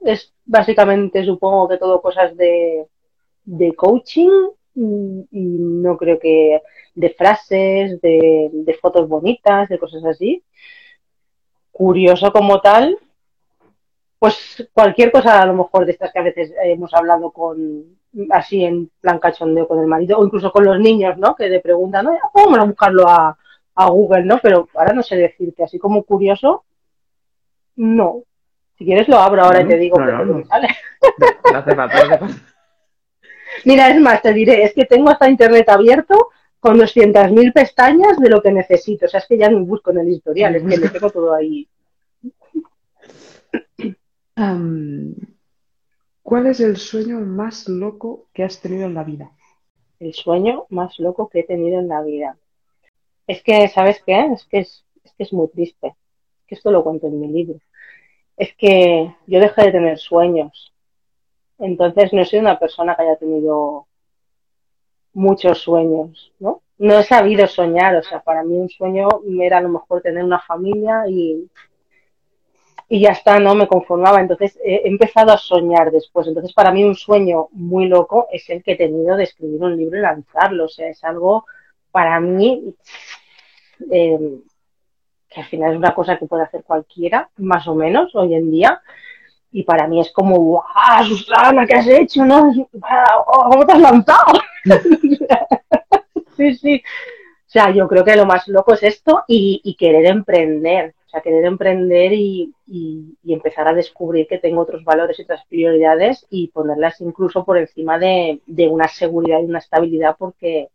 es 0.00 0.32
básicamente, 0.44 1.24
supongo 1.24 1.68
que 1.68 1.76
todo 1.76 2.00
cosas 2.00 2.36
de, 2.36 2.86
de 3.44 3.74
coaching 3.74 4.30
y 4.74 5.58
no 5.58 5.96
creo 5.96 6.18
que 6.18 6.62
de 6.94 7.10
frases, 7.10 8.00
de, 8.00 8.78
fotos 8.80 9.08
bonitas, 9.08 9.68
de 9.68 9.78
cosas 9.78 10.04
así. 10.04 10.42
Curioso 11.78 12.32
como 12.32 12.60
tal, 12.60 12.98
pues 14.18 14.68
cualquier 14.72 15.12
cosa 15.12 15.40
a 15.40 15.46
lo 15.46 15.54
mejor 15.54 15.86
de 15.86 15.92
estas 15.92 16.12
que 16.12 16.18
a 16.18 16.24
veces 16.24 16.52
hemos 16.64 16.92
hablado 16.92 17.30
con 17.30 17.96
así 18.30 18.64
en 18.64 18.90
plan 19.00 19.20
cachondeo 19.20 19.68
con 19.68 19.78
el 19.78 19.86
marido 19.86 20.18
o 20.18 20.24
incluso 20.24 20.50
con 20.50 20.64
los 20.64 20.80
niños, 20.80 21.16
¿no? 21.18 21.36
Que 21.36 21.48
le 21.48 21.60
preguntan, 21.60 22.06
¿no? 22.06 22.18
vamos 22.34 22.58
a 22.58 22.64
buscarlo 22.64 23.08
a, 23.08 23.38
Google, 23.90 24.24
¿no? 24.24 24.40
Pero 24.42 24.68
ahora 24.74 24.92
no 24.92 25.04
sé 25.04 25.14
decirte, 25.14 25.62
así 25.62 25.78
como 25.78 26.02
curioso, 26.02 26.64
no. 27.76 28.24
Si 28.76 28.84
quieres 28.84 29.06
lo 29.06 29.20
abro 29.20 29.42
ahora 29.42 29.62
y 29.62 29.68
te 29.68 29.76
digo 29.76 29.98
que 29.98 30.04
no, 30.04 30.44
sale. 30.46 30.66
Mira, 33.64 33.88
es 33.88 34.00
más, 34.00 34.20
te 34.20 34.32
diré, 34.32 34.64
es 34.64 34.74
que 34.74 34.84
tengo 34.84 35.10
hasta 35.10 35.30
internet 35.30 35.68
abierto 35.68 36.30
con 36.60 36.78
200.000 36.78 37.52
pestañas 37.52 38.18
de 38.18 38.28
lo 38.30 38.42
que 38.42 38.52
necesito. 38.52 39.06
O 39.06 39.08
sea, 39.08 39.20
es 39.20 39.26
que 39.26 39.38
ya 39.38 39.48
no 39.48 39.64
busco 39.64 39.90
en 39.90 39.98
el 39.98 40.08
historial, 40.08 40.56
es 40.56 40.62
que 40.62 40.76
lo 40.76 40.90
tengo 40.92 41.10
todo 41.10 41.34
ahí. 41.34 41.68
¿Cuál 46.22 46.46
es 46.46 46.60
el 46.60 46.76
sueño 46.76 47.20
más 47.20 47.68
loco 47.68 48.28
que 48.32 48.44
has 48.44 48.60
tenido 48.60 48.86
en 48.86 48.94
la 48.94 49.04
vida? 49.04 49.32
el 50.00 50.14
sueño 50.14 50.66
más 50.70 50.98
loco 50.98 51.28
que 51.28 51.40
he 51.40 51.44
tenido 51.44 51.80
en 51.80 51.88
la 51.88 52.02
vida. 52.02 52.38
Es 53.26 53.42
que, 53.42 53.68
¿sabes 53.68 54.02
qué? 54.04 54.26
Es 54.32 54.44
que 54.46 54.58
es, 54.60 54.84
es 55.04 55.12
que 55.12 55.22
es 55.24 55.32
muy 55.32 55.48
triste. 55.48 55.94
que 56.46 56.54
esto 56.54 56.70
lo 56.70 56.82
cuento 56.82 57.08
en 57.08 57.20
mi 57.20 57.28
libro. 57.28 57.60
Es 58.36 58.54
que 58.56 59.14
yo 59.26 59.40
dejé 59.40 59.64
de 59.66 59.72
tener 59.72 59.98
sueños. 59.98 60.72
Entonces 61.58 62.12
no 62.12 62.24
soy 62.24 62.38
una 62.38 62.58
persona 62.58 62.94
que 62.94 63.02
haya 63.02 63.16
tenido 63.16 63.86
muchos 65.12 65.58
sueños, 65.58 66.32
¿no? 66.38 66.62
No 66.78 66.98
he 66.98 67.02
sabido 67.02 67.46
soñar, 67.46 67.96
o 67.96 68.02
sea, 68.02 68.20
para 68.20 68.44
mí 68.44 68.54
un 68.56 68.68
sueño 68.68 69.08
era 69.40 69.58
a 69.58 69.60
lo 69.60 69.68
mejor 69.68 70.00
tener 70.00 70.22
una 70.22 70.38
familia 70.38 71.04
y, 71.08 71.48
y 72.88 73.00
ya 73.00 73.10
está, 73.10 73.40
no 73.40 73.54
me 73.54 73.66
conformaba. 73.66 74.20
Entonces 74.20 74.58
he 74.64 74.86
empezado 74.88 75.32
a 75.32 75.38
soñar 75.38 75.90
después. 75.90 76.28
Entonces 76.28 76.52
para 76.52 76.70
mí 76.70 76.84
un 76.84 76.94
sueño 76.94 77.48
muy 77.52 77.86
loco 77.86 78.28
es 78.30 78.48
el 78.50 78.62
que 78.62 78.72
he 78.72 78.76
tenido 78.76 79.16
de 79.16 79.24
escribir 79.24 79.60
un 79.60 79.76
libro 79.76 79.98
y 79.98 80.02
lanzarlo. 80.02 80.66
O 80.66 80.68
sea, 80.68 80.88
es 80.88 81.02
algo 81.02 81.46
para 81.90 82.20
mí 82.20 82.74
eh, 83.90 84.40
que 85.28 85.40
al 85.40 85.46
final 85.46 85.72
es 85.72 85.78
una 85.78 85.94
cosa 85.94 86.18
que 86.18 86.26
puede 86.26 86.44
hacer 86.44 86.62
cualquiera, 86.64 87.28
más 87.36 87.66
o 87.66 87.74
menos, 87.74 88.14
hoy 88.14 88.34
en 88.34 88.50
día. 88.50 88.80
Y 89.50 89.62
para 89.62 89.86
mí 89.86 90.00
es 90.00 90.12
como, 90.12 90.36
¡guau, 90.36 91.04
Susana, 91.04 91.66
qué 91.66 91.74
has 91.74 91.86
hecho! 91.86 92.24
¿no? 92.24 92.52
¿Cómo 93.26 93.66
te 93.66 93.72
has 93.72 93.80
lanzado? 93.80 94.40
sí, 96.36 96.54
sí. 96.54 96.82
O 97.48 97.50
sea, 97.50 97.70
yo 97.70 97.88
creo 97.88 98.04
que 98.04 98.14
lo 98.14 98.26
más 98.26 98.46
loco 98.48 98.74
es 98.74 98.82
esto 98.82 99.24
y, 99.26 99.74
querer 99.78 100.04
emprender. 100.04 100.94
O 101.06 101.08
sea, 101.08 101.22
querer 101.22 101.46
emprender 101.46 102.12
y, 102.12 102.54
empezar 103.26 103.66
a 103.68 103.72
descubrir 103.72 104.26
que 104.26 104.36
tengo 104.38 104.60
otros 104.60 104.84
valores 104.84 105.18
y 105.18 105.22
otras 105.22 105.46
prioridades 105.48 106.26
y 106.28 106.48
ponerlas 106.48 107.00
incluso 107.00 107.46
por 107.46 107.56
encima 107.56 107.98
de, 107.98 108.42
una 108.70 108.86
seguridad 108.88 109.40
y 109.40 109.46
una 109.46 109.60
estabilidad 109.60 110.16
porque, 110.18 110.68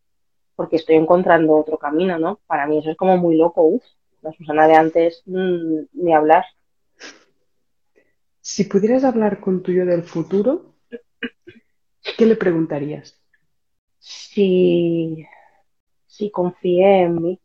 porque 0.55 0.77
estoy 0.77 0.95
encontrando 0.95 1.55
otro 1.55 1.77
camino, 1.77 2.17
¿no? 2.17 2.39
Para 2.47 2.65
mí 2.65 2.79
eso 2.79 2.89
es 2.89 2.97
como 2.97 3.17
muy 3.17 3.37
loco. 3.37 3.61
Uf, 3.61 3.83
la 4.23 4.31
Susana 4.31 4.67
de 4.67 4.73
antes, 4.73 5.21
mm, 5.27 5.79
ni 5.93 6.13
hablar. 6.13 6.45
Si 8.43 8.65
pudieras 8.65 9.03
hablar 9.03 9.39
con 9.39 9.63
tu 9.63 9.71
yo 9.71 9.85
del 9.85 10.03
futuro, 10.03 10.75
¿qué 12.17 12.25
le 12.25 12.35
preguntarías? 12.35 13.23
si, 14.03 15.25
si 16.07 16.29
confié 16.29 17.03
en 17.03 17.21
mí, 17.21 17.39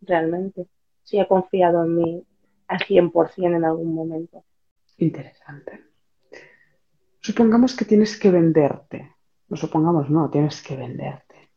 realmente, 0.00 0.68
si 1.02 1.18
he 1.18 1.26
confiado 1.26 1.84
en 1.84 1.96
mí 1.96 2.26
al 2.68 2.78
100% 2.78 3.56
en 3.56 3.64
algún 3.64 3.92
momento. 3.92 4.44
Interesante. 4.98 5.84
Supongamos 7.20 7.74
que 7.74 7.84
tienes 7.84 8.18
que 8.18 8.30
venderte. 8.30 9.16
No 9.48 9.56
supongamos, 9.56 10.10
no, 10.10 10.30
tienes 10.30 10.62
que 10.62 10.76
venderte. 10.76 11.50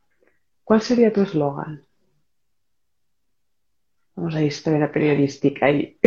¿Cuál 0.64 0.82
sería 0.82 1.14
tu 1.14 1.22
eslogan? 1.22 1.86
Vamos 4.16 4.34
a 4.34 4.42
historia 4.42 4.92
periodística 4.92 5.68
ahí. 5.68 6.00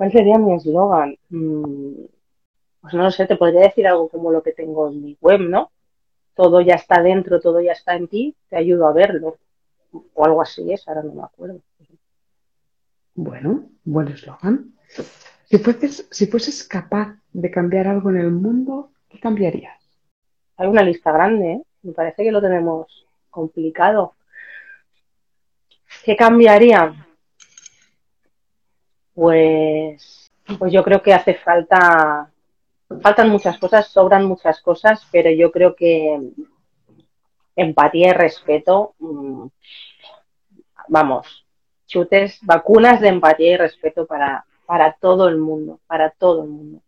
¿Cuál 0.00 0.12
sería 0.12 0.38
mi 0.38 0.54
eslogan? 0.54 1.14
Mm, 1.28 2.04
pues 2.80 2.94
no 2.94 3.02
lo 3.02 3.10
sé, 3.10 3.26
te 3.26 3.36
podría 3.36 3.64
decir 3.64 3.86
algo 3.86 4.08
como 4.08 4.32
lo 4.32 4.42
que 4.42 4.52
tengo 4.52 4.88
en 4.88 5.02
mi 5.02 5.18
web, 5.20 5.40
¿no? 5.40 5.72
Todo 6.32 6.62
ya 6.62 6.76
está 6.76 7.02
dentro, 7.02 7.38
todo 7.38 7.60
ya 7.60 7.72
está 7.72 7.96
en 7.96 8.08
ti, 8.08 8.34
te 8.48 8.56
ayudo 8.56 8.88
a 8.88 8.94
verlo. 8.94 9.36
O 10.14 10.24
algo 10.24 10.40
así 10.40 10.72
es, 10.72 10.88
ahora 10.88 11.02
no 11.02 11.12
me 11.12 11.22
acuerdo. 11.22 11.60
Bueno, 13.14 13.68
buen 13.84 14.08
eslogan. 14.08 14.72
Si 15.44 15.58
fueses, 15.58 16.08
si 16.10 16.26
fueses 16.28 16.66
capaz 16.66 17.18
de 17.34 17.50
cambiar 17.50 17.86
algo 17.86 18.08
en 18.08 18.16
el 18.16 18.30
mundo, 18.30 18.92
¿qué 19.10 19.20
cambiarías? 19.20 19.84
Hay 20.56 20.66
una 20.66 20.82
lista 20.82 21.12
grande, 21.12 21.52
¿eh? 21.52 21.62
Me 21.82 21.92
parece 21.92 22.24
que 22.24 22.32
lo 22.32 22.40
tenemos 22.40 23.06
complicado. 23.28 24.14
¿Qué 26.02 26.16
cambiaría? 26.16 27.06
Pues, 29.14 30.30
pues 30.58 30.72
yo 30.72 30.82
creo 30.82 31.02
que 31.02 31.12
hace 31.12 31.34
falta 31.34 32.30
faltan 33.02 33.30
muchas 33.30 33.58
cosas, 33.58 33.88
sobran 33.88 34.24
muchas 34.24 34.60
cosas, 34.60 35.06
pero 35.12 35.30
yo 35.30 35.52
creo 35.52 35.76
que 35.76 36.32
empatía 37.54 38.08
y 38.08 38.12
respeto, 38.12 38.94
mm, 38.98 39.46
vamos, 40.88 41.46
chutes, 41.86 42.38
vacunas 42.42 43.00
de 43.00 43.08
empatía 43.08 43.52
y 43.52 43.56
respeto 43.56 44.06
para, 44.06 44.44
para 44.66 44.92
todo 44.94 45.28
el 45.28 45.38
mundo, 45.38 45.80
para 45.86 46.10
todo 46.10 46.42
el 46.42 46.50
mundo. 46.50 46.82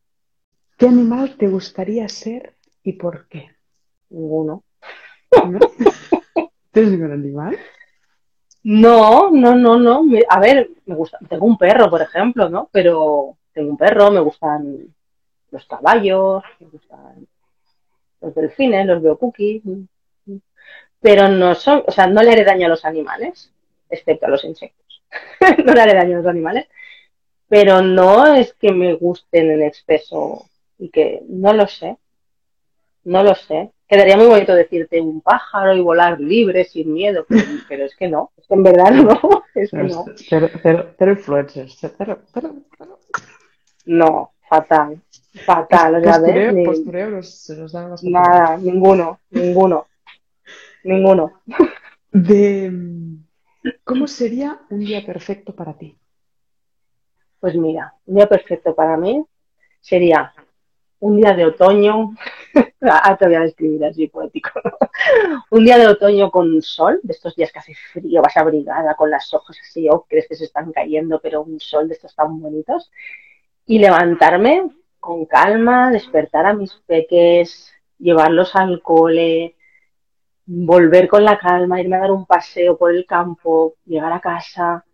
¿Qué 0.76 0.86
animal 0.86 1.36
te 1.36 1.46
gustaría 1.46 2.08
ser 2.08 2.56
y 2.82 2.94
por 2.94 3.28
qué? 3.28 3.50
Ninguno. 4.10 4.64
¿Tienes 6.72 6.92
ningún 6.92 7.12
animal? 7.12 7.58
No, 8.64 9.30
no, 9.30 9.54
no, 9.54 9.78
no. 9.78 10.04
A 10.28 10.40
ver, 10.40 10.70
me 10.86 10.94
gusta. 10.94 11.18
Tengo 11.28 11.46
un 11.46 11.58
perro, 11.58 11.90
por 11.90 12.02
ejemplo, 12.02 12.48
¿no? 12.48 12.68
Pero 12.72 13.36
tengo 13.52 13.70
un 13.70 13.76
perro, 13.76 14.10
me 14.10 14.20
gustan 14.20 14.94
los 15.50 15.66
caballos, 15.66 16.42
me 16.60 16.68
gustan 16.68 17.26
los 18.20 18.34
delfines, 18.34 18.86
los 18.86 19.02
veo 19.02 19.18
pero 21.00 21.28
no 21.28 21.54
son, 21.54 21.82
o 21.86 21.90
sea, 21.90 22.06
no 22.06 22.22
le 22.22 22.30
haré 22.30 22.44
daño 22.44 22.66
a 22.66 22.70
los 22.70 22.84
animales, 22.84 23.52
excepto 23.90 24.26
a 24.26 24.30
los 24.30 24.44
insectos. 24.44 25.02
no 25.64 25.72
le 25.74 25.80
haré 25.80 25.94
daño 25.94 26.14
a 26.14 26.18
los 26.20 26.26
animales, 26.26 26.68
pero 27.48 27.82
no 27.82 28.34
es 28.34 28.54
que 28.54 28.72
me 28.72 28.94
gusten 28.94 29.50
en 29.50 29.62
exceso 29.62 30.46
y 30.78 30.90
que 30.90 31.22
no 31.28 31.52
lo 31.52 31.66
sé, 31.66 31.98
no 33.04 33.22
lo 33.22 33.34
sé. 33.34 33.72
Quedaría 33.92 34.16
muy 34.16 34.24
bonito 34.24 34.54
decirte 34.54 35.02
un 35.02 35.20
pájaro 35.20 35.74
y 35.74 35.82
volar 35.82 36.18
libre, 36.18 36.64
sin 36.64 36.94
miedo, 36.94 37.26
pero, 37.68 37.84
es 37.84 37.94
que 37.94 38.08
no, 38.08 38.30
es 38.38 38.46
que 38.46 38.54
en 38.54 38.62
verdad 38.62 38.90
no, 38.90 39.20
es 39.54 39.70
que 39.70 39.82
no. 39.82 40.06
Cero, 40.16 40.48
cero, 40.62 41.12
influencers, 41.12 41.76
cero, 41.78 42.20
cero, 42.32 42.54
No, 43.84 44.32
fatal. 44.48 44.98
Fatal, 45.44 46.02
ya 46.02 46.18
ves. 46.20 46.64
Postureo 46.64 47.22
se 47.22 47.54
los 47.54 47.72
da 47.72 47.94
Nada, 48.04 48.56
ninguno, 48.56 49.20
ninguno. 49.28 49.86
ninguno. 50.84 51.42
De, 52.12 52.72
¿Cómo 53.84 54.06
sería 54.06 54.58
un 54.70 54.80
día 54.80 55.04
perfecto 55.04 55.54
para 55.54 55.76
ti? 55.76 55.98
Pues 57.40 57.54
mira, 57.56 57.92
un 58.06 58.14
día 58.14 58.26
perfecto 58.26 58.74
para 58.74 58.96
mí 58.96 59.22
sería 59.82 60.32
un 60.98 61.18
día 61.18 61.34
de 61.34 61.44
otoño, 61.44 62.14
ah, 62.82 63.16
te 63.16 63.26
voy 63.26 63.34
a 63.34 63.40
describir 63.40 63.84
así 63.84 64.08
poético, 64.08 64.50
un 65.50 65.64
día 65.64 65.78
de 65.78 65.86
otoño 65.86 66.30
con 66.30 66.60
sol, 66.62 67.00
de 67.02 67.12
estos 67.12 67.34
días 67.36 67.52
que 67.52 67.58
hace 67.58 67.74
frío, 67.92 68.22
vas 68.22 68.36
abrigada 68.36 68.94
con 68.94 69.10
las 69.10 69.32
hojas 69.34 69.56
así, 69.60 69.88
o 69.88 70.02
crees 70.02 70.28
que 70.28 70.36
se 70.36 70.44
están 70.44 70.72
cayendo, 70.72 71.20
pero 71.20 71.42
un 71.42 71.60
sol 71.60 71.88
de 71.88 71.94
estos 71.94 72.14
tan 72.14 72.40
bonitos, 72.40 72.90
y 73.66 73.78
levantarme 73.78 74.70
con 74.98 75.26
calma, 75.26 75.90
despertar 75.90 76.46
a 76.46 76.54
mis 76.54 76.74
peques, 76.86 77.72
llevarlos 77.98 78.54
al 78.56 78.82
cole, 78.82 79.56
volver 80.46 81.08
con 81.08 81.24
la 81.24 81.38
calma, 81.38 81.80
irme 81.80 81.96
a 81.96 82.00
dar 82.00 82.12
un 82.12 82.26
paseo 82.26 82.76
por 82.76 82.94
el 82.94 83.06
campo, 83.06 83.76
llegar 83.84 84.12
a 84.12 84.20
casa, 84.20 84.84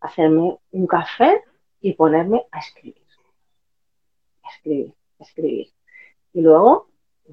hacerme 0.00 0.58
un 0.70 0.86
café 0.86 1.42
y 1.80 1.94
ponerme 1.94 2.46
a 2.50 2.58
escribir. 2.58 3.02
Escribir, 4.54 4.94
escribir. 5.18 5.68
Y 6.32 6.40
luego, 6.40 6.88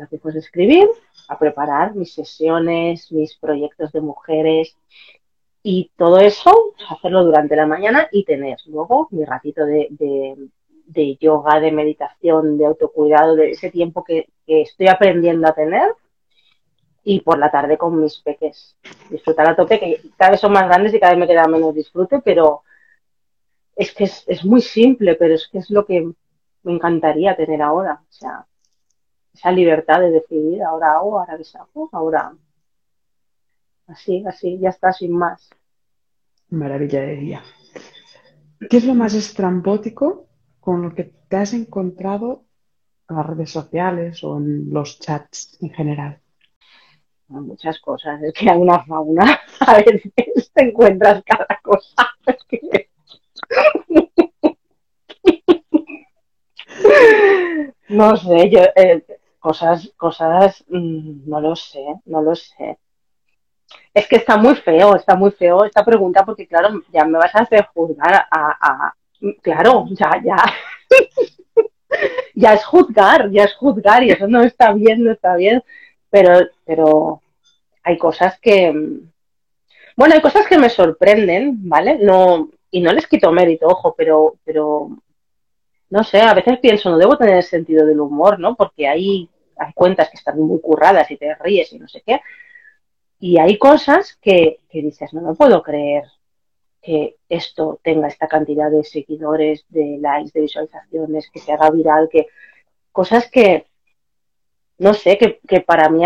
después 0.10 0.34
de 0.34 0.42
escribir, 0.42 0.88
a 1.28 1.40
preparar 1.40 1.96
mis 1.96 2.14
sesiones, 2.14 3.12
mis 3.12 3.36
proyectos 3.38 3.92
de 3.92 4.02
mujeres 4.02 4.76
y 5.64 5.92
todo 5.98 6.20
eso, 6.20 6.52
hacerlo 6.90 7.24
durante 7.24 7.56
la 7.56 7.66
mañana 7.66 8.08
y 8.12 8.24
tener 8.26 8.58
luego 8.68 9.08
mi 9.12 9.26
ratito 9.26 9.66
de, 9.66 9.88
de 10.86 11.18
yoga, 11.18 11.60
de 11.60 11.72
meditación, 11.72 12.58
de 12.58 12.66
autocuidado, 12.66 13.36
de 13.36 13.52
ese 13.52 13.72
tiempo 13.72 14.04
que, 14.04 14.30
estoy 14.48 14.88
aprendiendo 14.88 15.48
a 15.48 15.56
tener 15.56 15.92
y 17.04 17.22
por 17.22 17.40
la 17.40 17.50
tarde 17.50 17.78
con 17.78 18.00
mis 18.00 18.20
peques. 18.20 18.76
Disfrutar 19.10 19.50
a 19.50 19.56
tope, 19.56 19.80
que 19.80 20.02
cada 20.18 20.32
vez 20.32 20.40
son 20.40 20.54
más 20.54 20.68
grandes 20.68 20.94
y 20.94 21.00
cada 21.00 21.14
vez 21.14 21.20
me 21.20 21.28
queda 21.28 21.48
menos 21.48 21.74
disfrute, 21.74 22.20
pero 22.24 22.62
es 23.76 23.94
que 23.94 24.04
es, 24.04 24.46
muy 24.46 24.62
simple, 24.62 25.16
pero 25.16 25.34
es 25.34 25.48
que 25.48 25.60
es 25.60 25.70
lo 25.70 25.86
que 25.86 26.08
me 26.64 26.74
encantaría 26.74 27.36
tener 27.36 27.62
ahora. 27.62 28.02
Esa 29.36 29.52
libertad 29.52 30.00
de 30.00 30.12
decidir, 30.12 30.64
ahora 30.64 30.94
hago, 30.94 31.20
ahora 31.20 31.38
deshago, 31.38 31.90
ahora 31.92 32.34
así, 33.88 34.24
así, 34.26 34.58
ya 34.60 34.70
está, 34.70 34.94
sin 34.94 35.12
más. 35.12 35.50
Maravilla 36.50 37.02
de 37.02 37.16
día. 37.18 37.44
¿Qué 38.70 38.78
es 38.78 38.86
lo 38.86 38.96
más 38.96 39.14
estrambótico 39.14 40.28
con 40.60 40.82
lo 40.82 40.96
que 40.96 41.04
te 41.04 41.36
has 41.36 41.54
encontrado 41.54 42.46
en 43.10 43.18
las 43.18 43.26
redes 43.26 43.52
sociales 43.52 44.24
o 44.24 44.38
en 44.38 44.72
los 44.72 45.00
chats 45.00 45.58
en 45.62 45.70
general? 45.72 46.22
Muchas 47.28 47.80
cosas, 47.80 48.22
es 48.24 48.34
que 48.34 48.50
hay 48.50 48.58
una 48.58 48.86
fauna, 48.86 49.42
a 49.60 49.78
veces 49.78 50.14
te 50.54 50.64
encuentras 50.64 51.22
cada 51.26 51.60
cosa. 51.62 52.10
No 57.88 58.18
sé, 58.18 58.50
yo, 58.50 58.62
eh, 58.76 59.06
cosas, 59.46 59.92
cosas, 59.96 60.64
mm, 60.70 61.30
no 61.30 61.40
lo 61.40 61.56
sé, 61.56 61.86
no 62.06 62.20
lo 62.24 62.34
sé. 62.36 62.80
Es 63.94 64.08
que 64.08 64.16
está 64.16 64.38
muy 64.38 64.56
feo, 64.56 64.96
está 64.96 65.16
muy 65.16 65.32
feo 65.32 65.66
esta 65.66 65.86
pregunta 65.86 66.26
porque, 66.26 66.48
claro, 66.48 66.82
ya 66.92 67.06
me 67.06 67.20
vas 67.20 67.36
a 67.36 67.42
hacer 67.42 67.68
juzgar 67.72 68.26
a, 68.32 68.94
claro, 69.44 69.86
ya, 69.92 70.10
ya. 70.24 70.38
ya 72.36 72.54
es 72.56 72.66
juzgar, 72.66 73.30
ya 73.30 73.44
es 73.44 73.54
juzgar 73.56 74.04
y 74.04 74.10
eso 74.12 74.28
no 74.28 74.42
está 74.42 74.74
bien, 74.74 75.04
no 75.04 75.12
está 75.12 75.36
bien. 75.36 75.64
Pero, 76.10 76.48
pero 76.66 77.22
hay 77.84 77.98
cosas 78.00 78.40
que, 78.40 78.74
bueno, 79.96 80.16
hay 80.16 80.22
cosas 80.22 80.48
que 80.48 80.58
me 80.58 80.70
sorprenden, 80.70 81.70
¿vale? 81.70 82.00
No, 82.02 82.50
y 82.72 82.82
no 82.82 82.92
les 82.94 83.06
quito 83.08 83.32
mérito, 83.32 83.68
ojo, 83.68 83.94
pero, 83.96 84.36
pero 84.44 84.90
no 85.92 86.04
sé, 86.04 86.22
a 86.22 86.34
veces 86.34 86.58
pienso, 86.60 86.90
no 86.90 86.98
debo 86.98 87.16
tener 87.18 87.44
sentido 87.44 87.86
del 87.86 88.00
humor, 88.00 88.40
¿no? 88.40 88.56
Porque 88.56 88.88
hay, 88.88 89.30
hay 89.58 89.74
cuentas 89.74 90.10
que 90.10 90.18
están 90.18 90.40
muy 90.40 90.60
curradas 90.62 91.10
y 91.12 91.18
te 91.18 91.36
ríes 91.36 91.72
y 91.74 91.80
no 91.80 91.88
sé 91.88 92.02
qué. 92.06 92.22
Y 93.20 93.40
hay 93.40 93.58
cosas 93.58 94.18
que, 94.22 94.60
que 94.70 94.82
dices, 94.82 95.14
no, 95.14 95.22
no 95.22 95.36
puedo 95.36 95.64
creer 95.64 96.04
que 96.82 97.18
esto 97.30 97.80
tenga 97.84 98.08
esta 98.08 98.28
cantidad 98.28 98.70
de 98.70 98.84
seguidores, 98.84 99.66
de 99.70 99.98
likes, 100.00 100.32
de 100.34 100.42
visualizaciones, 100.42 101.30
que 101.32 101.40
se 101.40 101.52
haga 101.52 101.72
viral, 101.72 102.10
que 102.12 102.28
cosas 102.92 103.30
que, 103.32 103.66
no 104.78 104.94
sé, 104.94 105.18
que, 105.18 105.40
que 105.48 105.62
para 105.62 105.90
mí 105.90 106.04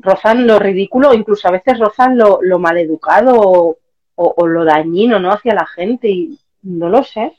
rozan 0.00 0.46
lo 0.46 0.58
ridículo, 0.58 1.14
incluso 1.14 1.46
a 1.46 1.52
veces 1.52 1.78
rozan 1.78 2.18
lo, 2.18 2.40
lo 2.42 2.58
maleducado 2.58 3.40
o, 3.40 3.78
o, 4.16 4.46
lo 4.46 4.64
dañino, 4.64 5.20
¿no? 5.20 5.30
Hacia 5.30 5.54
la 5.54 5.66
gente 5.66 6.08
y 6.08 6.38
no 6.62 6.88
lo 6.88 7.04
sé, 7.04 7.32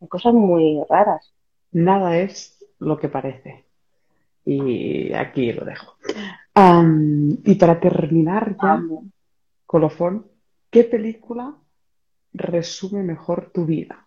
hay 0.00 0.08
cosas 0.08 0.34
muy 0.34 0.80
raras. 0.88 1.32
Nada 1.70 2.18
es 2.18 2.58
lo 2.78 2.98
que 2.98 3.08
parece. 3.08 3.64
Y 4.44 5.12
aquí 5.12 5.52
lo 5.52 5.64
dejo. 5.64 5.96
y 7.44 7.54
para 7.54 7.80
terminar 7.80 8.56
ya, 8.62 8.82
colofón, 9.66 10.26
¿qué 10.70 10.84
película 10.84 11.54
resume 12.32 13.02
mejor 13.02 13.50
tu 13.52 13.64
vida? 13.64 14.06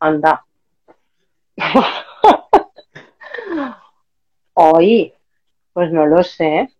Anda. 0.00 0.44
Hoy, 4.54 5.12
pues 5.72 5.92
no 5.92 6.06
lo 6.06 6.22
sé. 6.22 6.70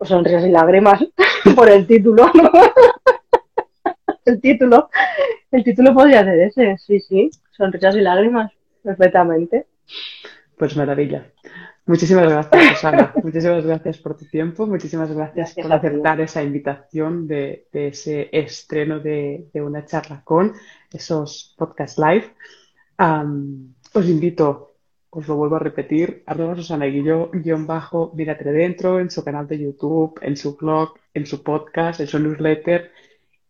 Sonrisas 0.00 0.44
y 0.44 0.50
lágrimas 0.50 1.00
por 1.54 1.68
el 1.68 1.86
título. 1.86 2.30
El 4.24 4.40
título. 4.40 4.90
El 5.50 5.64
título 5.64 5.94
podría 5.94 6.24
ser 6.24 6.40
ese, 6.40 6.78
sí, 6.78 7.00
sí. 7.00 7.30
Sonrisas 7.50 7.94
y 7.96 8.00
lágrimas, 8.00 8.52
perfectamente. 8.82 9.66
Pues 10.56 10.76
maravilla. 10.76 11.26
Muchísimas 11.84 12.28
gracias, 12.28 12.76
Susana. 12.76 13.12
muchísimas 13.22 13.66
gracias 13.66 13.98
por 13.98 14.16
tu 14.16 14.24
tiempo. 14.26 14.66
Muchísimas 14.66 15.12
gracias, 15.12 15.54
por 15.54 15.72
aceptar 15.72 16.20
esa 16.20 16.42
invitación 16.42 17.26
de, 17.26 17.66
ese 17.72 18.28
estreno 18.32 19.00
de, 19.00 19.48
una 19.54 19.84
charla 19.84 20.22
con 20.24 20.54
esos 20.92 21.54
podcast 21.58 21.98
live. 21.98 22.30
os 23.92 24.08
invito, 24.08 24.76
os 25.10 25.26
lo 25.26 25.36
vuelvo 25.36 25.56
a 25.56 25.58
repetir, 25.58 26.22
arroba 26.24 26.54
Susana 26.54 26.86
Guillo, 26.86 27.30
guion 27.32 27.66
bajo, 27.66 28.12
mírate 28.14 28.50
dentro, 28.52 29.00
en 29.00 29.10
su 29.10 29.24
canal 29.24 29.48
de 29.48 29.58
YouTube, 29.58 30.18
en 30.22 30.36
su 30.36 30.56
blog, 30.56 30.94
en 31.12 31.26
su 31.26 31.42
podcast, 31.42 32.00
en 32.00 32.06
su 32.06 32.18
newsletter 32.18 32.92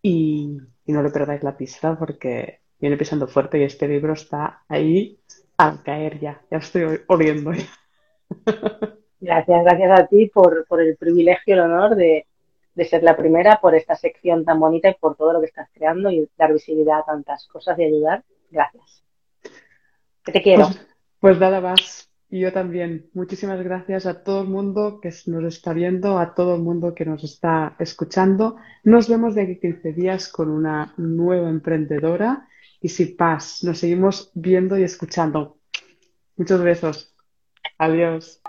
y, 0.03 0.59
y 0.85 0.93
no 0.93 1.03
le 1.03 1.11
perdáis 1.11 1.43
la 1.43 1.57
pista 1.57 1.97
porque 1.99 2.61
viene 2.79 2.97
pisando 2.97 3.29
fuerte 3.29 3.59
y 3.59 3.63
este 3.63 3.87
libro 3.89 4.13
está 4.13 4.65
ahí 4.69 5.19
al 5.57 5.83
caer 5.83 6.19
ya. 6.19 6.43
Ya 6.51 6.59
estoy 6.59 7.01
oliendo. 7.07 7.53
Ya. 7.53 7.69
Gracias, 9.21 9.65
gracias 9.65 10.01
a 10.01 10.07
ti 10.09 10.27
por, 10.35 10.67
el 10.81 10.97
privilegio 10.97 11.43
y 11.47 11.53
el 11.53 11.61
honor 11.61 11.95
de, 11.95 12.27
ser 12.85 13.05
la 13.05 13.17
primera, 13.17 13.61
por 13.61 13.77
esta 13.77 13.95
sección 13.95 14.45
tan 14.45 14.59
bonita 14.59 14.89
y 14.89 14.95
por 14.95 15.15
todo 15.15 15.33
lo 15.33 15.41
que 15.41 15.47
estás 15.47 15.69
creando 15.73 16.11
y 16.11 16.29
dar 16.37 16.53
visibilidad 16.53 16.99
a 16.99 17.05
tantas 17.05 17.47
cosas 17.47 17.79
y 17.79 17.85
ayudar. 17.85 18.25
Gracias. 18.51 19.05
Que 20.25 20.33
te 20.33 20.43
quiero. 20.43 20.67
Pues, 20.67 20.87
pues 21.21 21.39
nada 21.39 21.61
más. 21.61 22.12
Y 22.33 22.41
yo 22.41 22.51
también. 22.51 23.11
Muchísimas 23.13 23.63
gracias 23.63 24.07
a 24.07 24.25
todo 24.25 24.41
el 24.41 24.49
mundo 24.49 25.01
que 25.03 25.11
nos 25.27 25.45
está 25.45 25.75
viendo, 25.75 26.19
a 26.19 26.35
todo 26.35 26.57
el 26.57 26.63
mundo 26.63 26.95
que 26.95 27.05
nos 27.05 27.23
está 27.25 27.77
escuchando. 27.79 28.57
Nos 28.85 29.07
vemos 29.07 29.35
de 29.35 29.43
aquí 29.43 29.61
15 29.61 29.93
días 29.93 30.29
con 30.29 30.49
una 30.49 30.95
nueva 30.97 31.51
emprendedora. 31.51 32.49
Y 32.81 32.89
si 32.89 33.05
paz, 33.05 33.63
nos 33.65 33.81
seguimos 33.81 34.31
viendo 34.33 34.79
y 34.79 34.83
escuchando. 34.83 35.59
Muchos 36.39 36.63
besos. 36.63 37.15
Adiós. 37.77 38.41